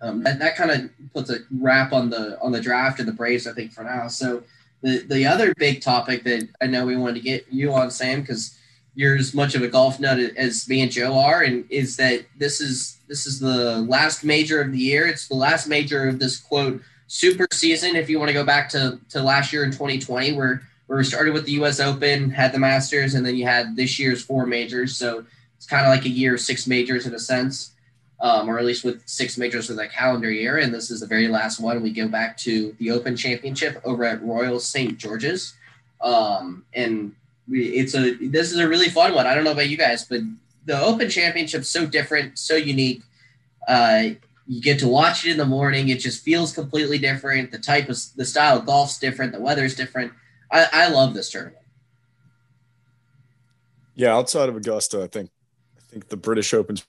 um, 0.00 0.22
that, 0.22 0.38
that 0.38 0.56
kind 0.56 0.70
of 0.70 0.90
puts 1.12 1.30
a 1.30 1.38
wrap 1.50 1.92
on 1.92 2.10
the 2.10 2.40
on 2.40 2.52
the 2.52 2.60
draft 2.60 2.98
and 2.98 3.08
the 3.08 3.12
Braves, 3.12 3.46
I 3.46 3.52
think, 3.52 3.72
for 3.72 3.84
now. 3.84 4.08
So 4.08 4.42
the 4.82 4.98
the 5.08 5.26
other 5.26 5.54
big 5.56 5.80
topic 5.80 6.24
that 6.24 6.48
I 6.60 6.66
know 6.66 6.86
we 6.86 6.96
wanted 6.96 7.14
to 7.14 7.20
get 7.20 7.46
you 7.50 7.72
on, 7.72 7.90
Sam, 7.90 8.20
because– 8.20 8.58
you're 8.94 9.16
as 9.16 9.34
much 9.34 9.54
of 9.54 9.62
a 9.62 9.68
golf 9.68 9.98
nut 9.98 10.18
as 10.18 10.68
me 10.68 10.82
and 10.82 10.90
Joe 10.90 11.18
are, 11.18 11.42
and 11.42 11.64
is 11.70 11.96
that 11.96 12.24
this 12.36 12.60
is 12.60 12.98
this 13.08 13.26
is 13.26 13.40
the 13.40 13.78
last 13.78 14.24
major 14.24 14.60
of 14.60 14.72
the 14.72 14.78
year. 14.78 15.06
It's 15.06 15.28
the 15.28 15.34
last 15.34 15.66
major 15.66 16.08
of 16.08 16.18
this 16.18 16.38
quote 16.38 16.80
super 17.06 17.46
season. 17.52 17.96
If 17.96 18.10
you 18.10 18.18
want 18.18 18.28
to 18.28 18.34
go 18.34 18.44
back 18.44 18.68
to 18.70 19.00
to 19.10 19.22
last 19.22 19.52
year 19.52 19.64
in 19.64 19.70
2020, 19.70 20.34
where 20.34 20.62
where 20.86 20.98
we 20.98 21.04
started 21.04 21.32
with 21.32 21.46
the 21.46 21.52
U.S. 21.52 21.80
Open, 21.80 22.28
had 22.30 22.52
the 22.52 22.58
Masters, 22.58 23.14
and 23.14 23.24
then 23.24 23.34
you 23.34 23.46
had 23.46 23.76
this 23.76 23.98
year's 23.98 24.22
four 24.22 24.44
majors. 24.44 24.96
So 24.96 25.24
it's 25.62 25.68
kind 25.68 25.86
of 25.86 25.94
like 25.94 26.06
a 26.06 26.08
year 26.08 26.36
six 26.36 26.66
majors 26.66 27.06
in 27.06 27.14
a 27.14 27.20
sense, 27.20 27.74
um, 28.18 28.50
or 28.50 28.58
at 28.58 28.64
least 28.64 28.82
with 28.82 29.00
six 29.06 29.38
majors 29.38 29.68
with 29.68 29.78
a 29.78 29.86
calendar 29.86 30.28
year. 30.28 30.58
And 30.58 30.74
this 30.74 30.90
is 30.90 30.98
the 30.98 31.06
very 31.06 31.28
last 31.28 31.60
one. 31.60 31.84
We 31.84 31.92
go 31.92 32.08
back 32.08 32.36
to 32.38 32.74
the 32.80 32.90
Open 32.90 33.16
Championship 33.16 33.80
over 33.84 34.02
at 34.02 34.20
Royal 34.24 34.58
St. 34.58 34.98
George's. 34.98 35.54
Um, 36.00 36.64
and 36.74 37.14
it's 37.48 37.94
a 37.94 38.14
this 38.14 38.50
is 38.50 38.58
a 38.58 38.66
really 38.66 38.88
fun 38.88 39.14
one. 39.14 39.28
I 39.28 39.36
don't 39.36 39.44
know 39.44 39.52
about 39.52 39.68
you 39.68 39.76
guys, 39.76 40.04
but 40.04 40.22
the 40.66 40.80
Open 40.82 41.08
Championship's 41.08 41.68
so 41.68 41.86
different, 41.86 42.40
so 42.40 42.56
unique. 42.56 43.04
Uh, 43.68 44.08
you 44.48 44.60
get 44.60 44.80
to 44.80 44.88
watch 44.88 45.24
it 45.24 45.30
in 45.30 45.36
the 45.36 45.46
morning. 45.46 45.90
It 45.90 46.00
just 46.00 46.24
feels 46.24 46.52
completely 46.52 46.98
different. 46.98 47.52
The 47.52 47.60
type 47.60 47.88
of 47.88 48.00
the 48.16 48.24
style 48.24 48.58
of 48.58 48.66
golf's 48.66 48.98
different. 48.98 49.32
The 49.32 49.40
weather's 49.40 49.76
different. 49.76 50.12
I, 50.50 50.66
I 50.72 50.88
love 50.88 51.14
this 51.14 51.30
tournament. 51.30 51.58
Yeah, 53.94 54.16
outside 54.16 54.48
of 54.48 54.56
Augusta, 54.56 55.04
I 55.04 55.06
think 55.06 55.30
think 55.92 56.08
the 56.08 56.16
British 56.16 56.54
Open's 56.54 56.86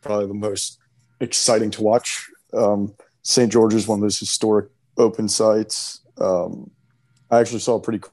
probably 0.00 0.26
the 0.26 0.34
most 0.34 0.78
exciting 1.20 1.70
to 1.72 1.82
watch. 1.82 2.28
Um, 2.54 2.94
St. 3.22 3.52
George 3.52 3.74
is 3.74 3.86
one 3.86 3.98
of 3.98 4.02
those 4.02 4.18
historic 4.18 4.70
open 4.96 5.28
sites. 5.28 6.00
Um, 6.18 6.70
I 7.30 7.38
actually 7.38 7.60
saw 7.60 7.76
a 7.76 7.80
pretty 7.80 7.98
cool 7.98 8.12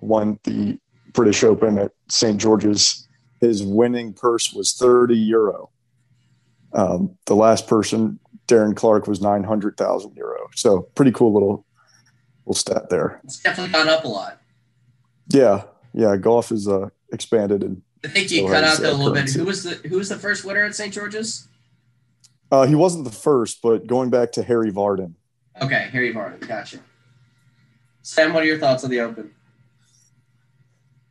won 0.00 0.38
the 0.44 0.78
British 1.12 1.44
Open 1.44 1.78
at 1.78 1.92
St. 2.08 2.40
George's. 2.40 3.06
His 3.40 3.62
winning 3.62 4.12
purse 4.12 4.52
was 4.52 4.74
30 4.74 5.16
euro. 5.16 5.70
Um, 6.72 7.16
the 7.26 7.34
last 7.34 7.66
person, 7.66 8.18
Darren 8.46 8.76
Clarke, 8.76 9.06
was 9.06 9.20
900,000 9.20 10.16
euro. 10.16 10.48
So 10.54 10.82
pretty 10.94 11.12
cool 11.12 11.32
little 11.32 11.66
little 12.46 12.54
stat 12.54 12.90
there. 12.90 13.20
It's 13.24 13.40
definitely 13.40 13.72
gone 13.72 13.88
up 13.88 14.04
a 14.04 14.08
lot. 14.08 14.40
Yeah, 15.28 15.64
yeah. 15.92 16.16
Golf 16.16 16.52
is 16.52 16.68
uh, 16.68 16.90
expanded 17.12 17.62
and. 17.62 17.82
I 18.02 18.08
think 18.08 18.30
you 18.30 18.46
cut 18.48 18.64
out 18.64 18.78
that 18.78 18.92
a 18.92 18.96
little 18.96 19.12
currency. 19.12 19.34
bit. 19.34 19.40
Who 19.40 19.46
was 19.46 19.62
the 19.62 19.88
who 19.88 19.98
was 19.98 20.08
the 20.08 20.16
first 20.16 20.44
winner 20.44 20.64
at 20.64 20.74
St. 20.74 20.92
George's? 20.92 21.48
Uh, 22.50 22.66
he 22.66 22.74
wasn't 22.74 23.04
the 23.04 23.10
first, 23.10 23.60
but 23.62 23.86
going 23.86 24.10
back 24.10 24.32
to 24.32 24.42
Harry 24.42 24.72
Vardon. 24.72 25.14
Okay, 25.60 25.88
Harry 25.92 26.12
Vardon. 26.12 26.46
Gotcha. 26.46 26.78
Sam, 28.02 28.32
what 28.32 28.42
are 28.42 28.46
your 28.46 28.58
thoughts 28.58 28.82
on 28.84 28.90
the 28.90 29.00
Open? 29.00 29.30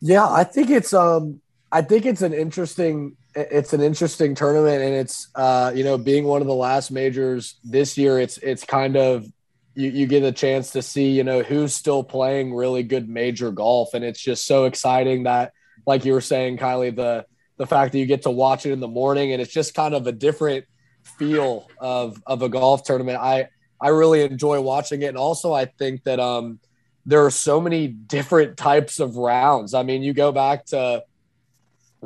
Yeah, 0.02 0.28
I 0.28 0.44
think 0.44 0.70
it's 0.70 0.94
um 0.94 1.42
I 1.72 1.82
think 1.82 2.06
it's 2.06 2.22
an 2.22 2.34
interesting 2.34 3.18
it's 3.36 3.74
an 3.74 3.82
interesting 3.82 4.34
tournament 4.34 4.82
and 4.82 4.96
it's 4.96 5.28
uh 5.36 5.72
you 5.76 5.84
know 5.84 5.98
being 5.98 6.26
one 6.26 6.42
of 6.42 6.48
the 6.48 6.54
last 6.54 6.90
majors 6.90 7.60
this 7.64 7.98
year 7.98 8.20
it's 8.20 8.38
it's 8.40 8.64
kind 8.64 8.98
of 8.98 9.28
you, 9.76 9.90
you 9.90 10.08
get 10.08 10.24
a 10.24 10.32
chance 10.32 10.72
to 10.72 10.82
see 10.82 11.12
you 11.12 11.24
know 11.24 11.44
who's 11.44 11.76
still 11.76 12.04
playing 12.04 12.56
really 12.56 12.82
good 12.82 13.08
major 13.08 13.52
golf 13.52 13.94
and 13.94 14.04
it's 14.04 14.20
just 14.20 14.46
so 14.46 14.66
exciting 14.66 15.24
that 15.24 15.54
like 15.90 16.06
you 16.06 16.14
were 16.14 16.22
saying 16.22 16.58
Kylie 16.58 16.96
the 16.96 17.26
the 17.58 17.68
fact 17.68 17.92
that 17.92 18.00
you 18.00 18.06
get 18.06 18.22
to 18.22 18.32
watch 18.32 18.66
it 18.66 18.72
in 18.72 18.80
the 18.80 18.88
morning 18.88 19.34
and 19.34 19.42
it's 19.42 19.52
just 19.52 19.74
kind 19.74 19.94
of 19.94 20.08
a 20.08 20.12
different 20.12 20.66
feel 21.04 21.68
of 21.80 22.22
of 22.26 22.42
a 22.42 22.50
golf 22.50 22.84
tournament 22.84 23.18
I 23.20 23.50
I 23.82 23.90
really 23.90 24.22
enjoy 24.22 24.62
watching 24.62 25.02
it 25.02 25.08
and 25.08 25.18
also 25.18 25.52
I 25.52 25.66
think 25.66 26.04
that 26.04 26.20
um 26.20 26.60
there 27.10 27.26
are 27.26 27.32
so 27.32 27.60
many 27.60 27.88
different 27.88 28.56
types 28.56 29.00
of 29.00 29.18
rounds. 29.18 29.74
I 29.74 29.82
mean, 29.82 30.04
you 30.04 30.14
go 30.14 30.32
back 30.32 30.66
to, 30.68 31.04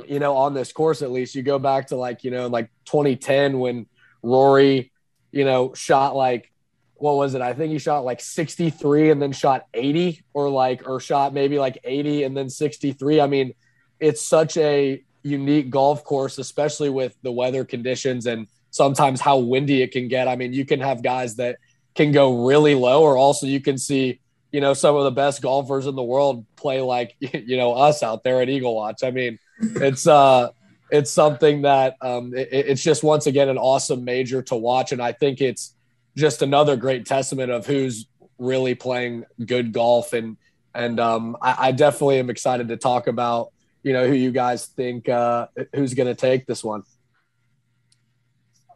you 0.07 0.19
know, 0.19 0.37
on 0.37 0.53
this 0.53 0.71
course 0.71 1.01
at 1.01 1.11
least, 1.11 1.35
you 1.35 1.43
go 1.43 1.59
back 1.59 1.87
to 1.87 1.97
like, 1.97 2.23
you 2.23 2.31
know, 2.31 2.47
like 2.47 2.71
2010 2.85 3.59
when 3.59 3.85
Rory, 4.21 4.93
you 5.31 5.43
know, 5.43 5.73
shot 5.73 6.15
like, 6.15 6.53
what 6.95 7.17
was 7.17 7.33
it? 7.33 7.41
I 7.41 7.51
think 7.51 7.73
he 7.73 7.79
shot 7.79 8.05
like 8.05 8.21
63 8.21 9.09
and 9.09 9.21
then 9.21 9.33
shot 9.33 9.65
80 9.73 10.23
or 10.33 10.49
like, 10.49 10.87
or 10.87 11.01
shot 11.01 11.33
maybe 11.33 11.59
like 11.59 11.79
80 11.83 12.23
and 12.23 12.37
then 12.37 12.49
63. 12.49 13.19
I 13.19 13.27
mean, 13.27 13.55
it's 14.03 14.21
such 14.21 14.57
a 14.57 15.01
unique 15.23 15.69
golf 15.69 16.03
course, 16.03 16.37
especially 16.37 16.89
with 16.89 17.15
the 17.21 17.31
weather 17.31 17.63
conditions 17.63 18.25
and 18.25 18.47
sometimes 18.69 19.21
how 19.21 19.37
windy 19.37 19.81
it 19.81 19.93
can 19.93 20.09
get. 20.09 20.27
I 20.27 20.35
mean, 20.35 20.51
you 20.51 20.65
can 20.65 20.81
have 20.81 21.01
guys 21.01 21.37
that 21.37 21.55
can 21.95 22.11
go 22.11 22.45
really 22.45 22.75
low, 22.75 23.01
or 23.01 23.15
also 23.15 23.47
you 23.47 23.61
can 23.61 23.77
see 23.77 24.19
you 24.51 24.59
know 24.59 24.73
some 24.73 24.97
of 24.97 25.05
the 25.05 25.11
best 25.11 25.41
golfers 25.41 25.87
in 25.87 25.95
the 25.95 26.03
world 26.03 26.45
play 26.57 26.81
like 26.81 27.15
you 27.19 27.55
know 27.55 27.73
us 27.73 28.03
out 28.03 28.23
there 28.23 28.41
at 28.41 28.49
Eagle 28.49 28.75
Watch. 28.75 29.03
I 29.03 29.11
mean, 29.11 29.39
it's 29.59 30.05
uh 30.05 30.49
it's 30.91 31.09
something 31.09 31.61
that 31.61 31.95
um 32.01 32.35
it, 32.35 32.49
it's 32.51 32.83
just 32.83 33.03
once 33.03 33.25
again 33.25 33.47
an 33.47 33.57
awesome 33.57 34.03
major 34.03 34.41
to 34.43 34.55
watch, 34.55 34.91
and 34.91 35.01
I 35.01 35.13
think 35.13 35.39
it's 35.39 35.75
just 36.17 36.41
another 36.41 36.75
great 36.75 37.05
testament 37.05 37.51
of 37.51 37.65
who's 37.65 38.05
really 38.37 38.75
playing 38.75 39.23
good 39.45 39.71
golf 39.71 40.11
and 40.11 40.35
and 40.75 40.99
um 40.99 41.37
I, 41.41 41.69
I 41.69 41.71
definitely 41.71 42.19
am 42.19 42.29
excited 42.29 42.67
to 42.67 42.75
talk 42.75 43.07
about 43.07 43.53
you 43.83 43.93
know 43.93 44.07
who 44.07 44.13
you 44.13 44.31
guys 44.31 44.65
think 44.65 45.07
uh 45.09 45.47
who's 45.75 45.93
going 45.93 46.07
to 46.07 46.15
take 46.15 46.45
this 46.45 46.63
one. 46.63 46.83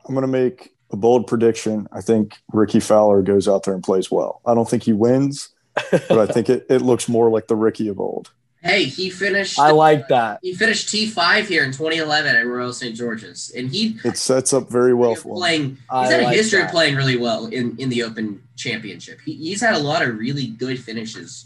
I'm 0.05 0.13
going 0.13 0.21
to 0.21 0.27
make 0.27 0.73
a 0.91 0.95
bold 0.95 1.27
prediction. 1.27 1.87
I 1.91 2.01
think 2.01 2.37
Rickie 2.53 2.79
Fowler 2.79 3.21
goes 3.21 3.47
out 3.47 3.63
there 3.63 3.73
and 3.73 3.83
plays 3.83 4.09
well. 4.09 4.41
I 4.45 4.53
don't 4.53 4.69
think 4.69 4.83
he 4.83 4.93
wins, 4.93 5.49
but 5.91 6.11
I 6.17 6.25
think 6.31 6.49
it, 6.49 6.65
it 6.69 6.81
looks 6.81 7.09
more 7.09 7.29
like 7.29 7.47
the 7.47 7.55
Rickie 7.57 7.89
of 7.89 7.99
old. 7.99 8.31
Hey, 8.63 8.85
he 8.85 9.09
finished. 9.09 9.59
I 9.59 9.71
like 9.71 10.07
that. 10.07 10.39
He 10.41 10.53
finished 10.53 10.89
T 10.89 11.05
five 11.05 11.47
here 11.47 11.63
in 11.63 11.71
2011 11.71 12.35
at 12.35 12.45
Royal 12.45 12.73
St. 12.73 12.95
George's, 12.95 13.51
and 13.55 13.69
he 13.69 13.97
it 14.03 14.17
sets 14.17 14.51
up 14.51 14.69
very 14.69 14.93
well 14.93 15.15
for 15.15 15.29
him. 15.29 15.35
playing. 15.35 15.69
He's 15.69 15.77
I 15.89 16.07
had 16.07 16.19
a 16.21 16.23
like 16.23 16.35
history 16.35 16.59
that. 16.59 16.65
of 16.65 16.71
playing 16.71 16.95
really 16.95 17.17
well 17.17 17.45
in, 17.47 17.77
in 17.77 17.89
the 17.89 18.03
Open 18.03 18.41
Championship. 18.55 19.19
He, 19.23 19.33
he's 19.33 19.61
had 19.61 19.75
a 19.75 19.79
lot 19.79 20.01
of 20.01 20.17
really 20.17 20.47
good 20.47 20.79
finishes 20.79 21.45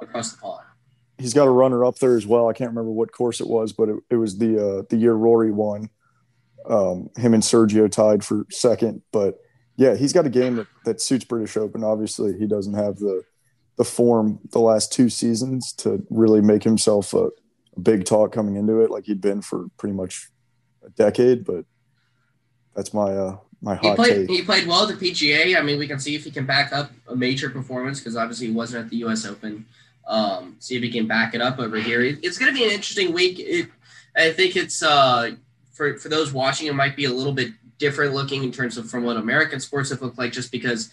across 0.00 0.32
the 0.32 0.38
pond. 0.38 0.64
He's 1.18 1.34
got 1.34 1.48
a 1.48 1.50
runner 1.50 1.84
up 1.84 1.98
there 1.98 2.16
as 2.16 2.26
well. 2.26 2.48
I 2.48 2.52
can't 2.52 2.70
remember 2.70 2.90
what 2.92 3.12
course 3.12 3.40
it 3.40 3.48
was, 3.48 3.72
but 3.72 3.88
it, 3.88 3.96
it 4.10 4.16
was 4.16 4.38
the 4.38 4.56
uh, 4.56 4.82
the 4.88 4.96
year 4.96 5.14
Rory 5.14 5.50
won. 5.50 5.90
Um, 6.68 7.10
him 7.16 7.34
and 7.34 7.42
Sergio 7.42 7.90
tied 7.90 8.24
for 8.24 8.46
second, 8.50 9.02
but 9.10 9.40
yeah, 9.76 9.94
he's 9.94 10.12
got 10.12 10.26
a 10.26 10.30
game 10.30 10.56
that, 10.56 10.66
that 10.84 11.00
suits 11.00 11.24
British 11.24 11.56
Open. 11.56 11.84
Obviously, 11.84 12.36
he 12.36 12.46
doesn't 12.46 12.74
have 12.74 12.96
the 12.96 13.22
the 13.76 13.84
form 13.84 14.40
the 14.50 14.58
last 14.58 14.92
two 14.92 15.08
seasons 15.08 15.72
to 15.72 16.04
really 16.10 16.40
make 16.40 16.64
himself 16.64 17.14
a, 17.14 17.28
a 17.76 17.80
big 17.80 18.04
talk 18.04 18.32
coming 18.32 18.56
into 18.56 18.80
it, 18.80 18.90
like 18.90 19.06
he'd 19.06 19.20
been 19.20 19.40
for 19.40 19.68
pretty 19.78 19.94
much 19.94 20.28
a 20.84 20.90
decade. 20.90 21.44
But 21.44 21.64
that's 22.74 22.92
my 22.92 23.12
uh, 23.12 23.36
my 23.62 23.76
He 23.76 23.86
hot 23.88 23.96
played 23.96 24.28
take. 24.28 24.30
he 24.30 24.42
played 24.42 24.66
well 24.66 24.88
at 24.88 24.98
the 24.98 25.10
PGA. 25.10 25.56
I 25.56 25.62
mean, 25.62 25.78
we 25.78 25.86
can 25.86 26.00
see 26.00 26.14
if 26.16 26.24
he 26.24 26.30
can 26.30 26.44
back 26.44 26.72
up 26.72 26.90
a 27.06 27.16
major 27.16 27.48
performance 27.48 28.00
because 28.00 28.16
obviously 28.16 28.48
he 28.48 28.52
wasn't 28.52 28.84
at 28.84 28.90
the 28.90 28.98
U.S. 28.98 29.24
Open. 29.24 29.64
Um, 30.08 30.56
see 30.58 30.74
if 30.76 30.82
he 30.82 30.90
can 30.90 31.06
back 31.06 31.34
it 31.34 31.40
up 31.40 31.58
over 31.58 31.76
here. 31.78 32.02
It- 32.02 32.18
it's 32.22 32.38
going 32.38 32.52
to 32.52 32.58
be 32.58 32.64
an 32.64 32.70
interesting 32.72 33.12
week. 33.12 33.38
It, 33.38 33.68
I 34.16 34.32
think 34.32 34.56
it's 34.56 34.82
uh, 34.82 35.32
for 35.72 35.96
for 35.98 36.08
those 36.08 36.32
watching, 36.32 36.66
it 36.66 36.74
might 36.74 36.96
be 36.96 37.04
a 37.04 37.12
little 37.12 37.32
bit 37.32 37.52
different 37.78 38.14
looking 38.14 38.42
in 38.42 38.50
terms 38.50 38.76
of 38.76 38.90
from 38.90 39.04
what 39.04 39.16
American 39.16 39.60
sports 39.60 39.90
have 39.90 40.02
looked 40.02 40.18
like, 40.18 40.32
just 40.32 40.50
because 40.50 40.90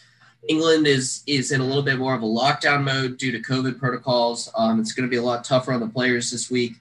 England 0.47 0.85
is 0.85 1.23
is 1.25 1.51
in 1.51 1.61
a 1.61 1.65
little 1.65 1.81
bit 1.81 1.97
more 1.97 2.13
of 2.13 2.21
a 2.21 2.25
lockdown 2.25 2.83
mode 2.83 3.17
due 3.17 3.31
to 3.31 3.39
COVID 3.39 3.79
protocols. 3.79 4.51
Um, 4.55 4.79
it's 4.79 4.91
going 4.91 5.07
to 5.07 5.09
be 5.09 5.17
a 5.17 5.23
lot 5.23 5.43
tougher 5.43 5.71
on 5.73 5.79
the 5.79 5.87
players 5.87 6.29
this 6.29 6.51
week. 6.51 6.73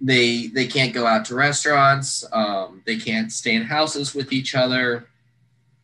They 0.00 0.48
they 0.48 0.66
can't 0.66 0.92
go 0.92 1.06
out 1.06 1.24
to 1.26 1.34
restaurants. 1.34 2.24
Um, 2.32 2.82
they 2.86 2.96
can't 2.98 3.32
stay 3.32 3.54
in 3.54 3.62
houses 3.62 4.14
with 4.14 4.32
each 4.32 4.54
other. 4.54 5.08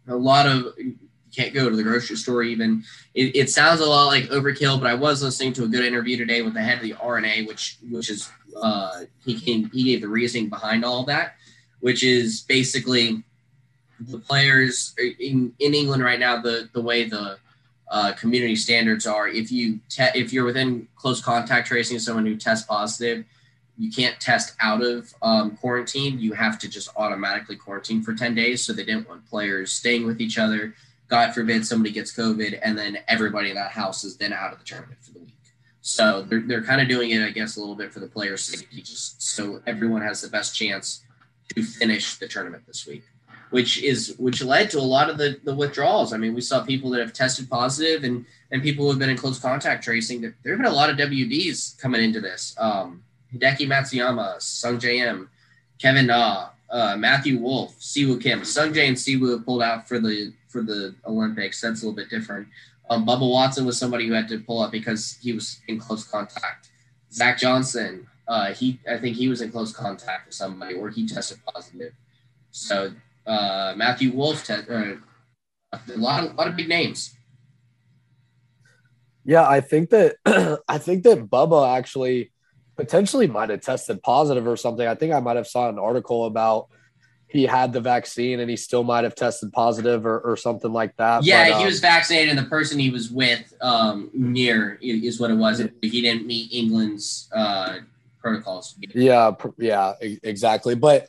A 0.06 0.14
lot 0.14 0.46
of 0.46 0.74
you 1.28 1.42
can't 1.42 1.54
go 1.54 1.68
to 1.68 1.76
the 1.76 1.82
grocery 1.82 2.16
store 2.16 2.42
even. 2.42 2.84
It, 3.14 3.36
it 3.36 3.50
sounds 3.50 3.80
a 3.80 3.86
lot 3.86 4.06
like 4.06 4.24
overkill, 4.24 4.80
but 4.80 4.88
I 4.88 4.94
was 4.94 5.22
listening 5.22 5.52
to 5.54 5.64
a 5.64 5.68
good 5.68 5.84
interview 5.84 6.16
today 6.16 6.42
with 6.42 6.54
the 6.54 6.62
head 6.62 6.78
of 6.78 6.82
the 6.82 6.94
R&A, 6.94 7.44
which 7.44 7.78
which 7.90 8.10
is 8.10 8.30
uh, 8.56 9.02
he 9.24 9.38
came 9.38 9.70
he 9.70 9.84
gave 9.84 10.00
the 10.00 10.08
reasoning 10.08 10.48
behind 10.48 10.84
all 10.84 11.04
that, 11.04 11.34
which 11.80 12.02
is 12.02 12.42
basically 12.42 13.22
the 14.00 14.18
players 14.18 14.94
in, 14.98 15.52
in 15.58 15.74
England 15.74 16.02
right 16.02 16.20
now, 16.20 16.40
the 16.40 16.68
the 16.72 16.80
way 16.80 17.04
the 17.04 17.38
uh, 17.90 18.12
community 18.12 18.56
standards 18.56 19.06
are, 19.06 19.28
if 19.28 19.50
you 19.50 19.80
te- 19.88 20.14
if 20.14 20.32
you're 20.32 20.44
within 20.44 20.86
close 20.96 21.20
contact 21.20 21.68
tracing 21.68 21.98
someone 21.98 22.26
who 22.26 22.36
tests 22.36 22.66
positive, 22.66 23.24
you 23.78 23.90
can't 23.90 24.18
test 24.20 24.56
out 24.60 24.82
of 24.82 25.14
um, 25.22 25.56
quarantine. 25.56 26.18
You 26.18 26.32
have 26.32 26.58
to 26.58 26.68
just 26.68 26.90
automatically 26.96 27.56
quarantine 27.56 28.02
for 28.02 28.12
10 28.12 28.34
days. 28.34 28.66
So 28.66 28.72
they 28.72 28.84
didn't 28.84 29.08
want 29.08 29.24
players 29.30 29.72
staying 29.72 30.04
with 30.04 30.20
each 30.20 30.36
other. 30.36 30.74
God 31.08 31.34
forbid 31.34 31.66
somebody 31.66 31.92
gets 31.92 32.14
COVID 32.14 32.58
and 32.62 32.76
then 32.76 32.98
everybody 33.08 33.50
in 33.50 33.56
that 33.56 33.70
house 33.70 34.04
is 34.04 34.16
then 34.16 34.32
out 34.32 34.52
of 34.52 34.58
the 34.58 34.64
tournament 34.64 35.02
for 35.02 35.12
the 35.12 35.20
week. 35.20 35.34
So 35.80 36.22
they're, 36.22 36.40
they're 36.40 36.62
kind 36.62 36.82
of 36.82 36.88
doing 36.88 37.10
it, 37.10 37.22
I 37.22 37.30
guess, 37.30 37.56
a 37.56 37.60
little 37.60 37.74
bit 37.74 37.92
for 37.92 38.00
the 38.00 38.08
players' 38.08 38.42
safety, 38.42 38.82
just 38.82 39.22
so 39.22 39.62
everyone 39.66 40.02
has 40.02 40.20
the 40.20 40.28
best 40.28 40.54
chance 40.54 41.02
to 41.54 41.62
finish 41.62 42.16
the 42.16 42.28
tournament 42.28 42.64
this 42.66 42.86
week 42.86 43.04
which 43.50 43.82
is 43.82 44.14
which 44.18 44.42
led 44.42 44.70
to 44.70 44.78
a 44.78 44.80
lot 44.80 45.08
of 45.08 45.18
the, 45.18 45.40
the 45.44 45.54
withdrawals. 45.54 46.12
I 46.12 46.16
mean, 46.16 46.34
we 46.34 46.40
saw 46.40 46.62
people 46.62 46.90
that 46.90 47.00
have 47.00 47.12
tested 47.12 47.48
positive 47.48 48.04
and 48.04 48.26
and 48.50 48.62
people 48.62 48.84
who 48.84 48.90
have 48.90 48.98
been 48.98 49.10
in 49.10 49.16
close 49.16 49.38
contact 49.38 49.84
tracing. 49.84 50.20
There, 50.20 50.34
have 50.46 50.58
been 50.58 50.70
a 50.70 50.74
lot 50.74 50.90
of 50.90 50.96
WDs 50.96 51.78
coming 51.80 52.02
into 52.02 52.20
this. 52.20 52.54
Um, 52.58 53.02
Hideki 53.34 53.66
Matsuyama, 53.66 54.36
Sungjae 54.38 55.06
Im, 55.06 55.28
Kevin 55.78 56.06
Na, 56.06 56.50
uh, 56.70 56.96
Matthew 56.96 57.38
Wolff, 57.38 57.78
Siwoo 57.78 58.20
Kim. 58.20 58.44
Sung 58.44 58.72
Jae 58.72 58.88
and 58.88 58.96
Siwoo 58.96 59.44
pulled 59.44 59.62
out 59.62 59.86
for 59.86 59.98
the 59.98 60.32
for 60.48 60.62
the 60.62 60.94
Olympics. 61.06 61.60
That's 61.60 61.82
a 61.82 61.86
little 61.86 61.96
bit 61.96 62.10
different. 62.10 62.48
Um, 62.90 63.06
Bubba 63.06 63.30
Watson 63.30 63.66
was 63.66 63.78
somebody 63.78 64.06
who 64.06 64.14
had 64.14 64.28
to 64.28 64.38
pull 64.40 64.60
up 64.60 64.72
because 64.72 65.18
he 65.20 65.32
was 65.32 65.60
in 65.68 65.78
close 65.78 66.04
contact. 66.04 66.70
Zach 67.12 67.38
Johnson, 67.38 68.06
uh, 68.26 68.52
he 68.52 68.80
I 68.90 68.98
think 68.98 69.16
he 69.16 69.28
was 69.28 69.40
in 69.40 69.50
close 69.50 69.72
contact 69.72 70.26
with 70.26 70.34
somebody 70.34 70.74
or 70.74 70.90
he 70.90 71.06
tested 71.06 71.38
positive. 71.52 71.92
So 72.50 72.92
uh, 73.26 73.74
Matthew 73.76 74.12
Wolff, 74.12 74.44
te- 74.44 74.54
uh, 74.54 74.94
a 75.72 75.96
lot 75.96 76.24
of 76.24 76.34
lot 76.34 76.48
of 76.48 76.56
big 76.56 76.68
names. 76.68 77.14
Yeah, 79.24 79.46
I 79.46 79.60
think 79.60 79.90
that 79.90 80.16
I 80.68 80.78
think 80.78 81.02
that 81.04 81.28
Bubba 81.28 81.76
actually 81.76 82.32
potentially 82.76 83.26
might 83.26 83.50
have 83.50 83.60
tested 83.60 84.02
positive 84.02 84.46
or 84.46 84.56
something. 84.56 84.86
I 84.86 84.94
think 84.94 85.12
I 85.12 85.20
might 85.20 85.36
have 85.36 85.46
saw 85.46 85.68
an 85.68 85.78
article 85.78 86.26
about 86.26 86.68
he 87.28 87.44
had 87.44 87.74
the 87.74 87.80
vaccine 87.80 88.40
and 88.40 88.48
he 88.48 88.56
still 88.56 88.82
might 88.82 89.04
have 89.04 89.14
tested 89.14 89.52
positive 89.52 90.06
or, 90.06 90.18
or 90.20 90.36
something 90.36 90.72
like 90.72 90.96
that. 90.96 91.24
Yeah, 91.24 91.50
But, 91.50 91.58
he 91.58 91.62
um, 91.62 91.66
was 91.66 91.80
vaccinated, 91.80 92.30
and 92.30 92.38
the 92.38 92.48
person 92.48 92.78
he 92.78 92.90
was 92.90 93.10
with 93.10 93.52
um, 93.60 94.10
near 94.14 94.78
is 94.80 95.20
what 95.20 95.30
it 95.30 95.34
was. 95.34 95.62
He 95.82 96.00
didn't 96.00 96.26
meet 96.26 96.50
England's 96.52 97.28
uh, 97.34 97.80
protocols. 98.20 98.76
Yeah, 98.94 99.32
yeah, 99.58 99.94
exactly. 100.00 100.74
But 100.74 101.08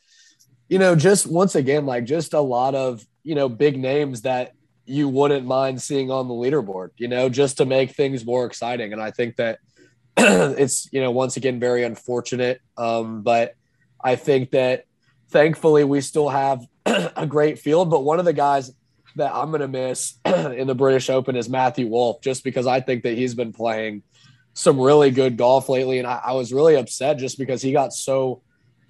you 0.68 0.78
know, 0.78 0.94
just 0.96 1.26
once 1.26 1.56
again, 1.56 1.86
like 1.86 2.04
just 2.04 2.34
a 2.34 2.42
lot 2.42 2.76
of 2.76 3.06
you 3.24 3.36
know 3.36 3.48
big 3.48 3.80
names 3.80 4.22
that 4.24 4.54
you 4.86 5.08
wouldn't 5.08 5.46
mind 5.46 5.82
seeing 5.82 6.12
on 6.12 6.28
the 6.28 6.34
leaderboard. 6.34 6.90
You 6.98 7.08
know, 7.08 7.30
just 7.30 7.58
to 7.58 7.66
make 7.66 7.92
things 7.92 8.26
more 8.26 8.46
exciting. 8.46 8.92
And 8.92 9.02
I 9.02 9.12
think 9.12 9.38
that 9.38 9.60
it's 10.18 10.92
you 10.92 11.00
know 11.00 11.12
once 11.12 11.38
again 11.38 11.62
very 11.62 11.86
unfortunate, 11.86 12.60
um, 12.78 13.22
but 13.22 13.56
I 14.04 14.18
think 14.18 14.52
that 14.52 14.84
thankfully 15.30 15.84
we 15.84 16.02
still 16.02 16.30
have 16.30 16.66
a 16.86 17.26
great 17.28 17.60
field. 17.60 17.90
But 17.90 18.02
one 18.02 18.20
of 18.20 18.26
the 18.26 18.34
guys 18.34 18.72
that 19.16 19.34
I'm 19.34 19.50
going 19.50 19.62
to 19.62 19.68
miss 19.68 20.16
in 20.26 20.68
the 20.68 20.76
British 20.76 21.10
Open 21.10 21.36
is 21.36 21.50
Matthew 21.50 21.88
Wolff, 21.88 22.22
just 22.22 22.44
because 22.44 22.68
I 22.68 22.80
think 22.80 23.04
that 23.04 23.18
he's 23.18 23.34
been 23.34 23.54
playing 23.54 24.04
some 24.54 24.80
really 24.80 25.12
good 25.12 25.38
golf 25.38 25.70
lately, 25.70 26.00
and 26.00 26.08
I, 26.08 26.20
I 26.26 26.32
was 26.34 26.52
really 26.52 26.76
upset 26.76 27.18
just 27.18 27.38
because 27.38 27.62
he 27.62 27.72
got 27.72 27.94
so 27.94 28.42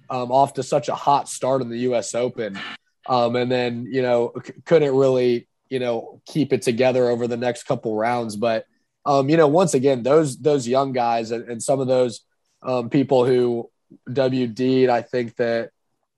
um, 0.08 0.32
off 0.32 0.54
to 0.54 0.62
such 0.62 0.88
a 0.88 0.94
hot 0.94 1.28
start 1.28 1.62
in 1.62 1.68
the 1.68 1.78
U.S. 1.80 2.14
Open, 2.14 2.58
um, 3.06 3.36
and 3.36 3.50
then 3.50 3.86
you 3.90 4.02
know 4.02 4.32
c- 4.44 4.54
couldn't 4.64 4.94
really 4.94 5.46
you 5.68 5.78
know 5.78 6.20
keep 6.26 6.52
it 6.52 6.62
together 6.62 7.08
over 7.08 7.28
the 7.28 7.36
next 7.36 7.64
couple 7.64 7.94
rounds. 7.94 8.34
But 8.36 8.64
um, 9.06 9.28
you 9.28 9.36
know, 9.36 9.48
once 9.48 9.74
again, 9.74 10.02
those 10.02 10.38
those 10.38 10.66
young 10.66 10.92
guys 10.92 11.30
and, 11.30 11.48
and 11.48 11.62
some 11.62 11.80
of 11.80 11.86
those 11.86 12.22
um, 12.62 12.90
people 12.90 13.24
who 13.24 13.70
WD'd, 14.08 14.88
I 14.88 15.02
think 15.02 15.36
that 15.36 15.70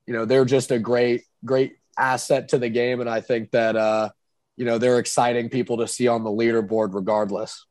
you 0.06 0.14
know 0.14 0.24
they're 0.24 0.44
just 0.44 0.70
a 0.70 0.78
great 0.78 1.22
great 1.44 1.76
asset 1.98 2.48
to 2.48 2.58
the 2.58 2.68
game, 2.68 3.00
and 3.00 3.08
I 3.08 3.20
think 3.20 3.50
that 3.52 3.76
uh, 3.76 4.10
you 4.56 4.64
know 4.64 4.78
they're 4.78 4.98
exciting 4.98 5.48
people 5.48 5.78
to 5.78 5.88
see 5.88 6.08
on 6.08 6.24
the 6.24 6.30
leaderboard 6.30 6.94
regardless. 6.94 7.66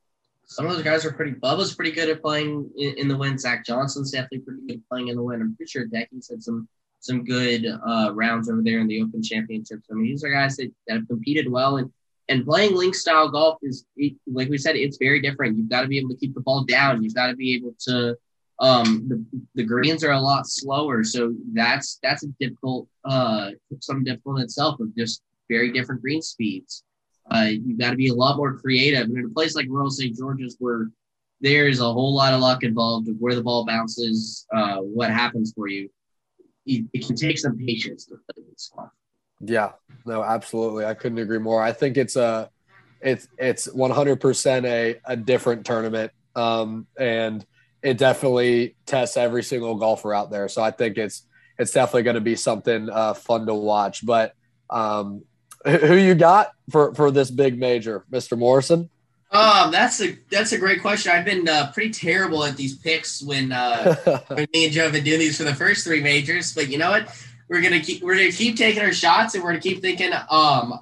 Some 0.45 0.65
of 0.65 0.73
those 0.73 0.83
guys 0.83 1.05
are 1.05 1.13
pretty. 1.13 1.31
Bubba's 1.31 1.73
pretty 1.73 1.91
good 1.91 2.09
at 2.09 2.21
playing 2.21 2.69
in, 2.77 2.97
in 2.97 3.07
the 3.07 3.15
wind. 3.15 3.39
Zach 3.39 3.65
Johnson's 3.65 4.11
definitely 4.11 4.39
pretty 4.39 4.61
good 4.67 4.83
playing 4.89 5.07
in 5.07 5.15
the 5.15 5.23
wind. 5.23 5.41
I'm 5.41 5.55
pretty 5.55 5.69
sure 5.69 5.85
Decky's 5.85 6.29
had 6.29 6.43
some 6.43 6.67
some 6.99 7.23
good 7.23 7.65
uh, 7.65 8.11
rounds 8.13 8.49
over 8.49 8.61
there 8.61 8.79
in 8.79 8.87
the 8.87 9.01
Open 9.01 9.23
Championships. 9.23 9.87
I 9.89 9.95
mean, 9.95 10.05
these 10.05 10.23
are 10.23 10.29
guys 10.29 10.57
that, 10.57 10.71
that 10.87 10.95
have 10.95 11.07
competed 11.07 11.49
well 11.49 11.77
and 11.77 11.91
and 12.29 12.45
playing 12.45 12.75
link 12.75 12.95
style 12.95 13.29
golf 13.29 13.57
is 13.61 13.85
like 14.31 14.49
we 14.49 14.57
said, 14.57 14.75
it's 14.75 14.97
very 14.97 15.21
different. 15.21 15.57
You've 15.57 15.69
got 15.69 15.81
to 15.81 15.87
be 15.87 15.97
able 15.97 16.09
to 16.09 16.15
keep 16.15 16.33
the 16.33 16.41
ball 16.41 16.63
down. 16.63 17.03
You've 17.03 17.15
got 17.15 17.27
to 17.27 17.35
be 17.35 17.55
able 17.55 17.75
to. 17.87 18.17
Um, 18.61 19.05
the 19.07 19.25
the 19.55 19.63
greens 19.63 20.03
are 20.03 20.11
a 20.11 20.19
lot 20.19 20.47
slower, 20.47 21.03
so 21.03 21.33
that's 21.51 21.99
that's 22.03 22.23
a 22.23 22.27
difficult 22.39 22.87
uh 23.05 23.51
something 23.79 24.03
difficult 24.03 24.37
in 24.37 24.43
itself 24.43 24.79
of 24.79 24.95
just 24.95 25.23
very 25.49 25.71
different 25.71 26.01
green 26.01 26.21
speeds. 26.21 26.83
Uh, 27.29 27.49
you've 27.49 27.79
got 27.79 27.91
to 27.91 27.95
be 27.95 28.07
a 28.07 28.13
lot 28.13 28.37
more 28.37 28.57
creative. 28.57 29.03
And 29.07 29.17
in 29.17 29.25
a 29.25 29.29
place 29.29 29.55
like 29.55 29.67
Royal 29.69 29.89
St. 29.89 30.15
George's, 30.15 30.55
where 30.59 30.89
there's 31.39 31.79
a 31.79 31.91
whole 31.91 32.15
lot 32.15 32.33
of 32.33 32.41
luck 32.41 32.63
involved 32.63 33.09
of 33.09 33.15
where 33.19 33.35
the 33.35 33.43
ball 33.43 33.65
bounces, 33.65 34.45
uh, 34.53 34.77
what 34.77 35.09
happens 35.09 35.53
for 35.55 35.67
you, 35.67 35.89
it, 36.65 36.85
it 36.93 37.05
can 37.05 37.15
take 37.15 37.37
some 37.37 37.57
patience 37.57 38.05
to 38.05 38.15
play 38.15 38.43
this 38.49 38.71
golf. 38.75 38.89
Yeah, 39.39 39.71
no, 40.05 40.23
absolutely. 40.23 40.85
I 40.85 40.93
couldn't 40.93 41.17
agree 41.17 41.39
more. 41.39 41.61
I 41.61 41.71
think 41.73 41.97
it's 41.97 42.15
a, 42.15 42.49
it's 43.01 43.27
it's 43.39 43.67
100% 43.67 44.65
a 44.65 44.99
a 45.05 45.17
different 45.17 45.65
tournament, 45.65 46.11
um, 46.35 46.85
and 46.99 47.43
it 47.83 47.97
definitely 47.97 48.75
tests 48.85 49.17
every 49.17 49.43
single 49.43 49.75
golfer 49.75 50.13
out 50.13 50.29
there. 50.29 50.47
So 50.47 50.61
I 50.61 50.71
think 50.71 50.97
it's 50.97 51.23
it's 51.57 51.71
definitely 51.71 52.03
going 52.03 52.15
to 52.15 52.21
be 52.21 52.35
something 52.35 52.89
uh, 52.89 53.13
fun 53.13 53.45
to 53.45 53.53
watch. 53.53 54.05
But 54.05 54.33
um, 54.69 55.23
who 55.65 55.95
you 55.95 56.15
got 56.15 56.51
for 56.69 56.93
for 56.95 57.11
this 57.11 57.31
big 57.31 57.57
major, 57.59 58.05
Mr. 58.11 58.37
Morrison? 58.37 58.89
Um, 59.31 59.71
that's 59.71 60.01
a 60.01 60.17
that's 60.29 60.51
a 60.51 60.57
great 60.57 60.81
question. 60.81 61.11
I've 61.11 61.25
been 61.25 61.47
uh, 61.47 61.71
pretty 61.71 61.91
terrible 61.91 62.43
at 62.43 62.57
these 62.57 62.77
picks 62.77 63.21
when 63.23 63.51
uh, 63.51 63.95
when 64.27 64.47
me 64.53 64.65
and 64.65 64.73
Joe 64.73 64.83
have 64.83 64.93
been 64.93 65.03
doing 65.03 65.19
these 65.19 65.37
for 65.37 65.43
the 65.43 65.55
first 65.55 65.85
three 65.85 66.01
majors. 66.01 66.53
But 66.53 66.69
you 66.69 66.77
know 66.77 66.91
what? 66.91 67.15
We're 67.47 67.61
gonna 67.61 67.79
keep 67.79 68.03
we're 68.03 68.15
gonna 68.15 68.31
keep 68.31 68.57
taking 68.57 68.83
our 68.83 68.91
shots, 68.91 69.33
and 69.33 69.43
we're 69.43 69.51
gonna 69.51 69.61
keep 69.61 69.81
thinking. 69.81 70.11
Um, 70.13 70.79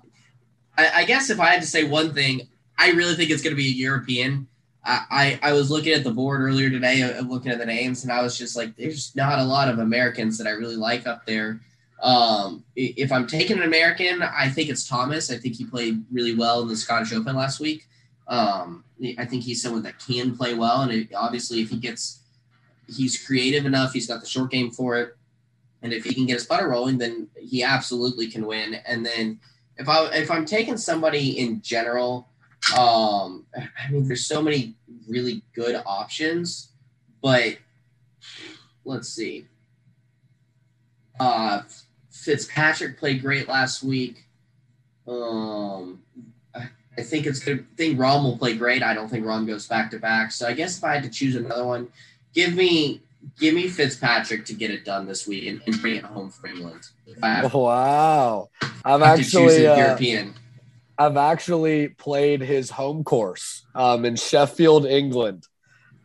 I, 0.77 0.91
I 0.95 1.03
guess 1.05 1.29
if 1.29 1.39
I 1.39 1.47
had 1.47 1.61
to 1.61 1.67
say 1.67 1.83
one 1.83 2.13
thing, 2.13 2.47
I 2.77 2.91
really 2.91 3.15
think 3.15 3.29
it's 3.29 3.43
gonna 3.43 3.55
be 3.55 3.67
a 3.67 3.71
European. 3.71 4.47
I, 4.83 5.39
I 5.43 5.53
was 5.53 5.69
looking 5.69 5.93
at 5.93 6.03
the 6.03 6.11
board 6.11 6.41
earlier 6.41 6.69
today, 6.69 7.19
looking 7.21 7.51
at 7.51 7.59
the 7.59 7.65
names, 7.65 8.03
and 8.03 8.11
I 8.11 8.21
was 8.23 8.37
just 8.37 8.55
like, 8.55 8.75
there's 8.75 9.15
not 9.15 9.39
a 9.39 9.43
lot 9.43 9.69
of 9.69 9.79
Americans 9.79 10.37
that 10.37 10.47
I 10.47 10.51
really 10.51 10.77
like 10.77 11.05
up 11.05 11.25
there. 11.25 11.59
Um, 12.01 12.63
if 12.75 13.11
I'm 13.11 13.27
taking 13.27 13.57
an 13.57 13.63
American, 13.63 14.21
I 14.23 14.49
think 14.49 14.69
it's 14.69 14.87
Thomas. 14.87 15.29
I 15.29 15.37
think 15.37 15.55
he 15.55 15.65
played 15.65 16.03
really 16.11 16.33
well 16.33 16.61
in 16.61 16.69
the 16.69 16.77
Scottish 16.77 17.11
Open 17.13 17.35
last 17.35 17.59
week. 17.59 17.87
Um, 18.27 18.85
I 19.17 19.25
think 19.25 19.43
he's 19.43 19.61
someone 19.61 19.83
that 19.83 19.99
can 19.99 20.37
play 20.37 20.53
well, 20.53 20.81
and 20.81 20.91
it, 20.91 21.09
obviously, 21.13 21.61
if 21.61 21.69
he 21.69 21.77
gets, 21.77 22.21
he's 22.87 23.21
creative 23.25 23.65
enough. 23.65 23.91
He's 23.91 24.07
got 24.07 24.21
the 24.21 24.27
short 24.27 24.51
game 24.51 24.71
for 24.71 24.97
it, 24.97 25.17
and 25.81 25.91
if 25.91 26.05
he 26.05 26.13
can 26.13 26.25
get 26.25 26.35
his 26.35 26.45
putter 26.45 26.69
rolling, 26.69 26.97
then 26.97 27.27
he 27.37 27.63
absolutely 27.63 28.27
can 28.27 28.45
win. 28.45 28.75
And 28.87 29.05
then 29.05 29.39
if 29.77 29.89
I 29.89 30.05
if 30.13 30.31
I'm 30.31 30.45
taking 30.45 30.77
somebody 30.77 31.39
in 31.39 31.61
general, 31.61 32.28
um, 32.77 33.45
I 33.55 33.91
mean, 33.91 34.07
there's 34.07 34.25
so 34.25 34.41
many 34.41 34.75
really 35.07 35.41
good 35.53 35.81
options, 35.85 36.69
but 37.21 37.57
let's 38.85 39.09
see. 39.09 39.47
Uh, 41.19 41.61
Fitzpatrick 42.11 42.99
played 42.99 43.21
great 43.21 43.47
last 43.47 43.83
week. 43.83 44.25
Um, 45.07 46.01
I 46.99 47.01
think 47.01 47.25
it's 47.25 47.39
good. 47.39 47.59
I 47.59 47.75
think 47.77 47.97
Rahm 47.97 48.23
will 48.23 48.37
play 48.37 48.55
great. 48.55 48.83
I 48.83 48.93
don't 48.93 49.07
think 49.07 49.25
Rahm 49.25 49.47
goes 49.47 49.67
back 49.67 49.89
to 49.91 49.99
back. 49.99 50.33
So 50.33 50.47
I 50.47 50.53
guess 50.53 50.77
if 50.77 50.83
I 50.83 50.95
had 50.95 51.03
to 51.03 51.09
choose 51.09 51.35
another 51.35 51.65
one, 51.65 51.87
give 52.33 52.53
me 52.55 53.01
give 53.39 53.53
me 53.53 53.69
Fitzpatrick 53.69 54.45
to 54.45 54.53
get 54.53 54.69
it 54.69 54.83
done 54.83 55.07
this 55.07 55.25
week 55.25 55.47
and, 55.47 55.61
and 55.65 55.81
bring 55.81 55.95
it 55.95 56.03
home 56.03 56.29
for 56.29 56.47
England. 56.47 56.89
wow, 57.53 58.49
I'm 58.83 59.01
actually 59.01 59.65
uh, 59.65 59.77
European. 59.77 60.33
I've 60.99 61.15
actually 61.15 61.87
played 61.87 62.41
his 62.41 62.69
home 62.69 63.05
course 63.05 63.65
um, 63.73 64.03
in 64.03 64.17
Sheffield, 64.17 64.85
England. 64.85 65.47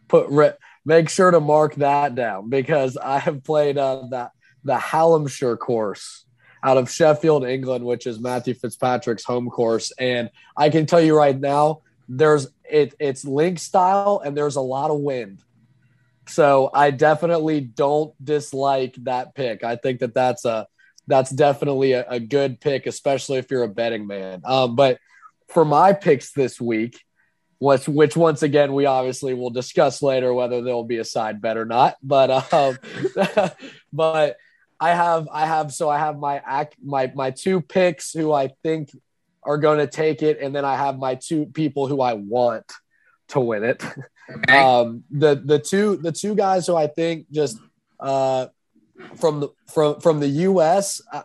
Put 0.07 0.28
re- 0.30 0.53
make 0.84 1.09
sure 1.09 1.32
to 1.32 1.40
mark 1.40 1.74
that 1.76 2.14
down 2.14 2.49
because 2.49 2.97
I 2.97 3.18
have 3.18 3.42
played 3.42 3.76
uh, 3.76 4.05
that 4.11 4.30
the 4.62 4.76
Hallamshire 4.76 5.59
course 5.59 6.24
out 6.62 6.76
of 6.76 6.88
Sheffield, 6.88 7.45
England, 7.45 7.84
which 7.84 8.07
is 8.07 8.20
Matthew 8.20 8.55
Fitzpatrick's 8.55 9.24
home 9.24 9.51
course. 9.51 9.92
And 9.99 10.30
I 10.57 10.70
can 10.70 10.86
tell 10.86 11.01
you 11.01 11.16
right 11.16 11.38
now, 11.38 11.80
there's 12.09 12.47
it, 12.70 12.95
it's 13.01 13.24
link 13.24 13.59
style 13.59 14.22
and 14.24 14.36
there's 14.36 14.57
a 14.57 14.61
lot 14.61 14.92
of 14.92 15.01
wind. 15.01 15.42
So 16.28 16.70
I 16.72 16.92
definitely 16.92 17.61
don't 17.61 18.14
dislike 18.24 18.95
that 19.03 19.34
pick. 19.34 19.64
I 19.64 19.76
think 19.76 20.01
that 20.01 20.14
that's 20.14 20.45
a 20.45 20.68
that's 21.07 21.31
definitely 21.31 21.93
a, 21.93 22.09
a 22.09 22.21
good 22.21 22.61
pick, 22.61 22.87
especially 22.87 23.39
if 23.39 23.51
you're 23.51 23.63
a 23.63 23.69
betting 23.69 24.07
man. 24.07 24.43
Um, 24.45 24.77
but 24.77 24.99
for 25.49 25.65
my 25.65 25.93
picks 25.93 26.33
this 26.33 26.61
week, 26.61 27.01
which, 27.59 27.89
which 27.89 28.17
once 28.17 28.43
again 28.43 28.75
we 28.75 28.87
obviously 28.87 29.35
will 29.35 29.51
discuss 29.51 30.03
later 30.03 30.33
whether 30.33 30.63
there 30.63 30.75
will 30.75 30.85
be 30.85 30.99
a 30.99 31.05
side 31.05 31.41
bet 31.41 31.57
or 31.57 31.65
not. 31.65 31.97
But 32.03 32.53
um, 32.53 32.79
but 33.93 34.37
I 34.81 34.91
have 34.91 35.29
I 35.33 35.47
have 35.47 35.73
so 35.73 35.89
I 35.89 35.99
have 35.99 36.19
my 36.19 36.43
act 36.45 36.77
my 36.83 37.13
my 37.15 37.31
two 37.31 37.61
picks 37.61 38.13
who 38.13 38.33
I 38.33 38.49
think 38.63 38.91
are 39.43 39.59
going 39.59 39.79
to 39.79 39.87
take 39.87 40.23
it, 40.23 40.41
and 40.41 40.55
then 40.55 40.65
I 40.65 40.77
have 40.77 40.99
my 40.99 41.15
two 41.15 41.47
people 41.47 41.87
who 41.87 42.01
I 42.01 42.15
want 42.15 42.71
to 43.29 43.41
win 43.41 43.65
it. 43.65 43.83
Okay. 44.31 44.59
Um, 44.59 45.05
the 45.11 45.35
the 45.35 45.59
two 45.59 45.97
the 45.97 46.13
two 46.13 46.35
guys 46.35 46.67
who 46.67 46.75
I 46.75 46.87
think 46.87 47.31
just 47.31 47.59
uh, 48.01 48.47
from 49.16 49.40
the 49.40 49.49
from 49.72 50.01
from 50.01 50.20
the 50.20 50.28
U.S. 50.28 51.01
Uh, 51.12 51.22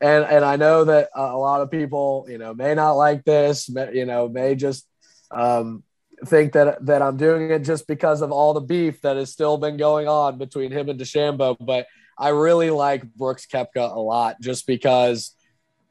and 0.00 0.24
and 0.24 0.44
I 0.44 0.56
know 0.56 0.84
that 0.84 1.10
a 1.14 1.36
lot 1.36 1.60
of 1.60 1.70
people 1.70 2.26
you 2.28 2.38
know 2.38 2.54
may 2.54 2.74
not 2.74 2.92
like 2.92 3.24
this, 3.24 3.68
may, 3.70 3.94
you 3.94 4.06
know, 4.06 4.28
may 4.28 4.54
just 4.54 4.86
um, 5.30 5.82
think 6.26 6.52
that 6.52 6.84
that 6.86 7.02
I'm 7.02 7.16
doing 7.16 7.50
it 7.50 7.60
just 7.60 7.86
because 7.86 8.22
of 8.22 8.32
all 8.32 8.54
the 8.54 8.60
beef 8.60 9.00
that 9.02 9.16
has 9.16 9.30
still 9.30 9.56
been 9.56 9.76
going 9.76 10.08
on 10.08 10.38
between 10.38 10.70
him 10.70 10.88
and 10.88 10.98
DeChambeau, 10.98 11.56
but 11.60 11.86
I 12.18 12.28
really 12.28 12.70
like 12.70 13.02
Brooks 13.14 13.46
Koepka 13.46 13.94
a 13.94 13.98
lot 13.98 14.40
just 14.40 14.66
because, 14.66 15.34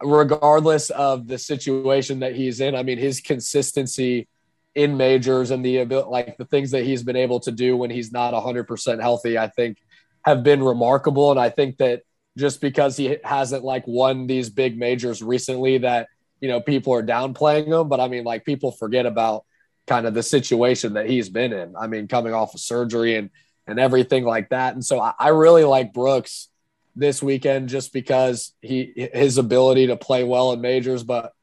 regardless 0.01 0.89
of 0.89 1.27
the 1.27 1.37
situation 1.37 2.19
that 2.19 2.35
he's 2.35 2.61
in, 2.61 2.75
I 2.75 2.83
mean, 2.83 2.97
his 2.97 3.19
consistency 3.19 4.27
in 4.75 4.97
majors 4.97 5.51
and 5.51 5.63
the 5.63 5.83
like 5.85 6.37
the 6.37 6.45
things 6.45 6.71
that 6.71 6.83
he's 6.83 7.03
been 7.03 7.15
able 7.15 7.39
to 7.41 7.51
do 7.51 7.77
when 7.77 7.91
he's 7.91 8.11
not 8.11 8.33
100% 8.33 9.01
healthy, 9.01 9.37
I 9.37 9.47
think 9.47 9.77
have 10.23 10.43
been 10.43 10.63
remarkable. 10.63 11.31
And 11.31 11.39
I 11.39 11.49
think 11.49 11.77
that 11.77 12.03
just 12.37 12.61
because 12.61 12.97
he 12.97 13.17
hasn't 13.23 13.63
like 13.63 13.85
won 13.87 14.27
these 14.27 14.49
big 14.49 14.77
majors 14.77 15.21
recently, 15.21 15.79
that 15.79 16.07
you 16.39 16.49
know 16.49 16.59
people 16.59 16.93
are 16.93 17.03
downplaying 17.03 17.67
him. 17.67 17.89
But 17.89 17.99
I 17.99 18.07
mean, 18.07 18.23
like 18.23 18.45
people 18.45 18.71
forget 18.71 19.05
about 19.05 19.45
kind 19.85 20.05
of 20.05 20.13
the 20.13 20.23
situation 20.23 20.93
that 20.93 21.09
he's 21.09 21.29
been 21.29 21.53
in. 21.53 21.75
I 21.75 21.87
mean, 21.87 22.07
coming 22.07 22.33
off 22.33 22.53
of 22.53 22.59
surgery 22.59 23.15
and 23.15 23.29
and 23.67 23.79
everything 23.79 24.25
like 24.25 24.49
that. 24.49 24.73
And 24.73 24.83
so 24.83 24.99
I, 24.99 25.13
I 25.17 25.29
really 25.29 25.63
like 25.63 25.93
Brooks 25.93 26.49
this 26.95 27.23
weekend 27.23 27.69
just 27.69 27.93
because 27.93 28.53
he 28.61 29.09
his 29.13 29.37
ability 29.37 29.87
to 29.87 29.97
play 29.97 30.23
well 30.23 30.53
in 30.53 30.61
majors, 30.61 31.03
but 31.03 31.33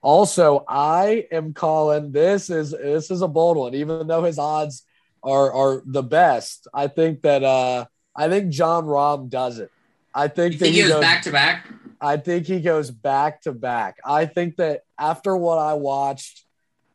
also 0.00 0.64
I 0.68 1.26
am 1.30 1.52
calling 1.52 2.12
this 2.12 2.50
is 2.50 2.70
this 2.70 3.10
is 3.10 3.22
a 3.22 3.28
bold 3.28 3.56
one, 3.56 3.74
even 3.74 4.06
though 4.06 4.24
his 4.24 4.38
odds 4.38 4.84
are 5.22 5.52
are 5.52 5.82
the 5.86 6.02
best. 6.02 6.68
I 6.72 6.88
think 6.88 7.22
that 7.22 7.44
uh 7.44 7.86
I 8.18 8.28
think 8.28 8.50
Jon 8.50 8.84
Rahm 8.84 9.30
does 9.30 9.60
it. 9.60 9.70
I 10.12 10.26
think 10.26 10.54
you 10.54 10.58
that 10.58 10.64
think 10.64 10.74
he, 10.74 10.82
goes 10.82 11.00
back 11.00 11.22
to 11.22 11.32
back. 11.32 11.68
I 12.00 12.16
think 12.16 12.46
he 12.46 12.60
goes 12.60 12.90
back 12.90 13.42
to 13.42 13.52
back. 13.52 13.98
I 14.04 14.26
think 14.26 14.56
that 14.56 14.82
after 14.98 15.36
what 15.36 15.58
I 15.58 15.74
watched 15.74 16.44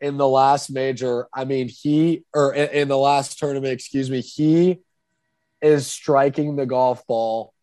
in 0.01 0.17
the 0.17 0.27
last 0.27 0.69
major, 0.69 1.27
I 1.33 1.45
mean, 1.45 1.69
he 1.69 2.25
or 2.33 2.53
in, 2.53 2.69
in 2.71 2.87
the 2.89 2.97
last 2.97 3.39
tournament, 3.39 3.71
excuse 3.71 4.11
me, 4.11 4.19
he 4.19 4.81
is 5.61 5.87
striking 5.87 6.57
the 6.57 6.65
golf 6.65 7.07
ball 7.07 7.53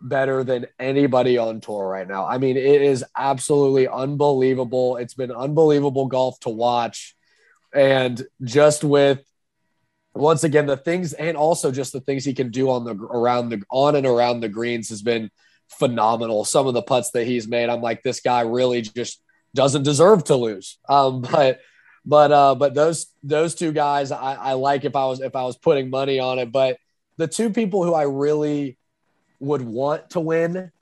better 0.00 0.42
than 0.42 0.66
anybody 0.78 1.36
on 1.36 1.60
tour 1.60 1.86
right 1.86 2.08
now. 2.08 2.26
I 2.26 2.38
mean, 2.38 2.56
it 2.56 2.80
is 2.80 3.04
absolutely 3.14 3.86
unbelievable. 3.86 4.96
It's 4.96 5.12
been 5.12 5.30
unbelievable 5.30 6.06
golf 6.06 6.40
to 6.40 6.48
watch. 6.48 7.14
And 7.74 8.22
just 8.42 8.82
with 8.82 9.20
once 10.14 10.44
again 10.44 10.66
the 10.66 10.76
things 10.76 11.12
and 11.12 11.36
also 11.36 11.70
just 11.70 11.92
the 11.92 12.00
things 12.00 12.24
he 12.24 12.34
can 12.34 12.50
do 12.50 12.70
on 12.70 12.84
the 12.84 12.94
around 12.94 13.48
the 13.48 13.62
on 13.70 13.94
and 13.96 14.06
around 14.06 14.40
the 14.40 14.48
greens 14.48 14.88
has 14.88 15.02
been 15.02 15.30
phenomenal. 15.68 16.44
Some 16.44 16.66
of 16.66 16.74
the 16.74 16.82
putts 16.82 17.10
that 17.12 17.26
he's 17.26 17.46
made, 17.46 17.68
I'm 17.68 17.80
like, 17.80 18.02
this 18.02 18.20
guy 18.20 18.40
really 18.42 18.82
just 18.82 19.22
doesn't 19.54 19.84
deserve 19.84 20.24
to 20.24 20.36
lose. 20.36 20.78
Um, 20.88 21.20
but 21.32 21.60
but 22.04 22.32
uh, 22.32 22.54
but 22.54 22.74
those 22.74 23.06
those 23.22 23.54
two 23.54 23.72
guys, 23.72 24.10
I, 24.10 24.34
I 24.34 24.52
like 24.54 24.84
if 24.84 24.96
I 24.96 25.06
was 25.06 25.20
if 25.20 25.36
I 25.36 25.44
was 25.44 25.56
putting 25.56 25.90
money 25.90 26.18
on 26.18 26.38
it. 26.38 26.50
But 26.50 26.78
the 27.16 27.28
two 27.28 27.50
people 27.50 27.84
who 27.84 27.94
I 27.94 28.04
really 28.04 28.78
would 29.38 29.62
want 29.62 30.10
to 30.10 30.20
win, 30.20 30.72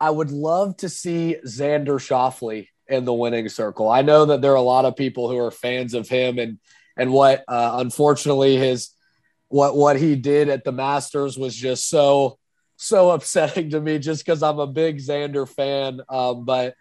I 0.00 0.10
would 0.10 0.30
love 0.30 0.76
to 0.78 0.88
see 0.88 1.36
Xander 1.44 1.98
Schauffele 1.98 2.68
in 2.88 3.04
the 3.04 3.14
winning 3.14 3.48
circle. 3.48 3.88
I 3.88 4.02
know 4.02 4.24
that 4.26 4.40
there 4.40 4.52
are 4.52 4.56
a 4.56 4.62
lot 4.62 4.84
of 4.84 4.96
people 4.96 5.30
who 5.30 5.38
are 5.38 5.50
fans 5.50 5.94
of 5.94 6.08
him 6.08 6.38
and 6.38 6.58
and 6.96 7.12
what 7.12 7.44
uh, 7.48 7.76
unfortunately 7.76 8.56
his 8.56 8.90
what 9.48 9.76
what 9.76 9.96
he 9.96 10.16
did 10.16 10.48
at 10.48 10.64
the 10.64 10.72
Masters 10.72 11.38
was 11.38 11.54
just 11.54 11.88
so 11.88 12.38
so 12.76 13.10
upsetting 13.12 13.70
to 13.70 13.80
me 13.80 13.98
just 13.98 14.24
because 14.24 14.42
I'm 14.42 14.58
a 14.58 14.66
big 14.66 14.98
Xander 14.98 15.48
fan. 15.48 16.00
Um, 16.08 16.44
but 16.44 16.74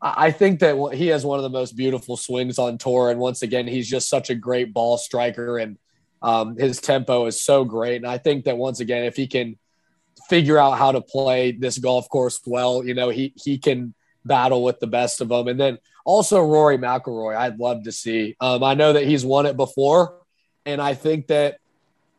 I 0.00 0.32
think 0.32 0.60
that 0.60 0.94
he 0.94 1.06
has 1.08 1.24
one 1.24 1.38
of 1.38 1.44
the 1.44 1.48
most 1.50 1.76
beautiful 1.76 2.16
swings 2.16 2.58
on 2.58 2.76
tour, 2.76 3.10
and 3.10 3.18
once 3.18 3.42
again, 3.42 3.66
he's 3.66 3.88
just 3.88 4.08
such 4.08 4.28
a 4.28 4.34
great 4.34 4.74
ball 4.74 4.98
striker, 4.98 5.58
and 5.58 5.78
um, 6.20 6.56
his 6.58 6.80
tempo 6.80 7.26
is 7.26 7.42
so 7.42 7.64
great. 7.64 7.96
And 7.96 8.06
I 8.06 8.18
think 8.18 8.44
that 8.44 8.58
once 8.58 8.80
again, 8.80 9.04
if 9.04 9.16
he 9.16 9.26
can 9.26 9.58
figure 10.28 10.58
out 10.58 10.78
how 10.78 10.92
to 10.92 11.00
play 11.00 11.52
this 11.52 11.78
golf 11.78 12.08
course 12.08 12.40
well, 12.44 12.84
you 12.84 12.94
know, 12.94 13.08
he 13.08 13.32
he 13.36 13.58
can 13.58 13.94
battle 14.24 14.62
with 14.62 14.80
the 14.80 14.86
best 14.86 15.20
of 15.20 15.28
them. 15.28 15.48
And 15.48 15.60
then 15.60 15.78
also 16.04 16.40
Rory 16.40 16.78
McIlroy, 16.78 17.36
I'd 17.36 17.58
love 17.58 17.84
to 17.84 17.92
see. 17.92 18.36
Um, 18.40 18.62
I 18.62 18.74
know 18.74 18.92
that 18.92 19.06
he's 19.06 19.24
won 19.24 19.46
it 19.46 19.56
before, 19.56 20.20
and 20.66 20.80
I 20.80 20.94
think 20.94 21.28
that 21.28 21.58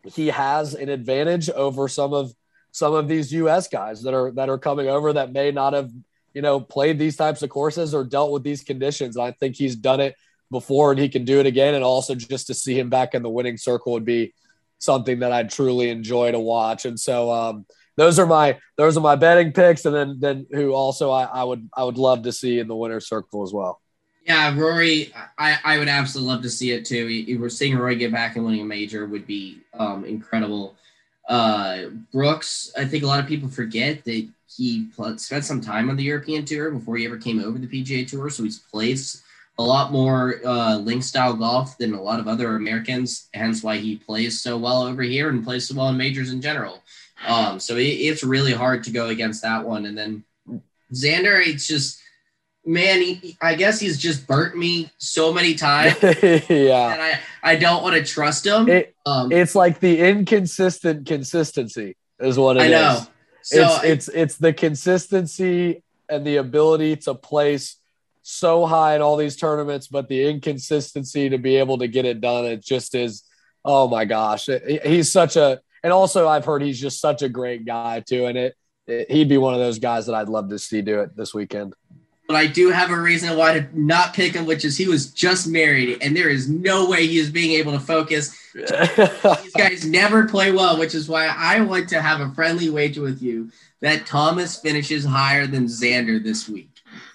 he 0.03 0.27
has 0.27 0.73
an 0.73 0.89
advantage 0.89 1.49
over 1.49 1.87
some 1.87 2.13
of 2.13 2.33
some 2.71 2.93
of 2.93 3.07
these 3.07 3.31
U.S. 3.31 3.67
guys 3.67 4.03
that 4.03 4.13
are 4.13 4.31
that 4.31 4.49
are 4.49 4.57
coming 4.57 4.87
over 4.87 5.13
that 5.13 5.31
may 5.31 5.51
not 5.51 5.73
have 5.73 5.91
you 6.35 6.41
know, 6.41 6.59
played 6.59 6.99
these 6.99 7.15
types 7.15 7.41
of 7.41 7.49
courses 7.49 7.95
or 7.95 8.03
dealt 8.03 8.31
with 8.31 8.43
these 8.43 8.61
conditions. 8.61 9.15
And 9.15 9.25
I 9.25 9.31
think 9.31 9.55
he's 9.55 9.75
done 9.75 10.01
it 10.01 10.15
before 10.51 10.91
and 10.91 10.99
he 10.99 11.09
can 11.09 11.23
do 11.23 11.39
it 11.39 11.45
again. 11.45 11.73
And 11.73 11.83
also 11.83 12.13
just 12.13 12.47
to 12.47 12.53
see 12.53 12.77
him 12.77 12.89
back 12.89 13.15
in 13.15 13.23
the 13.23 13.29
winning 13.29 13.57
circle 13.57 13.93
would 13.93 14.05
be 14.05 14.33
something 14.77 15.19
that 15.19 15.31
I'd 15.31 15.49
truly 15.49 15.89
enjoy 15.89 16.33
to 16.33 16.39
watch. 16.39 16.85
And 16.85 16.99
so 16.99 17.31
um, 17.31 17.65
those 17.97 18.19
are 18.19 18.25
my 18.25 18.57
those 18.77 18.97
are 18.97 19.01
my 19.01 19.15
betting 19.15 19.51
picks. 19.51 19.85
And 19.85 19.95
then 19.95 20.17
then 20.19 20.47
who 20.51 20.73
also 20.73 21.11
I, 21.11 21.23
I 21.23 21.43
would 21.43 21.69
I 21.75 21.83
would 21.83 21.97
love 21.97 22.23
to 22.23 22.31
see 22.31 22.59
in 22.59 22.67
the 22.67 22.75
winner 22.75 22.99
circle 22.99 23.43
as 23.43 23.53
well. 23.53 23.81
Yeah, 24.25 24.57
Rory, 24.57 25.13
I, 25.37 25.59
I 25.63 25.77
would 25.77 25.87
absolutely 25.87 26.33
love 26.33 26.41
to 26.41 26.49
see 26.49 26.71
it 26.71 26.83
too. 26.83 27.37
We're 27.39 27.47
seeing 27.47 27.77
Rory 27.77 27.95
get 27.95 28.11
back 28.11 28.35
and 28.35 28.43
winning 28.43 28.61
a 28.61 28.65
major 28.65 29.05
would 29.05 29.27
be 29.27 29.59
um, 29.75 30.03
incredible. 30.03 30.75
Uh, 31.29 31.89
Brooks, 32.11 32.71
I 32.75 32.85
think 32.85 33.03
a 33.03 33.07
lot 33.07 33.19
of 33.19 33.27
people 33.27 33.49
forget 33.49 34.03
that 34.05 34.27
he 34.55 34.87
spent 35.17 35.45
some 35.45 35.61
time 35.61 35.91
on 35.91 35.95
the 35.95 36.03
European 36.03 36.43
tour 36.43 36.71
before 36.71 36.97
he 36.97 37.05
ever 37.05 37.17
came 37.17 37.39
over 37.39 37.59
the 37.59 37.67
PGA 37.67 38.07
tour. 38.07 38.31
So 38.31 38.43
he's 38.43 38.57
played 38.57 38.99
a 39.57 39.63
lot 39.63 39.91
more 39.91 40.41
uh, 40.45 40.77
link 40.77 41.03
style 41.03 41.33
golf 41.33 41.77
than 41.77 41.93
a 41.93 42.01
lot 42.01 42.19
of 42.19 42.27
other 42.27 42.55
Americans, 42.55 43.29
hence 43.33 43.63
why 43.63 43.77
he 43.77 43.95
plays 43.95 44.41
so 44.41 44.57
well 44.57 44.83
over 44.83 45.01
here 45.03 45.29
and 45.29 45.43
plays 45.43 45.67
so 45.67 45.75
well 45.75 45.89
in 45.89 45.97
majors 45.97 46.31
in 46.31 46.41
general. 46.41 46.81
Um, 47.27 47.59
so 47.59 47.77
it, 47.77 47.83
it's 47.83 48.23
really 48.23 48.53
hard 48.53 48.83
to 48.85 48.91
go 48.91 49.07
against 49.07 49.41
that 49.43 49.65
one. 49.65 49.85
And 49.85 49.97
then 49.97 50.23
Xander, 50.93 51.45
it's 51.45 51.67
just 51.67 52.01
man, 52.65 53.01
he, 53.01 53.37
I 53.41 53.55
guess 53.55 53.79
he's 53.79 53.97
just 53.97 54.25
burnt 54.27 54.57
me 54.57 54.89
so 54.97 55.31
many 55.31 55.53
times 55.53 55.95
yeah. 56.03 56.41
that 56.49 57.21
I, 57.43 57.51
I 57.51 57.55
don't 57.55 57.83
want 57.83 57.95
to 57.95 58.03
trust 58.03 58.45
him. 58.45 58.67
It, 58.67 58.95
um, 59.05 59.31
it's 59.31 59.55
like 59.55 59.79
the 59.79 59.99
inconsistent 59.99 61.05
consistency 61.05 61.95
is 62.19 62.37
what 62.37 62.57
it 62.57 62.61
I 62.61 62.65
is. 62.65 62.71
know. 62.71 63.07
So 63.43 63.61
it's 63.61 63.83
it's 63.83 64.07
it's 64.07 64.37
the 64.37 64.53
consistency 64.53 65.83
and 66.09 66.25
the 66.25 66.37
ability 66.37 66.95
to 66.97 67.13
place 67.13 67.77
so 68.23 68.65
high 68.65 68.95
in 68.95 69.03
all 69.03 69.17
these 69.17 69.35
tournaments, 69.35 69.87
but 69.87 70.07
the 70.07 70.27
inconsistency 70.27 71.29
to 71.29 71.37
be 71.37 71.57
able 71.57 71.77
to 71.77 71.87
get 71.87 72.05
it 72.05 72.21
done. 72.21 72.45
It 72.45 72.63
just 72.63 72.95
is. 72.95 73.23
Oh 73.63 73.87
my 73.87 74.05
gosh, 74.05 74.49
he's 74.83 75.11
such 75.11 75.35
a. 75.35 75.61
And 75.85 75.93
also, 75.93 76.27
I've 76.27 76.45
heard 76.45 76.63
he's 76.63 76.81
just 76.81 76.99
such 76.99 77.21
a 77.21 77.29
great 77.29 77.63
guy 77.63 77.99
too. 77.99 78.25
And 78.25 78.35
it, 78.35 78.55
it 78.87 79.11
he'd 79.11 79.29
be 79.29 79.37
one 79.37 79.53
of 79.53 79.59
those 79.59 79.77
guys 79.77 80.07
that 80.07 80.15
I'd 80.15 80.29
love 80.29 80.49
to 80.49 80.57
see 80.57 80.81
do 80.81 81.01
it 81.01 81.15
this 81.15 81.31
weekend. 81.31 81.75
but 82.27 82.35
I 82.35 82.47
do 82.47 82.71
have 82.71 82.89
a 82.89 82.99
reason 82.99 83.37
why 83.37 83.59
to 83.59 83.79
not 83.79 84.15
pick 84.15 84.33
him, 84.33 84.47
which 84.47 84.65
is 84.65 84.75
he 84.75 84.87
was 84.87 85.11
just 85.11 85.47
married, 85.47 85.99
and 86.01 86.17
there 86.17 86.29
is 86.29 86.49
no 86.49 86.89
way 86.89 87.05
he 87.05 87.19
is 87.19 87.29
being 87.29 87.51
able 87.51 87.71
to 87.73 87.79
focus. 87.79 88.35
These 88.55 89.53
guys 89.55 89.85
never 89.85 90.27
play 90.27 90.51
well, 90.51 90.79
which 90.79 90.95
is 90.95 91.07
why 91.07 91.27
I 91.27 91.61
want 91.61 91.87
to 91.89 92.01
have 92.01 92.19
a 92.19 92.33
friendly 92.33 92.71
wager 92.71 93.03
with 93.03 93.21
you 93.21 93.51
that 93.81 94.07
Thomas 94.07 94.59
finishes 94.59 95.05
higher 95.05 95.45
than 95.45 95.65
Xander 95.65 96.23
this 96.23 96.49
week. 96.49 96.71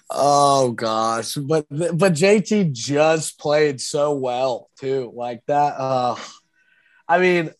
Oh 0.09 0.71
gosh, 0.71 1.35
but 1.35 1.65
but 1.69 2.13
JT 2.13 2.71
just 2.71 3.37
played 3.37 3.81
so 3.81 4.13
well 4.13 4.69
too, 4.79 5.11
like 5.13 5.41
that. 5.47 5.75
Uh, 5.77 6.15
I 7.05 7.19
mean, 7.19 7.51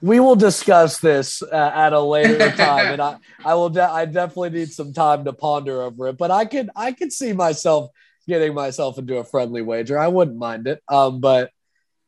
we 0.00 0.20
will 0.20 0.36
discuss 0.36 0.98
this 0.98 1.42
uh, 1.42 1.72
at 1.74 1.92
a 1.92 2.00
later 2.00 2.50
time, 2.56 2.92
and 2.92 3.02
I 3.02 3.16
I 3.44 3.54
will 3.54 3.70
de- 3.70 3.82
I 3.82 4.04
definitely 4.04 4.50
need 4.50 4.72
some 4.72 4.92
time 4.92 5.24
to 5.24 5.32
ponder 5.32 5.82
over 5.82 6.08
it. 6.08 6.18
But 6.18 6.30
I 6.30 6.44
could 6.44 6.70
I 6.76 6.92
could 6.92 7.12
see 7.12 7.32
myself 7.32 7.90
getting 8.26 8.54
myself 8.54 8.98
into 8.98 9.16
a 9.16 9.24
friendly 9.24 9.62
wager. 9.62 9.98
I 9.98 10.08
wouldn't 10.08 10.36
mind 10.36 10.66
it. 10.66 10.82
Um, 10.88 11.20
but 11.20 11.50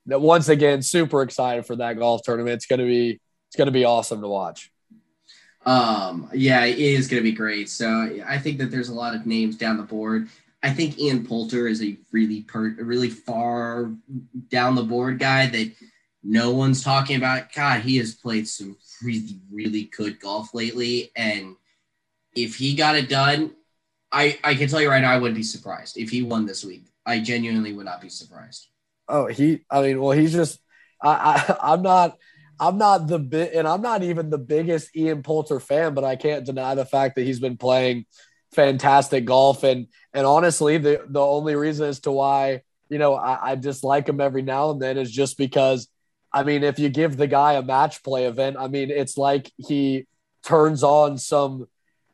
once 0.07 0.49
again, 0.49 0.83
super 0.83 1.23
excited 1.23 1.67
for 1.67 1.77
that 1.77 1.99
golf 1.99 2.23
tournament. 2.23 2.55
It's 2.55 2.67
gonna 2.67 2.85
be 2.85 3.21
it's 3.49 3.57
gonna 3.57 3.71
be 3.71 3.85
awesome 3.85 4.21
to 4.21 4.29
watch. 4.29 4.71
Um, 5.67 6.31
yeah, 6.33 6.65
it 6.65 6.79
is 6.79 7.07
going 7.07 7.23
to 7.23 7.29
be 7.29 7.37
great. 7.37 7.69
So 7.69 8.19
I 8.27 8.39
think 8.39 8.59
that 8.59 8.71
there's 8.71 8.89
a 8.89 8.95
lot 8.95 9.15
of 9.15 9.27
names 9.27 9.57
down 9.57 9.77
the 9.77 9.83
board. 9.83 10.29
I 10.63 10.71
think 10.71 10.99
Ian 10.99 11.27
Poulter 11.27 11.69
is 11.69 11.83
a 11.83 11.97
really 12.13 12.43
per, 12.43 12.69
a 12.79 12.85
really 12.85 13.11
far 13.11 13.93
down 14.49 14.75
the 14.75 14.83
board 14.83 15.19
guy 15.19 15.47
that 15.47 15.73
no 16.23 16.53
one's 16.53 16.83
talking 16.85 17.17
about. 17.17 17.53
God, 17.53 17.81
he 17.81 17.97
has 17.99 18.15
played 18.15 18.47
some 18.49 18.77
really 19.03 19.41
really 19.51 19.85
good 19.97 20.21
golf 20.21 20.55
lately, 20.55 21.11
and 21.17 21.57
if 22.35 22.57
he 22.57 22.75
got 22.75 22.97
it 22.97 23.09
done, 23.09 23.55
I 24.13 24.39
I 24.45 24.55
can 24.55 24.69
tell 24.69 24.81
you 24.81 24.91
right 24.91 25.03
now, 25.03 25.13
I 25.13 25.19
wouldn't 25.19 25.37
be 25.37 25.43
surprised 25.43 25.97
if 25.97 26.11
he 26.11 26.23
won 26.23 26.47
this 26.47 26.65
week. 26.65 26.85
I 27.07 27.21
genuinely 27.21 27.73
would 27.73 27.87
not 27.87 28.01
be 28.01 28.09
surprised. 28.09 28.69
Oh, 29.09 29.27
he. 29.27 29.65
I 29.71 29.83
mean, 29.83 30.01
well, 30.01 30.17
he's 30.17 30.33
just. 30.33 30.61
I, 31.03 31.11
I 31.11 31.73
I'm 31.73 31.83
not. 31.83 32.19
I'm 32.59 32.77
not 32.77 33.07
the 33.07 33.19
bit, 33.19 33.55
and 33.55 33.67
I'm 33.67 33.81
not 33.81 34.03
even 34.03 34.29
the 34.29 34.39
biggest 34.39 34.95
Ian 34.95 35.23
Poulter 35.23 35.61
fan, 35.61 35.95
but 35.95 36.05
I 36.05 36.17
can't 36.17 36.45
deny 36.45 36.75
the 36.75 36.85
fact 36.85 37.17
that 37.17 37.23
he's 37.23 37.41
been 37.41 37.57
playing 37.57 38.05
fantastic 38.53 39.25
golf. 39.25 39.65
And 39.65 39.87
and 40.13 40.27
honestly, 40.27 40.77
the 40.79 41.03
the 41.09 41.21
only 41.21 41.55
reason 41.55 41.89
as 41.89 42.01
to 42.01 42.13
why 42.13 42.63
you 42.91 42.99
know 42.99 43.15
I, 43.15 43.53
I 43.53 43.55
dislike 43.55 44.09
him 44.09 44.21
every 44.21 44.43
now 44.43 44.71
and 44.71 44.83
then 44.83 44.99
is 44.99 45.11
just 45.11 45.39
because. 45.39 45.89
I 46.33 46.45
mean, 46.45 46.63
if 46.63 46.79
you 46.79 46.89
give 46.89 47.17
the 47.17 47.27
guy 47.27 47.55
a 47.55 47.63
match 47.63 48.03
play 48.03 48.27
event, 48.27 48.57
I 48.59 48.69
mean, 48.69 48.91
it's 48.91 49.17
like 49.17 49.51
he 49.57 50.07
turns 50.45 50.83
on 50.83 51.19
some 51.19 51.67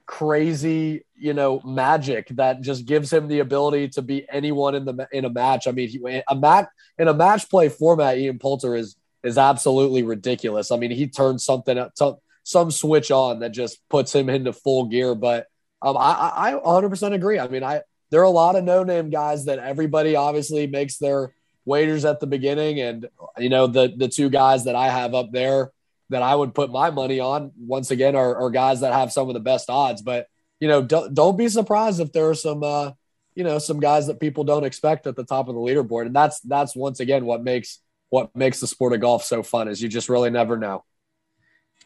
crazy, 0.06 1.04
you 1.16 1.34
know, 1.34 1.60
magic 1.64 2.28
that 2.30 2.60
just 2.60 2.86
gives 2.86 3.12
him 3.12 3.28
the 3.28 3.40
ability 3.40 3.88
to 3.90 4.02
beat 4.02 4.26
anyone 4.30 4.74
in 4.74 4.84
the 4.84 5.08
in 5.12 5.24
a 5.24 5.30
match. 5.30 5.66
I 5.66 5.72
mean, 5.72 5.88
he, 5.88 6.22
a 6.28 6.34
match 6.34 6.66
in 6.98 7.08
a 7.08 7.14
match 7.14 7.50
play 7.50 7.68
format, 7.68 8.18
Ian 8.18 8.38
Poulter 8.38 8.74
is 8.74 8.96
is 9.22 9.36
absolutely 9.36 10.02
ridiculous. 10.02 10.70
I 10.70 10.76
mean, 10.76 10.92
he 10.92 11.08
turns 11.08 11.44
something 11.44 11.76
up, 11.76 11.92
some, 11.96 12.16
some 12.44 12.70
switch 12.70 13.10
on 13.10 13.40
that 13.40 13.50
just 13.50 13.80
puts 13.88 14.14
him 14.14 14.28
into 14.28 14.52
full 14.52 14.86
gear. 14.86 15.14
But 15.16 15.48
um, 15.82 15.96
I, 15.96 16.32
I 16.34 16.52
100% 16.52 17.12
agree. 17.12 17.38
I 17.38 17.48
mean, 17.48 17.64
I 17.64 17.82
there 18.10 18.20
are 18.20 18.24
a 18.24 18.30
lot 18.30 18.54
of 18.54 18.64
no 18.64 18.84
name 18.84 19.10
guys 19.10 19.46
that 19.46 19.58
everybody 19.58 20.14
obviously 20.14 20.66
makes 20.68 20.98
their 20.98 21.34
wagers 21.66 22.06
at 22.06 22.20
the 22.20 22.26
beginning, 22.26 22.80
and 22.80 23.08
you 23.36 23.50
know 23.50 23.66
the 23.66 23.92
the 23.94 24.08
two 24.08 24.30
guys 24.30 24.64
that 24.64 24.74
I 24.74 24.88
have 24.88 25.14
up 25.14 25.30
there 25.32 25.72
that 26.08 26.22
I 26.22 26.34
would 26.34 26.54
put 26.54 26.70
my 26.70 26.90
money 26.90 27.20
on 27.20 27.52
once 27.58 27.90
again 27.90 28.14
are, 28.14 28.36
are 28.36 28.50
guys 28.50 28.80
that 28.80 28.92
have 28.92 29.12
some 29.12 29.28
of 29.28 29.34
the 29.34 29.40
best 29.40 29.68
odds. 29.68 30.00
But 30.00 30.28
you 30.60 30.68
know, 30.68 30.80
don't 30.80 31.12
don't 31.12 31.36
be 31.36 31.48
surprised 31.48 32.00
if 32.00 32.12
there 32.12 32.30
are 32.30 32.34
some 32.34 32.62
uh, 32.62 32.92
you 33.34 33.44
know 33.44 33.58
some 33.58 33.80
guys 33.80 34.06
that 34.06 34.20
people 34.20 34.44
don't 34.44 34.64
expect 34.64 35.06
at 35.06 35.16
the 35.16 35.24
top 35.24 35.48
of 35.48 35.54
the 35.54 35.60
leaderboard, 35.60 36.06
and 36.06 36.16
that's 36.16 36.40
that's 36.40 36.74
once 36.74 37.00
again 37.00 37.26
what 37.26 37.42
makes 37.42 37.80
what 38.08 38.34
makes 38.34 38.60
the 38.60 38.66
sport 38.66 38.92
of 38.92 39.00
golf 39.00 39.24
so 39.24 39.42
fun 39.42 39.68
is 39.68 39.82
you 39.82 39.88
just 39.88 40.08
really 40.08 40.30
never 40.30 40.56
know. 40.56 40.84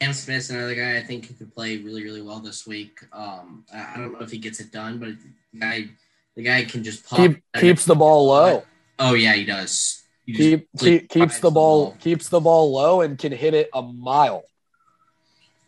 Cam 0.01 0.15
Smith's 0.15 0.49
another 0.49 0.75
guy 0.75 0.97
I 0.97 1.03
think 1.03 1.27
who 1.27 1.35
could 1.35 1.55
play 1.55 1.77
really, 1.77 2.05
really 2.05 2.23
well 2.23 2.41
this 2.41 2.67
week. 2.67 3.01
Um, 3.13 3.65
I 3.73 3.95
I 3.95 3.97
don't 3.97 4.13
know 4.13 4.21
if 4.21 4.31
he 4.31 4.39
gets 4.39 4.61
it 4.61 4.73
done, 4.73 4.99
but 4.99 5.11
the 5.53 5.59
guy, 5.59 5.89
the 6.37 6.43
guy 6.43 6.65
can 6.65 6.83
just 6.83 7.05
pop. 7.07 7.19
Keep, 7.19 7.43
keeps 7.59 7.85
the 7.85 7.95
ball 7.95 8.29
low. 8.29 8.65
Oh 9.01 9.15
yeah, 9.15 9.35
he 9.35 9.45
does. 9.45 10.05
He 10.27 10.35
Keep, 10.35 10.69
keep 10.79 11.09
keeps 11.11 11.39
finds 11.39 11.41
the 11.41 11.51
ball 11.51 11.97
keeps 12.01 12.29
the 12.29 12.41
ball 12.41 12.73
low 12.73 13.01
and 13.01 13.19
can 13.19 13.33
hit 13.33 13.55
it 13.55 13.71
a 13.75 13.83
mile. 13.83 14.45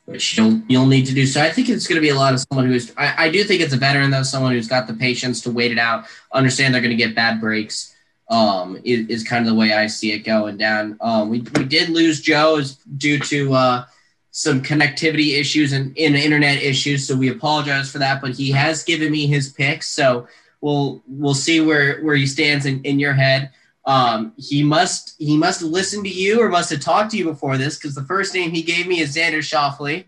which 0.07 0.37
you'll 0.39 0.63
you'll 0.69 0.87
need 0.87 1.07
to 1.07 1.15
do. 1.15 1.27
So 1.27 1.43
I 1.43 1.51
think 1.51 1.69
it's 1.69 1.87
going 1.89 1.97
to 1.97 2.03
be 2.03 2.11
a 2.11 2.15
lot 2.15 2.35
of 2.35 2.41
someone 2.41 2.69
who's. 2.69 2.93
I, 2.97 3.27
I 3.27 3.31
do 3.31 3.45
think 3.45 3.61
it's 3.63 3.75
a 3.75 3.79
veteran 3.79 4.11
though, 4.11 4.23
someone 4.23 4.53
who's 4.53 4.69
got 4.69 4.87
the 4.87 4.95
patience 4.95 5.41
to 5.43 5.51
wait 5.51 5.73
it 5.73 5.79
out, 5.79 6.07
understand 6.33 6.75
they're 6.75 6.83
going 6.83 6.97
to 6.97 7.05
get 7.05 7.15
bad 7.15 7.41
breaks. 7.41 7.95
Um, 8.31 8.79
is, 8.85 9.09
is 9.09 9.25
kind 9.25 9.47
of 9.47 9.53
the 9.53 9.59
way 9.59 9.75
I 9.75 9.89
see 9.89 10.13
it 10.13 10.21
going 10.21 10.57
down. 10.57 10.97
Um, 11.01 11.29
we 11.29 11.41
we 11.57 11.65
did 11.65 11.91
lose 11.91 12.21
Joe 12.21 12.57
is 12.57 12.77
due 12.77 13.19
to 13.19 13.55
uh, 13.55 13.85
some 14.31 14.63
connectivity 14.63 15.39
issues 15.39 15.73
and 15.73 15.97
in 15.97 16.15
internet 16.15 16.63
issues, 16.63 17.07
so 17.07 17.17
we 17.17 17.29
apologize 17.29 17.91
for 17.93 17.99
that. 17.99 18.23
But 18.23 18.33
he 18.33 18.51
has 18.53 18.85
given 18.85 19.13
me 19.13 19.27
his 19.27 19.53
picks, 19.53 19.89
so 19.89 20.29
we'll 20.63 21.03
we'll 21.07 21.35
see 21.35 21.61
where 21.61 22.01
where 22.01 22.17
he 22.17 22.27
stands 22.27 22.65
in, 22.65 22.83
in 22.85 22.99
your 22.99 23.13
head. 23.13 23.51
Um, 23.85 24.33
he 24.39 24.63
must 24.63 25.17
he 25.19 25.37
must 25.37 25.61
have 25.61 25.69
listened 25.69 26.05
to 26.05 26.11
you 26.11 26.41
or 26.41 26.49
must 26.49 26.71
have 26.71 26.81
talked 26.81 27.11
to 27.11 27.19
you 27.19 27.25
before 27.25 27.59
this 27.59 27.77
because 27.77 27.95
the 27.95 28.05
first 28.05 28.33
name 28.33 28.51
he 28.51 28.63
gave 28.63 28.87
me 28.87 29.01
is 29.01 29.15
Xander 29.15 29.41
Schauffele. 29.41 30.05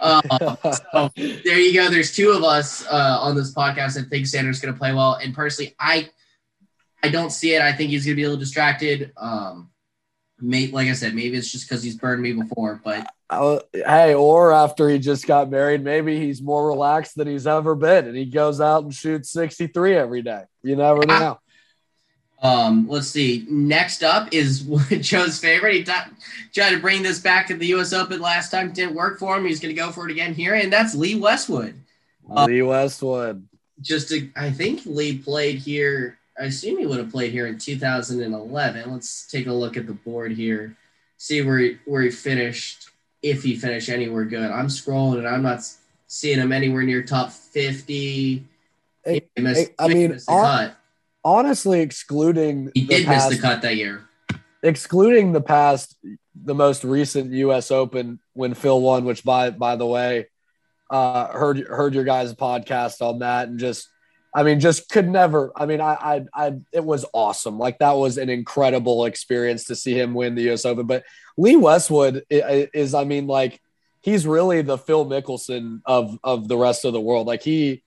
Um, 0.00 0.22
so 0.92 1.10
there 1.16 1.58
you 1.58 1.74
go. 1.74 1.90
There's 1.90 2.14
two 2.14 2.30
of 2.30 2.44
us 2.44 2.86
uh, 2.86 3.18
on 3.20 3.34
this 3.34 3.52
podcast 3.52 3.94
that 3.94 4.08
think 4.08 4.26
Xander's 4.26 4.60
going 4.60 4.72
to 4.72 4.78
play 4.78 4.94
well, 4.94 5.14
and 5.14 5.34
personally, 5.34 5.74
I 5.78 6.08
I 7.02 7.08
don't 7.08 7.30
see 7.30 7.54
it. 7.54 7.60
I 7.60 7.72
think 7.72 7.90
he's 7.90 8.04
going 8.04 8.14
to 8.14 8.16
be 8.16 8.22
a 8.22 8.28
little 8.28 8.40
distracted. 8.40 9.12
Um, 9.16 9.70
may, 10.40 10.68
like 10.68 10.88
I 10.88 10.92
said, 10.92 11.14
maybe 11.14 11.36
it's 11.36 11.50
just 11.50 11.68
because 11.68 11.82
he's 11.82 11.96
burned 11.96 12.22
me 12.22 12.32
before, 12.32 12.80
but 12.84 13.06
Uh, 13.28 13.58
hey, 13.72 14.14
or 14.14 14.52
after 14.52 14.88
he 14.88 14.98
just 14.98 15.26
got 15.26 15.50
married, 15.50 15.82
maybe 15.82 16.18
he's 16.18 16.40
more 16.40 16.68
relaxed 16.68 17.16
than 17.16 17.26
he's 17.26 17.46
ever 17.46 17.74
been, 17.74 18.06
and 18.06 18.16
he 18.16 18.26
goes 18.26 18.60
out 18.60 18.84
and 18.84 18.94
shoots 18.94 19.30
63 19.30 19.96
every 19.96 20.22
day. 20.22 20.44
You 20.62 20.76
never 20.76 21.04
know. 21.06 21.38
Um, 22.42 22.86
let's 22.88 23.08
see. 23.08 23.46
Next 23.48 24.02
up 24.02 24.28
is 24.32 24.60
Joe's 25.00 25.38
favorite. 25.38 25.74
He 25.74 25.84
t- 25.84 25.92
tried 26.54 26.70
to 26.70 26.78
bring 26.78 27.02
this 27.02 27.18
back 27.18 27.46
to 27.48 27.54
the 27.56 27.66
U.S. 27.68 27.92
Open 27.92 28.20
last 28.20 28.50
time. 28.50 28.72
Didn't 28.72 28.94
work 28.94 29.18
for 29.18 29.36
him. 29.36 29.46
He's 29.46 29.58
going 29.58 29.74
to 29.74 29.80
go 29.80 29.90
for 29.90 30.06
it 30.06 30.12
again 30.12 30.34
here, 30.34 30.54
and 30.54 30.72
that's 30.72 30.94
Lee 30.94 31.14
Westwood. 31.18 31.74
Lee 32.28 32.62
Westwood. 32.62 33.46
Just, 33.80 34.10
to, 34.10 34.30
I 34.36 34.50
think 34.50 34.82
Lee 34.84 35.18
played 35.18 35.58
here. 35.58 36.18
I 36.40 36.44
assume 36.44 36.78
he 36.78 36.86
would 36.86 36.98
have 36.98 37.10
played 37.10 37.32
here 37.32 37.46
in 37.46 37.58
2011. 37.58 38.90
Let's 38.92 39.26
take 39.26 39.46
a 39.46 39.52
look 39.52 39.76
at 39.76 39.86
the 39.86 39.94
board 39.94 40.32
here, 40.32 40.76
see 41.16 41.42
where 41.42 41.58
he, 41.58 41.78
where 41.84 42.02
he 42.02 42.10
finished. 42.10 42.90
If 43.22 43.42
he 43.42 43.56
finished 43.56 43.88
anywhere 43.88 44.24
good, 44.24 44.50
I'm 44.50 44.68
scrolling 44.68 45.18
and 45.18 45.26
I'm 45.28 45.42
not 45.42 45.60
seeing 46.06 46.38
him 46.38 46.52
anywhere 46.52 46.82
near 46.82 47.02
top 47.02 47.32
50. 47.32 48.44
Hey, 49.04 49.22
He 49.34 49.42
missed- 49.42 49.70
I 49.78 49.88
mean, 49.88 50.18
on-. 50.28 50.72
Honestly, 51.24 51.80
excluding 51.80 52.70
he 52.74 52.82
the 52.82 52.98
did 52.98 53.06
past, 53.06 53.30
miss 53.30 53.38
the 53.40 53.42
cut 53.42 53.62
that 53.62 53.74
year. 53.76 54.02
excluding 54.62 55.32
the 55.32 55.40
past, 55.40 55.96
the 56.34 56.54
most 56.54 56.84
recent 56.84 57.32
U.S. 57.32 57.70
Open 57.72 58.20
when 58.34 58.54
Phil 58.54 58.80
won, 58.80 59.04
which 59.04 59.24
by 59.24 59.50
by 59.50 59.74
the 59.74 59.86
way, 59.86 60.26
uh, 60.88 61.28
heard 61.32 61.58
heard 61.66 61.94
your 61.94 62.04
guys' 62.04 62.32
podcast 62.34 63.00
on 63.02 63.20
that, 63.20 63.48
and 63.48 63.58
just, 63.58 63.88
I 64.36 64.42
mean, 64.42 64.60
just 64.60 64.90
could 64.90 65.08
never. 65.08 65.50
I 65.56 65.64
mean, 65.64 65.80
I, 65.80 65.94
I, 65.94 66.24
I, 66.34 66.54
it 66.70 66.84
was 66.84 67.06
awesome. 67.14 67.58
Like 67.58 67.78
that 67.78 67.92
was 67.92 68.18
an 68.18 68.28
incredible 68.28 69.06
experience 69.06 69.64
to 69.64 69.74
see 69.74 69.98
him 69.98 70.12
win 70.12 70.34
the 70.34 70.42
U.S. 70.42 70.66
Open. 70.66 70.86
But 70.86 71.04
Lee 71.38 71.56
Westwood 71.56 72.22
is, 72.28 72.68
is 72.74 72.94
I 72.94 73.04
mean, 73.04 73.26
like 73.26 73.62
he's 74.02 74.26
really 74.26 74.60
the 74.60 74.76
Phil 74.76 75.06
Mickelson 75.06 75.80
of 75.86 76.18
of 76.22 76.48
the 76.48 76.56
rest 76.58 76.84
of 76.84 76.92
the 76.92 77.00
world. 77.00 77.26
Like 77.26 77.42
he 77.42 77.82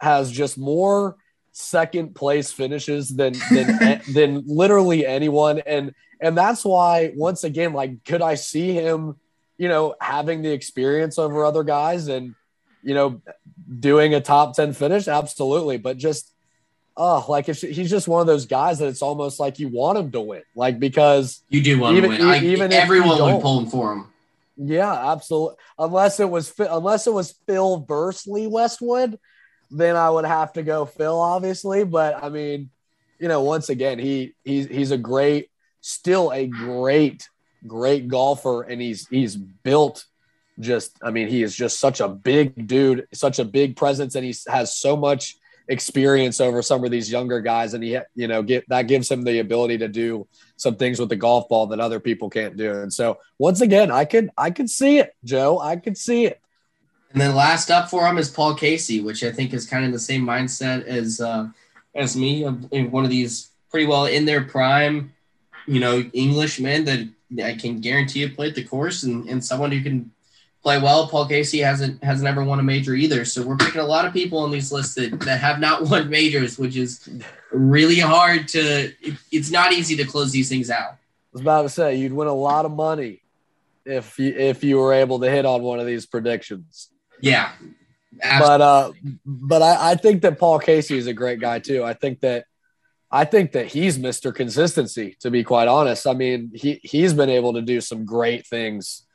has 0.00 0.32
just 0.32 0.56
more 0.56 1.16
second 1.52 2.14
place 2.14 2.50
finishes 2.50 3.10
than 3.10 3.34
than 3.50 4.00
than 4.14 4.42
literally 4.46 5.04
anyone 5.04 5.58
and 5.66 5.92
and 6.20 6.38
that's 6.38 6.64
why 6.64 7.12
once 7.16 7.44
again 7.44 7.72
like 7.72 8.04
could 8.04 8.22
I 8.22 8.36
see 8.36 8.72
him 8.72 9.16
you 9.58 9.68
know 9.68 9.96
having 10.00 10.42
the 10.42 10.52
experience 10.52 11.18
over 11.18 11.44
other 11.44 11.64
guys 11.64 12.08
and 12.08 12.34
you 12.82 12.94
know 12.94 13.20
doing 13.78 14.14
a 14.14 14.20
top 14.20 14.56
10 14.56 14.72
finish? 14.72 15.08
Absolutely. 15.08 15.78
But 15.78 15.96
just 15.98 16.32
oh 16.96 17.24
like 17.28 17.48
if 17.48 17.60
he's 17.60 17.90
just 17.90 18.08
one 18.08 18.20
of 18.20 18.26
those 18.26 18.46
guys 18.46 18.78
that 18.78 18.88
it's 18.88 19.02
almost 19.02 19.40
like 19.40 19.58
you 19.58 19.68
want 19.68 19.98
him 19.98 20.10
to 20.12 20.20
win. 20.20 20.42
Like 20.54 20.78
because 20.78 21.42
you 21.48 21.62
do 21.62 21.78
want 21.78 21.96
even, 21.96 22.10
to 22.10 22.18
win. 22.18 22.26
I, 22.26 22.44
even 22.44 22.72
everyone 22.72 23.20
would 23.20 23.42
pull 23.42 23.60
him 23.60 23.66
for 23.66 23.92
him. 23.92 24.06
Yeah 24.56 25.12
absolutely 25.12 25.56
unless 25.78 26.20
it 26.20 26.28
was 26.28 26.52
unless 26.58 27.06
it 27.06 27.14
was 27.14 27.32
Phil 27.46 27.78
Bursley 27.78 28.46
Westwood 28.46 29.18
then 29.70 29.96
I 29.96 30.10
would 30.10 30.24
have 30.24 30.52
to 30.54 30.62
go 30.62 30.84
Phil, 30.84 31.18
obviously. 31.18 31.84
But 31.84 32.22
I 32.22 32.28
mean, 32.28 32.70
you 33.18 33.28
know, 33.28 33.42
once 33.42 33.68
again, 33.68 33.98
he 33.98 34.34
he's 34.44 34.66
he's 34.66 34.90
a 34.90 34.98
great, 34.98 35.50
still 35.80 36.32
a 36.32 36.46
great, 36.46 37.28
great 37.66 38.08
golfer, 38.08 38.62
and 38.62 38.80
he's 38.80 39.06
he's 39.08 39.36
built 39.36 40.04
just. 40.60 40.96
I 41.02 41.10
mean, 41.10 41.28
he 41.28 41.42
is 41.42 41.54
just 41.54 41.80
such 41.80 42.00
a 42.00 42.08
big 42.08 42.66
dude, 42.66 43.06
such 43.12 43.38
a 43.38 43.44
big 43.44 43.76
presence, 43.76 44.14
and 44.14 44.24
he 44.24 44.34
has 44.48 44.76
so 44.76 44.96
much 44.96 45.36
experience 45.68 46.40
over 46.40 46.62
some 46.62 46.84
of 46.84 46.90
these 46.90 47.10
younger 47.10 47.40
guys, 47.40 47.74
and 47.74 47.82
he 47.82 47.98
you 48.14 48.28
know 48.28 48.42
get 48.42 48.68
that 48.68 48.88
gives 48.88 49.10
him 49.10 49.22
the 49.22 49.38
ability 49.38 49.78
to 49.78 49.88
do 49.88 50.26
some 50.56 50.76
things 50.76 51.00
with 51.00 51.08
the 51.08 51.16
golf 51.16 51.48
ball 51.48 51.66
that 51.68 51.80
other 51.80 52.00
people 52.00 52.28
can't 52.28 52.56
do. 52.56 52.72
And 52.80 52.92
so 52.92 53.18
once 53.38 53.60
again, 53.60 53.90
I 53.90 54.04
could 54.04 54.30
I 54.36 54.50
could 54.50 54.68
see 54.68 54.98
it, 54.98 55.14
Joe. 55.24 55.58
I 55.58 55.76
could 55.76 55.96
see 55.96 56.26
it. 56.26 56.40
And 57.12 57.20
then 57.20 57.34
last 57.34 57.70
up 57.70 57.90
for 57.90 58.06
him 58.06 58.18
is 58.18 58.30
Paul 58.30 58.54
Casey, 58.54 59.00
which 59.00 59.24
I 59.24 59.32
think 59.32 59.52
is 59.52 59.66
kind 59.66 59.84
of 59.84 59.92
the 59.92 59.98
same 59.98 60.24
mindset 60.24 60.84
as 60.84 61.20
uh, 61.20 61.48
as 61.94 62.16
me. 62.16 62.44
One 62.44 63.04
of 63.04 63.10
these 63.10 63.50
pretty 63.70 63.86
well 63.86 64.06
in 64.06 64.24
their 64.24 64.42
prime, 64.42 65.12
you 65.66 65.80
know, 65.80 66.04
Englishmen 66.14 66.84
that 66.84 67.08
I 67.44 67.54
can 67.54 67.80
guarantee 67.80 68.20
you 68.20 68.30
played 68.30 68.54
the 68.54 68.64
course 68.64 69.04
and, 69.04 69.28
and 69.28 69.44
someone 69.44 69.70
who 69.70 69.82
can 69.82 70.10
play 70.62 70.78
well. 70.78 71.08
Paul 71.08 71.26
Casey 71.26 71.58
hasn't 71.58 72.02
has 72.04 72.22
never 72.22 72.44
won 72.44 72.60
a 72.60 72.62
major 72.62 72.94
either. 72.94 73.24
So 73.24 73.42
we're 73.42 73.56
picking 73.56 73.80
a 73.80 73.86
lot 73.86 74.04
of 74.04 74.12
people 74.12 74.38
on 74.38 74.50
these 74.50 74.72
lists 74.72 74.94
that, 74.94 75.18
that 75.20 75.40
have 75.40 75.60
not 75.60 75.82
won 75.90 76.08
majors, 76.10 76.58
which 76.58 76.76
is 76.76 77.08
really 77.52 77.98
hard 77.98 78.48
to 78.48 78.92
it, 79.00 79.16
it's 79.32 79.50
not 79.50 79.72
easy 79.72 79.96
to 79.96 80.04
close 80.04 80.32
these 80.32 80.48
things 80.48 80.70
out. 80.70 80.92
I 80.92 81.32
was 81.32 81.42
about 81.42 81.62
to 81.62 81.68
say 81.68 81.96
you'd 81.96 82.12
win 82.12 82.28
a 82.28 82.34
lot 82.34 82.64
of 82.64 82.72
money 82.72 83.22
if 83.84 84.18
you 84.18 84.34
if 84.36 84.62
you 84.64 84.78
were 84.78 84.92
able 84.92 85.20
to 85.20 85.30
hit 85.30 85.46
on 85.46 85.62
one 85.62 85.80
of 85.80 85.86
these 85.86 86.06
predictions. 86.06 86.90
Yeah. 87.20 87.50
Absolutely. 88.22 88.58
But 88.58 88.60
uh, 88.60 88.92
but 89.24 89.62
I, 89.62 89.92
I 89.92 89.94
think 89.94 90.22
that 90.22 90.38
Paul 90.38 90.58
Casey 90.58 90.98
is 90.98 91.06
a 91.06 91.14
great 91.14 91.40
guy 91.40 91.58
too. 91.58 91.84
I 91.84 91.94
think 91.94 92.20
that 92.20 92.44
I 93.10 93.24
think 93.24 93.52
that 93.52 93.66
he's 93.66 93.98
Mr. 93.98 94.34
Consistency, 94.34 95.16
to 95.20 95.30
be 95.30 95.42
quite 95.42 95.68
honest. 95.68 96.06
I 96.06 96.14
mean, 96.14 96.50
he 96.54 96.80
he's 96.82 97.14
been 97.14 97.30
able 97.30 97.54
to 97.54 97.62
do 97.62 97.80
some 97.80 98.04
great 98.04 98.46
things 98.46 99.06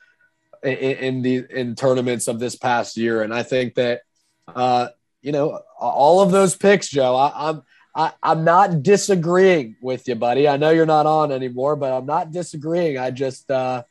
in, 0.66 0.98
in 0.98 1.22
the 1.22 1.44
in 1.50 1.74
tournaments 1.74 2.28
of 2.28 2.38
this 2.38 2.56
past 2.56 2.96
year, 2.96 3.22
and 3.22 3.32
I 3.32 3.42
think 3.42 3.74
that 3.74 4.02
uh, 4.48 4.88
you 5.22 5.32
know 5.32 5.60
all 5.78 6.20
of 6.20 6.32
those 6.32 6.56
picks, 6.56 6.88
Joe. 6.88 7.16
I, 7.16 7.50
I'm 7.50 7.62
I, 7.94 8.12
I'm 8.22 8.44
not 8.44 8.82
disagreeing 8.82 9.76
with 9.80 10.06
you, 10.06 10.16
buddy. 10.16 10.46
I 10.46 10.58
know 10.58 10.70
you're 10.70 10.84
not 10.84 11.06
on 11.06 11.32
anymore, 11.32 11.76
but 11.76 11.92
I'm 11.92 12.04
not 12.04 12.30
disagreeing. 12.30 12.98
I 12.98 13.10
just 13.10 13.50
uh, 13.50 13.84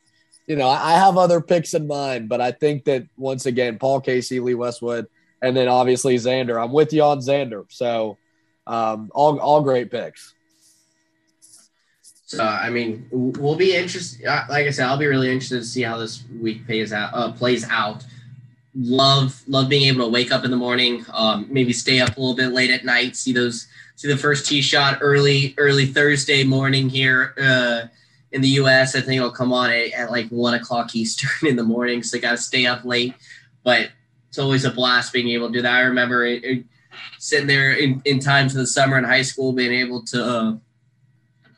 you 0.48 0.56
know, 0.56 0.70
I 0.70 0.94
have 0.94 1.18
other 1.18 1.42
picks 1.42 1.74
in 1.74 1.88
mind, 1.88 2.30
but 2.30 2.40
I 2.40 2.52
think 2.52 2.86
that 2.86 3.08
once 3.18 3.48
again, 3.48 3.80
Paul 3.80 4.02
Casey, 4.02 4.40
Lee 4.40 4.54
Westwood, 4.54 5.08
and 5.42 5.58
then 5.58 5.68
obviously 5.68 6.16
Xander. 6.18 6.64
I'm 6.64 6.72
with 6.72 6.94
you 6.94 7.02
on 7.02 7.20
Xander. 7.20 7.66
So 7.70 8.18
um, 8.68 9.10
all 9.14 9.40
all 9.40 9.62
great 9.62 9.90
picks. 9.90 10.35
So 12.36 12.44
I 12.44 12.70
mean, 12.70 13.08
we'll 13.12 13.56
be 13.56 13.76
interested. 13.76 14.26
Uh, 14.26 14.46
like 14.50 14.68
I 14.68 14.70
said, 14.70 14.88
I'll 14.88 14.98
be 14.98 15.08
really 15.08 15.32
interested 15.32 15.60
to 15.60 15.66
see 15.66 15.82
how 15.82 15.98
this 15.98 16.24
week 16.42 16.68
pays 16.68 16.94
out. 16.94 17.12
Uh, 17.14 17.32
plays 17.32 17.68
out. 17.70 18.04
Love 18.78 19.42
love 19.48 19.70
being 19.70 19.88
able 19.88 20.06
to 20.06 20.12
wake 20.12 20.32
up 20.32 20.44
in 20.44 20.52
the 20.52 20.58
morning, 20.58 21.06
um, 21.14 21.48
maybe 21.50 21.72
stay 21.72 22.02
up 22.02 22.18
a 22.18 22.20
little 22.20 22.36
bit 22.36 22.52
late 22.52 22.70
at 22.70 22.84
night, 22.84 23.16
see 23.16 23.32
those 23.32 23.68
see 23.96 24.10
the 24.10 24.18
first 24.18 24.46
tee 24.46 24.62
shot 24.62 24.98
early 25.02 25.56
early 25.58 25.86
Thursday 25.86 26.44
morning 26.44 26.90
here. 26.90 27.34
Uh, 27.42 27.88
in 28.36 28.42
the 28.42 28.50
U.S. 28.50 28.98
I 28.98 29.02
think 29.02 29.18
it'll 29.18 29.32
come 29.32 29.54
on 29.54 29.70
at, 29.70 29.94
at 29.94 30.12
like 30.12 30.28
one 30.28 30.54
o'clock 30.56 30.94
Eastern 30.94 31.48
in 31.48 31.56
the 31.56 31.64
morning, 31.64 32.04
so 32.04 32.18
I 32.18 32.22
got 32.22 32.32
to 32.32 32.38
stay 32.38 32.66
up 32.66 32.84
late. 32.84 33.14
But 33.64 33.92
it's 34.28 34.38
always 34.38 34.66
a 34.66 34.72
blast 34.72 35.14
being 35.14 35.30
able 35.30 35.48
to 35.48 35.54
do 35.54 35.62
that. 35.62 35.74
I 35.74 35.82
remember 35.82 36.26
it, 36.26 36.44
it, 36.44 36.66
sitting 37.18 37.48
there 37.48 37.72
in, 37.72 38.02
in 38.04 38.20
times 38.20 38.54
of 38.54 38.60
the 38.60 38.68
summer 38.68 38.98
in 38.98 39.06
high 39.06 39.22
school, 39.22 39.54
being 39.54 39.72
able 39.72 40.04
to 40.08 40.24
uh, 40.24 40.56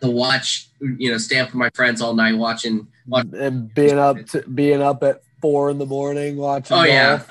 to 0.02 0.10
watch, 0.10 0.67
you 0.80 1.12
know, 1.12 1.18
stay 1.18 1.40
up 1.40 1.48
with 1.48 1.56
my 1.56 1.70
friends 1.72 2.02
all 2.02 2.14
night 2.14 2.38
watching, 2.38 2.88
watching 3.08 3.36
and 3.36 3.74
being 3.74 3.98
up 3.98 4.26
to, 4.28 4.42
being 4.44 4.82
up 4.82 5.04
at 5.04 5.22
four 5.42 5.70
in 5.70 5.78
the 5.78 5.86
morning 5.86 6.38
watching. 6.38 6.76
Oh 6.76 6.86
golf. 6.86 6.88
yeah, 6.88 7.22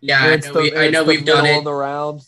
yeah. 0.00 0.18
I 0.20 0.36
know, 0.36 0.52
the, 0.52 0.60
we, 0.60 0.76
I 0.76 0.90
know 0.90 1.04
we've 1.04 1.24
done 1.24 1.46
it. 1.46 1.64
The 1.64 1.72
round. 1.72 2.22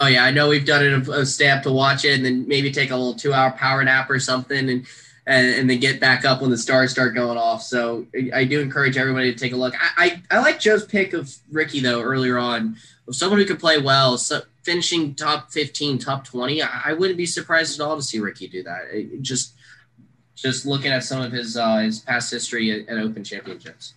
Oh 0.00 0.06
yeah, 0.06 0.24
I 0.24 0.30
know 0.30 0.48
we've 0.48 0.64
done 0.64 0.84
it. 0.84 1.08
A, 1.08 1.12
a 1.12 1.26
stay 1.26 1.50
up 1.50 1.62
to 1.64 1.72
watch 1.72 2.04
it, 2.04 2.14
and 2.14 2.24
then 2.24 2.46
maybe 2.48 2.70
take 2.70 2.90
a 2.90 2.96
little 2.96 3.14
two 3.14 3.32
hour 3.32 3.50
power 3.50 3.82
nap 3.84 4.08
or 4.10 4.18
something, 4.18 4.68
and 4.70 4.86
and, 5.26 5.46
and 5.54 5.70
then 5.70 5.78
get 5.78 6.00
back 6.00 6.24
up 6.24 6.40
when 6.40 6.50
the 6.50 6.58
stars 6.58 6.90
start 6.90 7.14
going 7.14 7.38
off. 7.38 7.62
So 7.62 8.06
I 8.34 8.44
do 8.44 8.60
encourage 8.60 8.96
everybody 8.96 9.32
to 9.32 9.38
take 9.38 9.52
a 9.52 9.56
look. 9.56 9.74
I, 9.78 10.22
I, 10.30 10.36
I 10.36 10.40
like 10.40 10.58
Joe's 10.58 10.84
pick 10.84 11.12
of 11.12 11.32
Rickie 11.52 11.80
though 11.80 12.00
earlier 12.00 12.38
on, 12.38 12.76
of 13.06 13.14
someone 13.14 13.38
who 13.38 13.44
could 13.44 13.60
play 13.60 13.78
well, 13.78 14.18
so 14.18 14.42
finishing 14.62 15.14
top 15.14 15.50
15, 15.52 15.98
top 15.98 16.24
20. 16.24 16.62
I, 16.62 16.82
I, 16.86 16.92
wouldn't 16.94 17.16
be 17.16 17.26
surprised 17.26 17.80
at 17.80 17.86
all 17.86 17.96
to 17.96 18.02
see 18.02 18.18
Rickie 18.18 18.48
do 18.48 18.62
that. 18.64 18.88
It, 18.92 19.22
just 19.22 19.54
just 20.40 20.66
looking 20.66 20.90
at 20.90 21.04
some 21.04 21.20
of 21.22 21.32
his 21.32 21.56
uh, 21.56 21.78
his 21.78 22.00
past 22.00 22.30
history 22.30 22.70
at, 22.70 22.88
at 22.88 22.98
Open 22.98 23.22
Championships. 23.24 23.94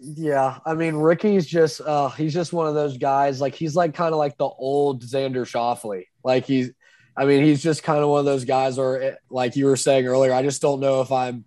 Yeah, 0.00 0.58
I 0.64 0.74
mean 0.74 0.94
Rickie's 0.94 1.46
just 1.46 1.80
uh 1.80 2.08
he's 2.10 2.32
just 2.32 2.52
one 2.52 2.68
of 2.68 2.74
those 2.74 2.98
guys 2.98 3.40
like 3.40 3.54
he's 3.54 3.74
like 3.74 3.94
kind 3.94 4.12
of 4.12 4.18
like 4.18 4.38
the 4.38 4.44
old 4.46 5.02
Xander 5.02 5.44
Schauffele. 5.44 6.06
Like 6.22 6.46
he's 6.46 6.70
I 7.18 7.24
mean, 7.24 7.42
he's 7.42 7.60
just 7.60 7.82
kind 7.82 8.00
of 8.00 8.08
one 8.08 8.20
of 8.20 8.24
those 8.24 8.44
guys 8.44 8.78
or 8.78 9.18
like 9.28 9.56
you 9.56 9.66
were 9.66 9.76
saying 9.76 10.06
earlier, 10.06 10.32
I 10.32 10.42
just 10.42 10.62
don't 10.62 10.78
know 10.78 11.00
if 11.00 11.10
I'm. 11.10 11.44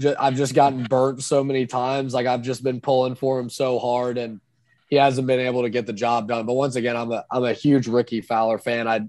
Just, 0.00 0.16
I've 0.18 0.34
just 0.34 0.54
gotten 0.54 0.82
burnt 0.84 1.22
so 1.22 1.44
many 1.44 1.66
times. 1.66 2.14
Like 2.14 2.26
I've 2.26 2.42
just 2.42 2.64
been 2.64 2.80
pulling 2.80 3.14
for 3.14 3.38
him 3.38 3.48
so 3.48 3.78
hard, 3.78 4.18
and 4.18 4.40
he 4.88 4.96
hasn't 4.96 5.26
been 5.26 5.38
able 5.38 5.62
to 5.62 5.70
get 5.70 5.86
the 5.86 5.92
job 5.92 6.26
done. 6.26 6.46
But 6.46 6.54
once 6.54 6.74
again, 6.74 6.96
I'm 6.96 7.12
a 7.12 7.24
I'm 7.30 7.44
a 7.44 7.52
huge 7.52 7.86
Rickie 7.86 8.22
Fowler 8.22 8.58
fan. 8.58 8.88
I 8.88 9.02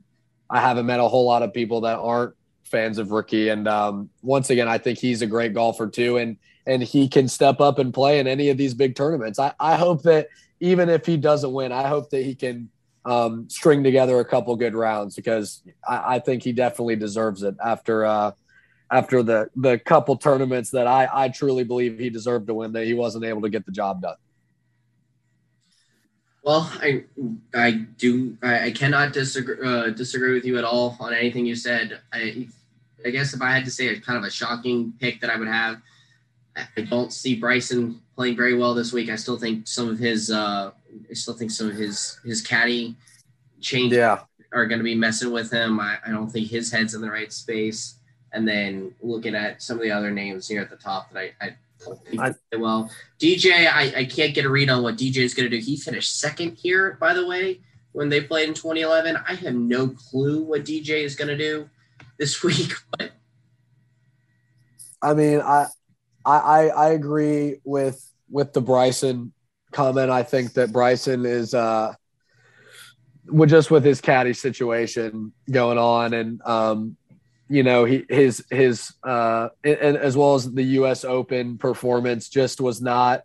I 0.49 0.59
haven't 0.59 0.85
met 0.85 0.99
a 0.99 1.07
whole 1.07 1.25
lot 1.25 1.43
of 1.43 1.53
people 1.53 1.81
that 1.81 1.97
aren't 1.97 2.35
fans 2.65 2.97
of 2.97 3.11
Rickie, 3.11 3.49
and 3.49 3.67
um, 3.67 4.09
once 4.21 4.49
again, 4.49 4.67
I 4.67 4.77
think 4.77 4.99
he's 4.99 5.21
a 5.21 5.27
great 5.27 5.53
golfer 5.53 5.87
too, 5.87 6.17
and 6.17 6.37
and 6.67 6.81
he 6.81 7.07
can 7.07 7.27
step 7.27 7.61
up 7.61 7.79
and 7.79 7.93
play 7.93 8.19
in 8.19 8.27
any 8.27 8.49
of 8.49 8.57
these 8.57 8.73
big 8.73 8.95
tournaments. 8.95 9.39
I, 9.39 9.53
I 9.59 9.75
hope 9.75 10.03
that 10.03 10.29
even 10.59 10.89
if 10.89 11.05
he 11.05 11.17
doesn't 11.17 11.53
win, 11.53 11.71
I 11.71 11.87
hope 11.87 12.09
that 12.09 12.23
he 12.23 12.33
can 12.33 12.69
um, 13.05 13.47
string 13.49 13.83
together 13.83 14.19
a 14.19 14.25
couple 14.25 14.55
good 14.55 14.73
rounds 14.73 15.15
because 15.15 15.61
I, 15.87 16.15
I 16.15 16.19
think 16.19 16.43
he 16.43 16.51
definitely 16.51 16.95
deserves 16.95 17.43
it 17.43 17.55
after 17.63 18.05
uh, 18.05 18.31
after 18.91 19.23
the 19.23 19.49
the 19.55 19.79
couple 19.79 20.15
tournaments 20.17 20.71
that 20.71 20.87
I, 20.87 21.07
I 21.11 21.29
truly 21.29 21.63
believe 21.63 21.99
he 21.99 22.09
deserved 22.09 22.47
to 22.47 22.53
win 22.53 22.73
that 22.73 22.85
he 22.85 22.93
wasn't 22.93 23.25
able 23.25 23.41
to 23.41 23.49
get 23.49 23.65
the 23.65 23.71
job 23.71 24.01
done. 24.01 24.15
Well, 26.43 26.71
I 26.81 27.03
I 27.53 27.71
do 27.71 28.37
I, 28.41 28.65
I 28.65 28.71
cannot 28.71 29.13
disagree 29.13 29.57
uh, 29.63 29.89
disagree 29.89 30.33
with 30.33 30.45
you 30.45 30.57
at 30.57 30.63
all 30.63 30.97
on 30.99 31.13
anything 31.13 31.45
you 31.45 31.55
said. 31.55 32.01
I 32.11 32.47
I 33.05 33.11
guess 33.11 33.33
if 33.33 33.41
I 33.41 33.51
had 33.51 33.65
to 33.65 33.71
say 33.71 33.87
a 33.87 33.99
kind 33.99 34.17
of 34.17 34.23
a 34.23 34.31
shocking 34.31 34.93
pick 34.99 35.21
that 35.21 35.29
I 35.29 35.37
would 35.37 35.47
have, 35.47 35.77
I 36.55 36.81
don't 36.81 37.13
see 37.13 37.35
Bryson 37.35 38.01
playing 38.15 38.35
very 38.35 38.55
well 38.57 38.73
this 38.73 38.93
week. 38.93 39.09
I 39.09 39.15
still 39.15 39.37
think 39.37 39.67
some 39.67 39.89
of 39.89 39.99
his 39.99 40.31
uh, 40.31 40.71
I 41.09 41.13
still 41.13 41.33
think 41.33 41.51
some 41.51 41.69
of 41.69 41.75
his 41.75 42.19
his 42.25 42.41
caddy 42.41 42.95
changes 43.61 43.97
yeah. 43.97 44.21
are 44.53 44.65
going 44.65 44.79
to 44.79 44.83
be 44.83 44.95
messing 44.95 45.31
with 45.31 45.51
him. 45.51 45.79
I, 45.79 45.97
I 46.05 46.11
don't 46.11 46.29
think 46.29 46.49
his 46.49 46.71
head's 46.71 46.93
in 46.93 47.01
the 47.01 47.11
right 47.11 47.31
space. 47.31 47.95
And 48.31 48.47
then 48.47 48.93
looking 49.01 49.35
at 49.35 49.61
some 49.61 49.77
of 49.77 49.83
the 49.83 49.91
other 49.91 50.11
names 50.11 50.47
here 50.47 50.61
at 50.61 50.69
the 50.69 50.75
top 50.75 51.11
that 51.11 51.19
I, 51.19 51.45
I 51.45 51.55
I, 52.17 52.33
well. 52.57 52.89
DJ, 53.19 53.67
I, 53.67 53.93
I 53.95 54.05
can't 54.05 54.33
get 54.33 54.45
a 54.45 54.49
read 54.49 54.69
on 54.69 54.81
what 54.81 54.97
DJ 54.97 55.17
is 55.17 55.33
going 55.33 55.49
to 55.49 55.55
do. 55.55 55.63
He 55.63 55.77
finished 55.77 56.19
second 56.19 56.55
here, 56.55 56.97
by 56.99 57.13
the 57.13 57.27
way, 57.27 57.59
when 57.91 58.09
they 58.09 58.21
played 58.21 58.47
in 58.47 58.55
2011. 58.55 59.17
I 59.17 59.35
have 59.35 59.53
no 59.53 59.89
clue 59.89 60.41
what 60.41 60.65
DJ 60.65 61.03
is 61.03 61.15
going 61.15 61.27
to 61.27 61.37
do 61.37 61.69
this 62.17 62.43
week. 62.43 62.73
But 62.97 63.11
I 65.01 65.13
mean, 65.13 65.41
I, 65.41 65.67
I 66.25 66.69
I 66.69 66.89
agree 66.89 67.57
with 67.63 68.01
with 68.29 68.53
the 68.53 68.61
Bryson 68.61 69.33
comment. 69.71 70.09
I 70.09 70.23
think 70.23 70.53
that 70.53 70.71
Bryson 70.71 71.25
is 71.25 71.53
uh, 71.53 71.93
with 73.27 73.49
just 73.49 73.69
with 73.69 73.83
his 73.83 74.01
caddy 74.01 74.33
situation 74.33 75.33
going 75.49 75.77
on, 75.77 76.13
and 76.13 76.41
um, 76.43 76.97
you 77.49 77.63
know 77.63 77.85
he 77.85 78.05
his 78.09 78.43
his 78.49 78.93
uh, 79.03 79.49
and 79.63 79.97
as 79.97 80.17
well 80.17 80.35
as 80.35 80.51
the 80.51 80.63
U.S. 80.63 81.05
Open 81.05 81.57
performance 81.57 82.29
just 82.29 82.59
was 82.59 82.81
not 82.81 83.23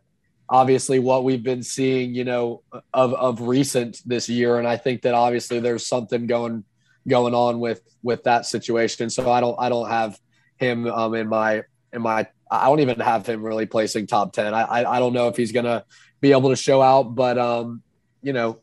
obviously 0.50 0.98
what 0.98 1.22
we've 1.22 1.44
been 1.44 1.62
seeing, 1.62 2.14
you 2.14 2.24
know, 2.24 2.62
of 2.92 3.14
of 3.14 3.40
recent 3.40 4.02
this 4.04 4.28
year, 4.28 4.58
and 4.58 4.68
I 4.68 4.76
think 4.76 5.02
that 5.02 5.14
obviously 5.14 5.60
there's 5.60 5.86
something 5.86 6.26
going 6.26 6.64
going 7.06 7.34
on 7.34 7.60
with 7.60 7.82
with 8.02 8.24
that 8.24 8.46
situation. 8.46 9.10
So 9.10 9.30
I 9.30 9.40
don't 9.40 9.56
I 9.58 9.68
don't 9.68 9.88
have 9.88 10.18
him 10.56 10.86
um, 10.86 11.14
in 11.14 11.28
my 11.28 11.64
in 11.92 12.02
my 12.02 12.26
I 12.50 12.66
don't 12.66 12.80
even 12.80 13.00
have 13.00 13.26
him 13.26 13.42
really 13.42 13.66
placing 13.66 14.06
top 14.06 14.32
ten. 14.32 14.54
I 14.54 14.62
I, 14.62 14.96
I 14.96 14.98
don't 14.98 15.12
know 15.12 15.28
if 15.28 15.36
he's 15.36 15.52
gonna 15.52 15.84
be 16.20 16.32
able 16.32 16.50
to 16.50 16.56
show 16.56 16.82
out, 16.82 17.14
but 17.14 17.38
um, 17.38 17.82
you 18.22 18.32
know, 18.32 18.60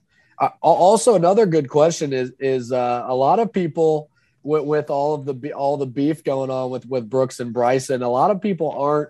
also 0.62 1.16
another 1.16 1.46
good 1.46 1.70
question 1.70 2.14
is 2.14 2.32
is 2.40 2.72
uh, 2.72 3.06
a 3.08 3.16
lot 3.16 3.40
of 3.40 3.52
people 3.52 4.10
with, 4.44 4.64
with 4.64 4.90
all 4.90 5.16
of 5.16 5.26
the 5.26 5.54
all 5.54 5.78
the 5.78 5.86
beef 5.86 6.24
going 6.24 6.50
on 6.50 6.70
with 6.70 6.86
with 6.88 7.10
Brooks 7.10 7.40
and 7.40 7.54
Bryson. 7.54 8.02
A 8.04 8.10
lot 8.10 8.32
of 8.32 8.42
people 8.42 8.72
aren't 8.72 9.10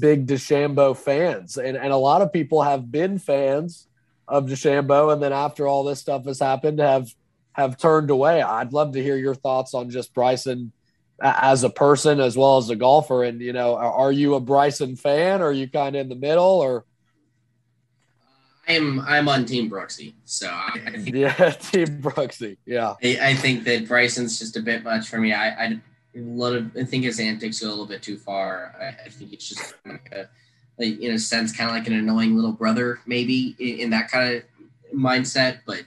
big 0.00 0.26
DeChambeau 0.26 0.96
fans, 0.96 1.56
and 1.56 1.76
and 1.76 1.92
a 1.92 1.96
lot 1.96 2.22
of 2.22 2.32
people 2.32 2.62
have 2.62 2.90
been 2.90 3.18
fans 3.18 3.86
of 4.26 4.46
DeChambeau, 4.46 5.12
and 5.12 5.22
then 5.22 5.32
after 5.32 5.66
all 5.66 5.84
this 5.84 6.00
stuff 6.00 6.24
has 6.24 6.38
happened, 6.38 6.78
have 6.78 7.12
have 7.52 7.76
turned 7.78 8.10
away. 8.10 8.42
I'd 8.42 8.72
love 8.72 8.92
to 8.92 9.02
hear 9.02 9.16
your 9.16 9.34
thoughts 9.34 9.74
on 9.74 9.90
just 9.90 10.14
Bryson 10.14 10.72
as 11.20 11.62
a 11.62 11.70
person 11.70 12.20
as 12.20 12.36
well 12.36 12.58
as 12.58 12.68
a 12.70 12.76
golfer. 12.76 13.24
And 13.24 13.40
you 13.40 13.52
know, 13.52 13.76
are, 13.76 14.12
you 14.12 14.34
a 14.34 14.40
Bryson 14.40 14.96
fan? 14.96 15.40
Or 15.40 15.46
are 15.46 15.52
you 15.52 15.68
kind 15.68 15.94
of 15.96 16.00
in 16.00 16.08
the 16.08 16.16
middle, 16.16 16.44
or? 16.44 16.84
I'm 18.68 19.00
I'm 19.00 19.28
on 19.28 19.44
Team 19.44 19.68
Brooksy, 19.68 20.14
so 20.24 20.46
I, 20.48 20.80
I 20.86 20.90
think, 20.92 21.08
yeah, 21.16 21.50
Team 21.50 22.00
Brooksy, 22.00 22.58
yeah. 22.64 22.94
I, 23.02 23.18
I, 23.20 23.34
think 23.34 23.64
that 23.64 23.88
Bryson's 23.88 24.38
just 24.38 24.56
a 24.56 24.60
bit 24.60 24.84
much 24.84 25.08
for 25.08 25.18
me. 25.18 25.32
I 25.32 25.48
I, 25.48 25.80
of, 26.14 26.76
I 26.76 26.84
think 26.84 27.02
his 27.02 27.18
antics 27.18 27.58
go 27.60 27.66
a 27.66 27.70
little 27.70 27.86
bit 27.86 28.02
too 28.02 28.16
far. 28.16 28.74
I, 28.80 29.06
I 29.06 29.08
think 29.08 29.32
it's 29.32 29.48
just 29.48 29.74
like 29.84 30.08
a, 30.12 30.28
like, 30.78 31.00
in 31.00 31.12
a 31.12 31.18
sense, 31.18 31.54
kind 31.54 31.70
of 31.70 31.76
like 31.76 31.88
an 31.88 31.94
annoying 31.94 32.36
little 32.36 32.52
brother, 32.52 33.00
maybe 33.04 33.56
in, 33.58 33.80
in 33.80 33.90
that 33.90 34.10
kind 34.10 34.36
of 34.36 34.42
mindset. 34.96 35.60
But 35.66 35.82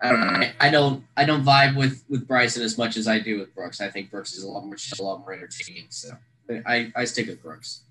I 0.00 0.10
don't 0.10 0.20
know. 0.20 0.48
I, 0.60 0.70
don't 0.70 1.04
I 1.16 1.24
don't 1.24 1.44
vibe 1.44 1.76
with 1.76 2.04
with 2.08 2.26
Bryson 2.28 2.62
as 2.62 2.78
much 2.78 2.96
as 2.96 3.08
I 3.08 3.18
do 3.18 3.38
with 3.38 3.54
Brooks. 3.54 3.80
I 3.80 3.90
think 3.90 4.10
Brooks 4.10 4.32
is 4.34 4.44
a 4.44 4.48
lot 4.48 4.64
more 4.64 4.76
a 4.98 5.02
lot 5.02 5.20
more 5.20 5.32
entertaining. 5.32 5.86
So 5.90 6.10
I 6.66 6.92
I 6.94 7.04
stick 7.04 7.26
with 7.26 7.42
Brooks. 7.42 7.82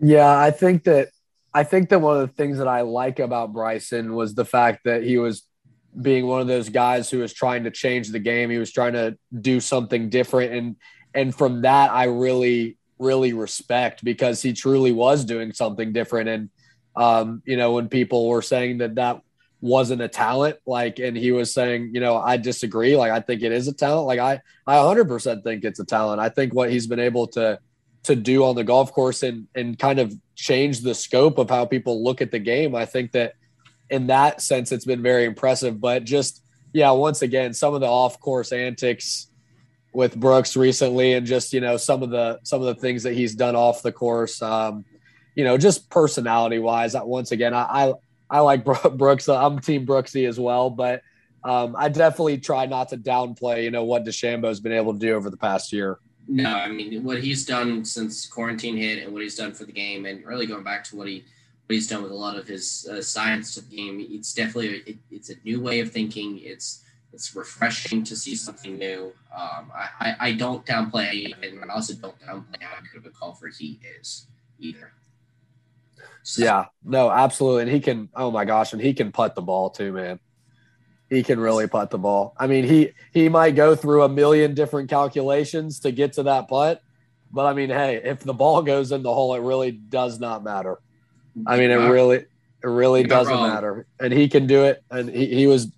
Yeah, 0.00 0.36
I 0.36 0.50
think 0.50 0.84
that 0.84 1.08
I 1.54 1.64
think 1.64 1.88
that 1.90 2.00
one 2.00 2.20
of 2.20 2.28
the 2.28 2.34
things 2.34 2.58
that 2.58 2.68
I 2.68 2.80
like 2.80 3.18
about 3.18 3.52
Bryson 3.52 4.14
was 4.14 4.34
the 4.34 4.44
fact 4.44 4.84
that 4.84 5.02
he 5.02 5.18
was 5.18 5.44
being 6.00 6.26
one 6.26 6.40
of 6.40 6.46
those 6.46 6.68
guys 6.68 7.10
who 7.10 7.18
was 7.18 7.32
trying 7.32 7.64
to 7.64 7.70
change 7.70 8.08
the 8.08 8.18
game. 8.18 8.50
He 8.50 8.58
was 8.58 8.72
trying 8.72 8.92
to 8.94 9.16
do 9.40 9.60
something 9.60 10.08
different, 10.08 10.52
and 10.52 10.76
and 11.14 11.34
from 11.34 11.62
that, 11.62 11.92
I 11.92 12.04
really 12.04 12.76
really 12.98 13.32
respect 13.32 14.04
because 14.04 14.42
he 14.42 14.52
truly 14.52 14.92
was 14.92 15.24
doing 15.24 15.52
something 15.52 15.92
different. 15.92 16.28
And 16.28 16.50
um, 16.96 17.42
you 17.46 17.56
know, 17.56 17.72
when 17.72 17.88
people 17.88 18.28
were 18.28 18.42
saying 18.42 18.78
that 18.78 18.96
that 18.96 19.22
wasn't 19.60 20.02
a 20.02 20.08
talent, 20.08 20.56
like, 20.66 20.98
and 20.98 21.16
he 21.16 21.32
was 21.32 21.52
saying, 21.52 21.90
you 21.92 22.00
know, 22.00 22.16
I 22.16 22.36
disagree. 22.36 22.96
Like, 22.96 23.12
I 23.12 23.20
think 23.20 23.42
it 23.42 23.52
is 23.52 23.68
a 23.68 23.72
talent. 23.72 24.06
Like, 24.06 24.18
I 24.18 24.40
I 24.66 24.76
100% 24.76 25.42
think 25.42 25.64
it's 25.64 25.80
a 25.80 25.84
talent. 25.84 26.20
I 26.20 26.28
think 26.28 26.54
what 26.54 26.70
he's 26.70 26.86
been 26.86 27.00
able 27.00 27.26
to 27.28 27.58
to 28.02 28.16
do 28.16 28.44
on 28.44 28.54
the 28.54 28.64
golf 28.64 28.92
course 28.92 29.22
and 29.22 29.46
and 29.54 29.78
kind 29.78 29.98
of 29.98 30.14
change 30.34 30.80
the 30.80 30.94
scope 30.94 31.38
of 31.38 31.50
how 31.50 31.66
people 31.66 32.02
look 32.02 32.22
at 32.22 32.30
the 32.30 32.38
game. 32.38 32.74
I 32.74 32.86
think 32.86 33.12
that 33.12 33.34
in 33.90 34.06
that 34.06 34.40
sense 34.40 34.72
it's 34.72 34.84
been 34.84 35.02
very 35.02 35.24
impressive. 35.24 35.80
But 35.80 36.04
just 36.04 36.42
yeah, 36.72 36.90
once 36.92 37.22
again, 37.22 37.52
some 37.52 37.74
of 37.74 37.80
the 37.80 37.86
off 37.88 38.20
course 38.20 38.52
antics 38.52 39.30
with 39.92 40.18
Brooks 40.18 40.56
recently 40.56 41.14
and 41.14 41.26
just, 41.26 41.52
you 41.52 41.60
know, 41.60 41.76
some 41.76 42.02
of 42.02 42.10
the 42.10 42.38
some 42.42 42.60
of 42.60 42.66
the 42.66 42.80
things 42.80 43.02
that 43.02 43.14
he's 43.14 43.34
done 43.34 43.56
off 43.56 43.82
the 43.82 43.92
course. 43.92 44.40
Um, 44.40 44.84
you 45.34 45.44
know, 45.44 45.56
just 45.56 45.90
personality 45.90 46.58
wise, 46.58 46.94
once 46.94 47.32
again, 47.32 47.54
I, 47.54 47.62
I 47.62 47.94
I 48.30 48.40
like 48.40 48.64
Brooks. 48.64 49.28
I'm 49.28 49.58
team 49.58 49.86
Brooksy 49.86 50.28
as 50.28 50.38
well, 50.38 50.70
but 50.70 51.02
um, 51.42 51.74
I 51.76 51.88
definitely 51.88 52.38
try 52.38 52.66
not 52.66 52.90
to 52.90 52.96
downplay, 52.96 53.64
you 53.64 53.70
know, 53.70 53.84
what 53.84 54.04
DeChambeau's 54.04 54.60
been 54.60 54.72
able 54.72 54.92
to 54.92 54.98
do 54.98 55.14
over 55.14 55.30
the 55.30 55.36
past 55.36 55.72
year. 55.72 55.98
No, 56.28 56.50
I 56.50 56.68
mean 56.68 57.02
what 57.02 57.20
he's 57.20 57.44
done 57.44 57.84
since 57.84 58.26
quarantine 58.26 58.76
hit 58.76 59.02
and 59.02 59.12
what 59.12 59.22
he's 59.22 59.34
done 59.34 59.52
for 59.52 59.64
the 59.64 59.72
game, 59.72 60.06
and 60.06 60.24
really 60.24 60.46
going 60.46 60.62
back 60.62 60.84
to 60.84 60.96
what 60.96 61.08
he 61.08 61.24
what 61.66 61.74
he's 61.74 61.88
done 61.88 62.02
with 62.02 62.12
a 62.12 62.14
lot 62.16 62.36
of 62.36 62.46
his 62.46 62.86
uh, 62.90 63.02
science 63.02 63.54
to 63.54 63.62
the 63.62 63.76
game. 63.76 64.06
It's 64.08 64.32
definitely 64.32 64.82
it, 64.86 64.98
it's 65.10 65.30
a 65.30 65.34
new 65.44 65.60
way 65.60 65.80
of 65.80 65.90
thinking. 65.90 66.38
It's 66.40 66.84
it's 67.12 67.34
refreshing 67.34 68.04
to 68.04 68.14
see 68.14 68.36
something 68.36 68.78
new. 68.78 69.12
Um, 69.36 69.72
I, 69.74 69.88
I, 70.00 70.16
I 70.20 70.32
don't 70.32 70.64
downplay 70.64 71.34
and 71.42 71.64
I 71.68 71.74
also 71.74 71.94
don't 71.94 72.18
downplay 72.20 72.62
how 72.62 72.80
good 72.92 73.04
of 73.04 73.06
a 73.06 73.10
golfer 73.10 73.48
he 73.48 73.80
is 74.00 74.26
either. 74.60 74.92
So. 76.22 76.44
Yeah, 76.44 76.66
no, 76.84 77.10
absolutely, 77.10 77.62
and 77.62 77.70
he 77.70 77.80
can. 77.80 78.08
Oh 78.14 78.30
my 78.30 78.44
gosh, 78.44 78.72
and 78.72 78.80
he 78.80 78.94
can 78.94 79.12
putt 79.12 79.34
the 79.34 79.42
ball 79.42 79.70
too, 79.70 79.92
man 79.92 80.20
he 81.10 81.24
can 81.24 81.40
really 81.40 81.66
putt 81.66 81.90
the 81.90 81.98
ball. 81.98 82.34
I 82.38 82.46
mean, 82.46 82.64
he 82.64 82.92
he 83.12 83.28
might 83.28 83.56
go 83.56 83.74
through 83.74 84.04
a 84.04 84.08
million 84.08 84.54
different 84.54 84.88
calculations 84.88 85.80
to 85.80 85.90
get 85.90 86.12
to 86.14 86.22
that 86.22 86.48
putt, 86.48 86.80
but 87.32 87.46
I 87.46 87.52
mean, 87.52 87.68
hey, 87.68 88.00
if 88.02 88.20
the 88.20 88.32
ball 88.32 88.62
goes 88.62 88.92
in 88.92 89.02
the 89.02 89.12
hole, 89.12 89.34
it 89.34 89.40
really 89.40 89.72
does 89.72 90.20
not 90.20 90.44
matter. 90.44 90.78
I 91.46 91.58
mean, 91.58 91.70
it 91.70 91.90
really 91.90 92.18
it 92.18 92.66
really 92.66 93.02
doesn't 93.02 93.34
matter, 93.34 93.86
and 93.98 94.12
he 94.12 94.28
can 94.28 94.46
do 94.46 94.64
it. 94.64 94.82
And 94.90 95.10
he, 95.10 95.26
he 95.26 95.46
was, 95.48 95.72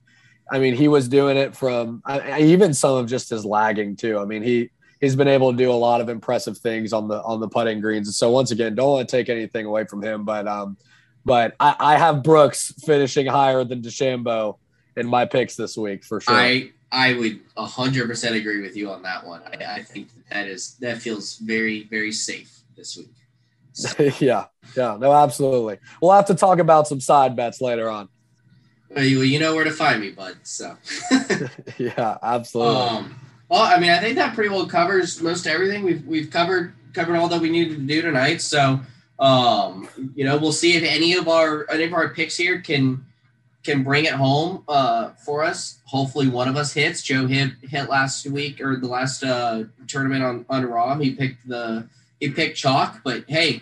I 0.51 0.59
mean, 0.59 0.75
he 0.75 0.89
was 0.89 1.09
doing 1.09 1.39
it 1.39 1.57
from 1.57 2.03
I, 2.05 2.43
even 2.43 2.75
some 2.75 2.97
of 2.97 3.09
just 3.09 3.31
his 3.31 3.47
lagging 3.47 3.97
too. 3.97 4.19
I 4.19 4.27
mean, 4.27 4.43
he 4.43 4.71
he's 5.03 5.17
been 5.17 5.29
able 5.29 5.51
to 5.51 5.59
do 5.59 5.71
a 5.71 5.75
lot 5.75 6.01
of 6.01 6.09
impressive 6.09 6.57
things 6.57 6.95
on 6.95 7.09
the 7.09 7.21
on 7.23 7.41
the 7.41 7.49
putting 7.49 7.81
greens. 7.83 8.09
And 8.09 8.15
so 8.15 8.31
once 8.31 8.51
again, 8.53 8.75
don't 8.75 8.89
want 8.89 9.07
to 9.07 9.15
take 9.15 9.29
anything 9.29 9.67
away 9.67 9.85
from 9.85 10.03
him, 10.03 10.25
but 10.25 10.49
um, 10.49 10.79
but 11.27 11.55
I, 11.61 11.77
I 11.79 11.99
have 11.99 12.23
Brooks 12.23 12.73
finishing 12.87 13.27
higher 13.27 13.65
than 13.65 13.83
DeChambeau 13.83 14.57
in 14.97 15.07
my 15.07 15.27
picks 15.27 15.57
this 15.57 15.77
week 15.77 16.05
for 16.05 16.23
sure. 16.23 16.35
I 16.35 16.71
I 16.91 17.15
would 17.15 17.41
hundred 17.57 18.09
percent 18.09 18.37
agree 18.37 18.63
with 18.63 18.77
you 18.77 18.91
on 18.91 19.03
that 19.03 19.27
one. 19.27 19.43
I, 19.43 19.77
I, 19.77 19.83
think 19.83 20.09
that 20.31 20.47
is 20.47 20.77
that 20.81 20.99
feels 20.99 21.37
very 21.37 21.85
very 21.85 22.13
safe 22.13 22.61
this 22.77 22.97
week. 22.97 23.13
So. 23.73 24.05
yeah, 24.21 24.47
yeah, 24.77 24.97
no, 25.01 25.13
absolutely. 25.13 25.79
We'll 26.01 26.13
have 26.13 26.27
to 26.27 26.35
talk 26.35 26.59
about 26.59 26.87
some 26.87 27.01
side 27.01 27.35
bets 27.35 27.61
later 27.61 27.91
on. 27.91 28.09
Well, 28.91 29.05
you, 29.05 29.23
you 29.23 29.39
know 29.39 29.55
where 29.55 29.65
to 29.65 29.71
find 29.71 30.03
me, 30.03 30.11
bud. 30.11 30.37
So 30.43 30.77
yeah, 31.79 32.19
absolutely. 32.23 32.77
Um, 32.77 33.17
well, 33.53 33.65
I 33.65 33.79
mean, 33.79 33.91
I 33.91 33.99
think 33.99 34.17
that 34.17 34.35
pretty 34.35 34.49
well 34.49 34.65
covers 34.65 35.21
most 35.21 35.47
everything. 35.47 35.85
We've 35.85 36.03
we've 36.07 36.31
covered 36.31 36.73
covered 36.95 37.17
all 37.17 37.29
that 37.29 37.39
we 37.39 37.51
needed 37.51 37.77
to 37.77 37.83
do 37.83 38.01
tonight. 38.01 38.41
So 38.41 38.81
um, 39.19 39.87
you 40.15 40.25
know, 40.25 40.39
we'll 40.39 40.53
see 40.53 40.75
if 40.75 40.83
any 40.83 41.13
of 41.13 41.29
our 41.29 41.71
any 41.71 41.85
of 41.85 41.93
our 41.93 42.09
picks 42.09 42.35
here 42.35 42.63
can 42.63 43.05
can 43.63 43.83
bring 43.83 44.07
it 44.07 44.15
home 44.15 44.65
uh, 44.69 45.11
for 45.27 45.45
us. 45.45 45.81
Hopefully, 45.85 46.29
one 46.29 46.49
of 46.49 46.57
us 46.57 46.73
hits. 46.73 47.03
Joe 47.03 47.27
hit 47.27 47.51
hit 47.61 47.91
last 47.91 48.27
week 48.27 48.59
or 48.59 48.77
the 48.77 48.89
last 48.89 49.23
uh, 49.23 49.65
tournament 49.87 50.25
on 50.25 50.47
on 50.49 50.65
Rahm. 50.65 51.05
He 51.05 51.11
picked 51.11 51.47
the 51.47 51.87
he 52.21 52.31
picked 52.31 52.57
chalk, 52.57 53.03
but 53.05 53.25
hey, 53.29 53.61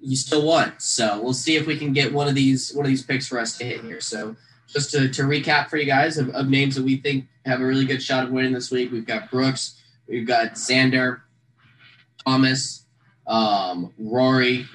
you 0.00 0.16
still 0.16 0.46
won. 0.46 0.72
So 0.78 1.20
we'll 1.20 1.34
see 1.34 1.56
if 1.56 1.66
we 1.66 1.76
can 1.76 1.92
get 1.92 2.14
one 2.14 2.28
of 2.28 2.34
these 2.34 2.72
one 2.72 2.86
of 2.86 2.88
these 2.88 3.04
picks 3.04 3.28
for 3.28 3.38
us 3.38 3.58
to 3.58 3.66
hit 3.66 3.82
here. 3.82 4.00
So 4.00 4.36
just 4.68 4.90
to, 4.92 5.08
to 5.08 5.22
recap 5.22 5.68
for 5.68 5.76
you 5.76 5.86
guys 5.86 6.18
of, 6.18 6.28
of 6.30 6.48
names 6.48 6.76
that 6.76 6.84
we 6.84 6.98
think 6.98 7.26
have 7.46 7.60
a 7.60 7.64
really 7.64 7.86
good 7.86 8.02
shot 8.02 8.24
of 8.24 8.30
winning 8.30 8.52
this 8.52 8.70
week, 8.70 8.92
we've 8.92 9.06
got 9.06 9.30
Brooks, 9.30 9.80
we've 10.06 10.26
got 10.26 10.52
Xander, 10.52 11.22
Thomas, 12.24 12.84
um, 13.26 13.92
Rory, 13.98 14.66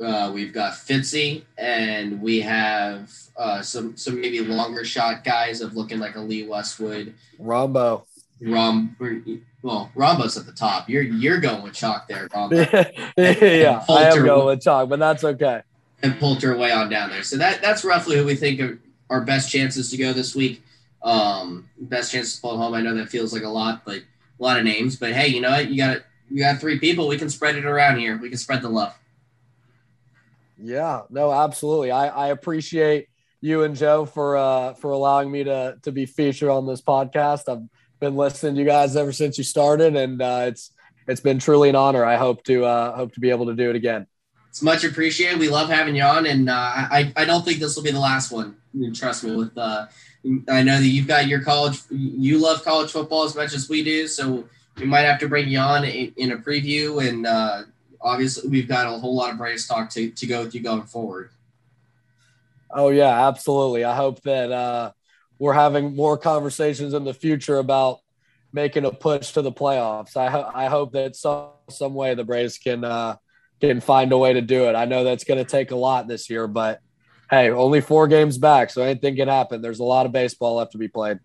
uh, 0.00 0.30
we've 0.34 0.52
got 0.52 0.72
Fitzy, 0.72 1.44
and 1.58 2.20
we 2.20 2.40
have 2.40 3.12
uh, 3.36 3.62
some 3.62 3.96
some 3.96 4.20
maybe 4.20 4.40
longer 4.40 4.84
shot 4.84 5.24
guys 5.24 5.60
of 5.60 5.74
looking 5.74 5.98
like 5.98 6.16
a 6.16 6.20
Lee 6.20 6.46
Westwood, 6.46 7.14
Rahmbo, 7.40 8.04
Rahm. 8.42 9.42
Well, 9.62 9.92
Rahmbo's 9.94 10.36
at 10.36 10.46
the 10.46 10.52
top. 10.52 10.88
You're 10.88 11.02
you're 11.02 11.38
going 11.38 11.62
with 11.62 11.74
chalk 11.74 12.08
there, 12.08 12.28
Rahmbo. 12.28 12.90
yeah, 13.16 13.84
I 13.88 14.04
am 14.04 14.24
going 14.24 14.46
with 14.46 14.62
chalk, 14.62 14.88
but 14.88 14.98
that's 14.98 15.22
okay. 15.22 15.62
And 16.02 16.18
Poulter 16.18 16.56
way 16.56 16.72
on 16.72 16.88
down 16.88 17.10
there. 17.10 17.22
So 17.22 17.36
that 17.36 17.62
that's 17.62 17.84
roughly 17.84 18.16
who 18.16 18.24
we 18.24 18.34
think 18.34 18.60
are 18.60 18.78
our 19.08 19.20
best 19.20 19.50
chances 19.50 19.90
to 19.90 19.96
go 19.96 20.12
this 20.12 20.34
week. 20.34 20.62
Um, 21.02 21.68
best 21.78 22.12
chances 22.12 22.36
to 22.36 22.40
pull 22.40 22.56
home. 22.56 22.74
I 22.74 22.80
know 22.80 22.94
that 22.94 23.08
feels 23.08 23.32
like 23.32 23.42
a 23.42 23.48
lot, 23.48 23.84
but 23.84 23.98
a 23.98 24.02
lot 24.42 24.58
of 24.58 24.64
names. 24.64 24.96
But 24.96 25.12
hey, 25.12 25.28
you 25.28 25.40
know 25.40 25.50
what? 25.50 25.70
You 25.70 25.76
got 25.76 26.02
you 26.30 26.38
got 26.38 26.60
three 26.60 26.78
people. 26.78 27.06
We 27.06 27.18
can 27.18 27.30
spread 27.30 27.56
it 27.56 27.64
around 27.64 27.98
here. 27.98 28.16
We 28.16 28.28
can 28.30 28.38
spread 28.38 28.62
the 28.62 28.68
love. 28.68 28.98
Yeah, 30.58 31.02
no, 31.10 31.32
absolutely. 31.32 31.90
I, 31.90 32.08
I 32.08 32.28
appreciate 32.28 33.08
you 33.40 33.64
and 33.64 33.76
Joe 33.76 34.06
for 34.06 34.36
uh, 34.36 34.74
for 34.74 34.92
allowing 34.92 35.30
me 35.30 35.44
to 35.44 35.76
to 35.82 35.92
be 35.92 36.06
featured 36.06 36.48
on 36.48 36.66
this 36.66 36.80
podcast. 36.80 37.48
I've 37.48 37.68
been 38.00 38.16
listening 38.16 38.54
to 38.54 38.60
you 38.60 38.66
guys 38.66 38.96
ever 38.96 39.12
since 39.12 39.36
you 39.38 39.44
started, 39.44 39.96
and 39.96 40.22
uh, 40.22 40.44
it's 40.46 40.70
it's 41.06 41.20
been 41.20 41.38
truly 41.38 41.68
an 41.68 41.76
honor. 41.76 42.04
I 42.04 42.16
hope 42.16 42.44
to 42.44 42.64
uh, 42.64 42.96
hope 42.96 43.12
to 43.14 43.20
be 43.20 43.30
able 43.30 43.46
to 43.46 43.54
do 43.54 43.68
it 43.70 43.76
again. 43.76 44.06
It's 44.52 44.60
much 44.60 44.84
appreciated. 44.84 45.40
We 45.40 45.48
love 45.48 45.70
having 45.70 45.96
you 45.96 46.02
on, 46.02 46.26
and 46.26 46.50
uh, 46.50 46.52
I 46.52 47.10
I 47.16 47.24
don't 47.24 47.42
think 47.42 47.58
this 47.58 47.74
will 47.74 47.82
be 47.82 47.90
the 47.90 47.98
last 47.98 48.30
one. 48.30 48.56
Trust 48.92 49.24
me. 49.24 49.34
With 49.34 49.56
uh, 49.56 49.86
I 50.50 50.62
know 50.62 50.76
that 50.78 50.86
you've 50.86 51.08
got 51.08 51.26
your 51.26 51.40
college. 51.40 51.80
You 51.90 52.36
love 52.38 52.62
college 52.62 52.90
football 52.92 53.24
as 53.24 53.34
much 53.34 53.54
as 53.54 53.70
we 53.70 53.82
do, 53.82 54.06
so 54.06 54.44
we 54.76 54.84
might 54.84 55.00
have 55.00 55.18
to 55.20 55.28
bring 55.28 55.48
you 55.48 55.58
on 55.58 55.84
in, 55.84 56.12
in 56.18 56.32
a 56.32 56.36
preview 56.36 57.06
and 57.06 57.26
uh, 57.26 57.62
obviously 58.00 58.48
we've 58.48 58.68
got 58.68 58.86
a 58.86 58.98
whole 58.98 59.14
lot 59.14 59.30
of 59.30 59.38
Braves 59.38 59.66
talk 59.66 59.90
to, 59.90 60.10
to 60.10 60.26
go 60.26 60.44
with 60.44 60.54
you 60.54 60.60
going 60.60 60.82
forward. 60.82 61.30
Oh 62.70 62.88
yeah, 62.88 63.28
absolutely. 63.28 63.84
I 63.84 63.94
hope 63.94 64.22
that 64.22 64.50
uh, 64.50 64.92
we're 65.38 65.52
having 65.52 65.94
more 65.94 66.16
conversations 66.16 66.94
in 66.94 67.04
the 67.04 67.14
future 67.14 67.58
about 67.58 68.00
making 68.52 68.84
a 68.84 68.90
push 68.90 69.32
to 69.32 69.42
the 69.42 69.52
playoffs. 69.52 70.16
I 70.16 70.30
ho- 70.30 70.50
I 70.54 70.66
hope 70.66 70.92
that 70.92 71.16
some 71.16 71.48
some 71.68 71.94
way 71.94 72.14
the 72.14 72.24
Braves 72.24 72.58
can 72.58 72.84
uh, 72.84 73.16
can 73.68 73.80
find 73.80 74.12
a 74.12 74.18
way 74.18 74.32
to 74.32 74.40
do 74.40 74.68
it. 74.68 74.74
I 74.74 74.84
know 74.84 75.04
that's 75.04 75.24
going 75.24 75.42
to 75.42 75.48
take 75.48 75.70
a 75.70 75.76
lot 75.76 76.08
this 76.08 76.28
year, 76.28 76.46
but 76.46 76.80
hey, 77.30 77.50
only 77.50 77.80
four 77.80 78.08
games 78.08 78.38
back, 78.38 78.70
so 78.70 78.82
anything 78.82 79.16
can 79.16 79.28
happen. 79.28 79.62
There's 79.62 79.80
a 79.80 79.84
lot 79.84 80.06
of 80.06 80.12
baseball 80.12 80.56
left 80.56 80.72
to 80.72 80.78
be 80.78 80.88
played. 80.88 81.18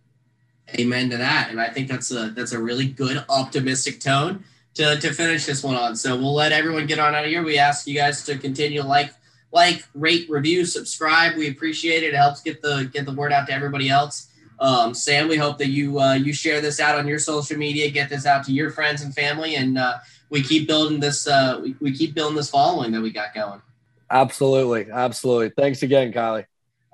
Amen 0.79 1.09
to 1.09 1.17
that, 1.17 1.49
and 1.49 1.61
I 1.61 1.69
think 1.69 1.87
that's 1.87 2.11
a 2.11 2.29
that's 2.31 2.51
a 2.51 2.61
really 2.61 2.87
good 2.87 3.23
optimistic 3.29 3.99
tone 4.01 4.43
to 4.73 4.99
to 4.99 5.13
finish 5.13 5.45
this 5.45 5.63
one 5.63 5.75
on. 5.75 5.95
So 5.95 6.15
we'll 6.15 6.33
let 6.33 6.51
everyone 6.51 6.87
get 6.87 6.99
on 6.99 7.15
out 7.15 7.23
of 7.23 7.29
here. 7.29 7.43
We 7.43 7.57
ask 7.57 7.87
you 7.87 7.95
guys 7.95 8.23
to 8.25 8.37
continue 8.37 8.83
like 8.83 9.13
like 9.51 9.85
rate 9.93 10.29
review 10.29 10.65
subscribe 10.65 11.37
we 11.37 11.49
appreciate 11.49 12.03
it 12.03 12.07
it 12.07 12.15
helps 12.15 12.41
get 12.41 12.61
the 12.61 12.89
get 12.91 13.05
the 13.05 13.13
word 13.13 13.31
out 13.31 13.47
to 13.47 13.53
everybody 13.53 13.89
else 13.89 14.27
um, 14.59 14.93
sam 14.93 15.27
we 15.27 15.37
hope 15.37 15.57
that 15.57 15.69
you 15.69 15.99
uh, 15.99 16.13
you 16.13 16.33
share 16.33 16.59
this 16.59 16.79
out 16.79 16.97
on 16.99 17.07
your 17.07 17.19
social 17.19 17.57
media 17.57 17.89
get 17.89 18.09
this 18.09 18.25
out 18.25 18.43
to 18.43 18.51
your 18.51 18.69
friends 18.69 19.03
and 19.03 19.13
family 19.13 19.55
and 19.55 19.77
uh, 19.77 19.97
we 20.29 20.41
keep 20.41 20.67
building 20.67 20.99
this 20.99 21.27
uh, 21.27 21.59
we, 21.61 21.75
we 21.79 21.91
keep 21.91 22.13
building 22.13 22.35
this 22.35 22.49
following 22.49 22.91
that 22.91 23.01
we 23.01 23.11
got 23.11 23.33
going. 23.33 23.61
Absolutely. 24.09 24.91
Absolutely. 24.91 25.49
Thanks 25.49 25.83
again 25.83 26.11
kylie. 26.13 26.45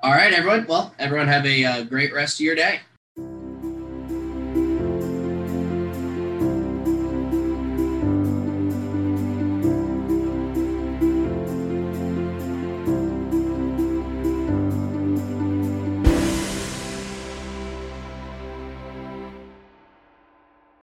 All 0.01 0.11
right 0.11 0.33
everyone. 0.33 0.65
Well 0.67 0.93
everyone 0.99 1.27
have 1.27 1.45
a 1.45 1.65
uh, 1.65 1.83
great 1.83 2.13
rest 2.13 2.39
of 2.39 2.41
your 2.41 2.55
day 2.55 2.79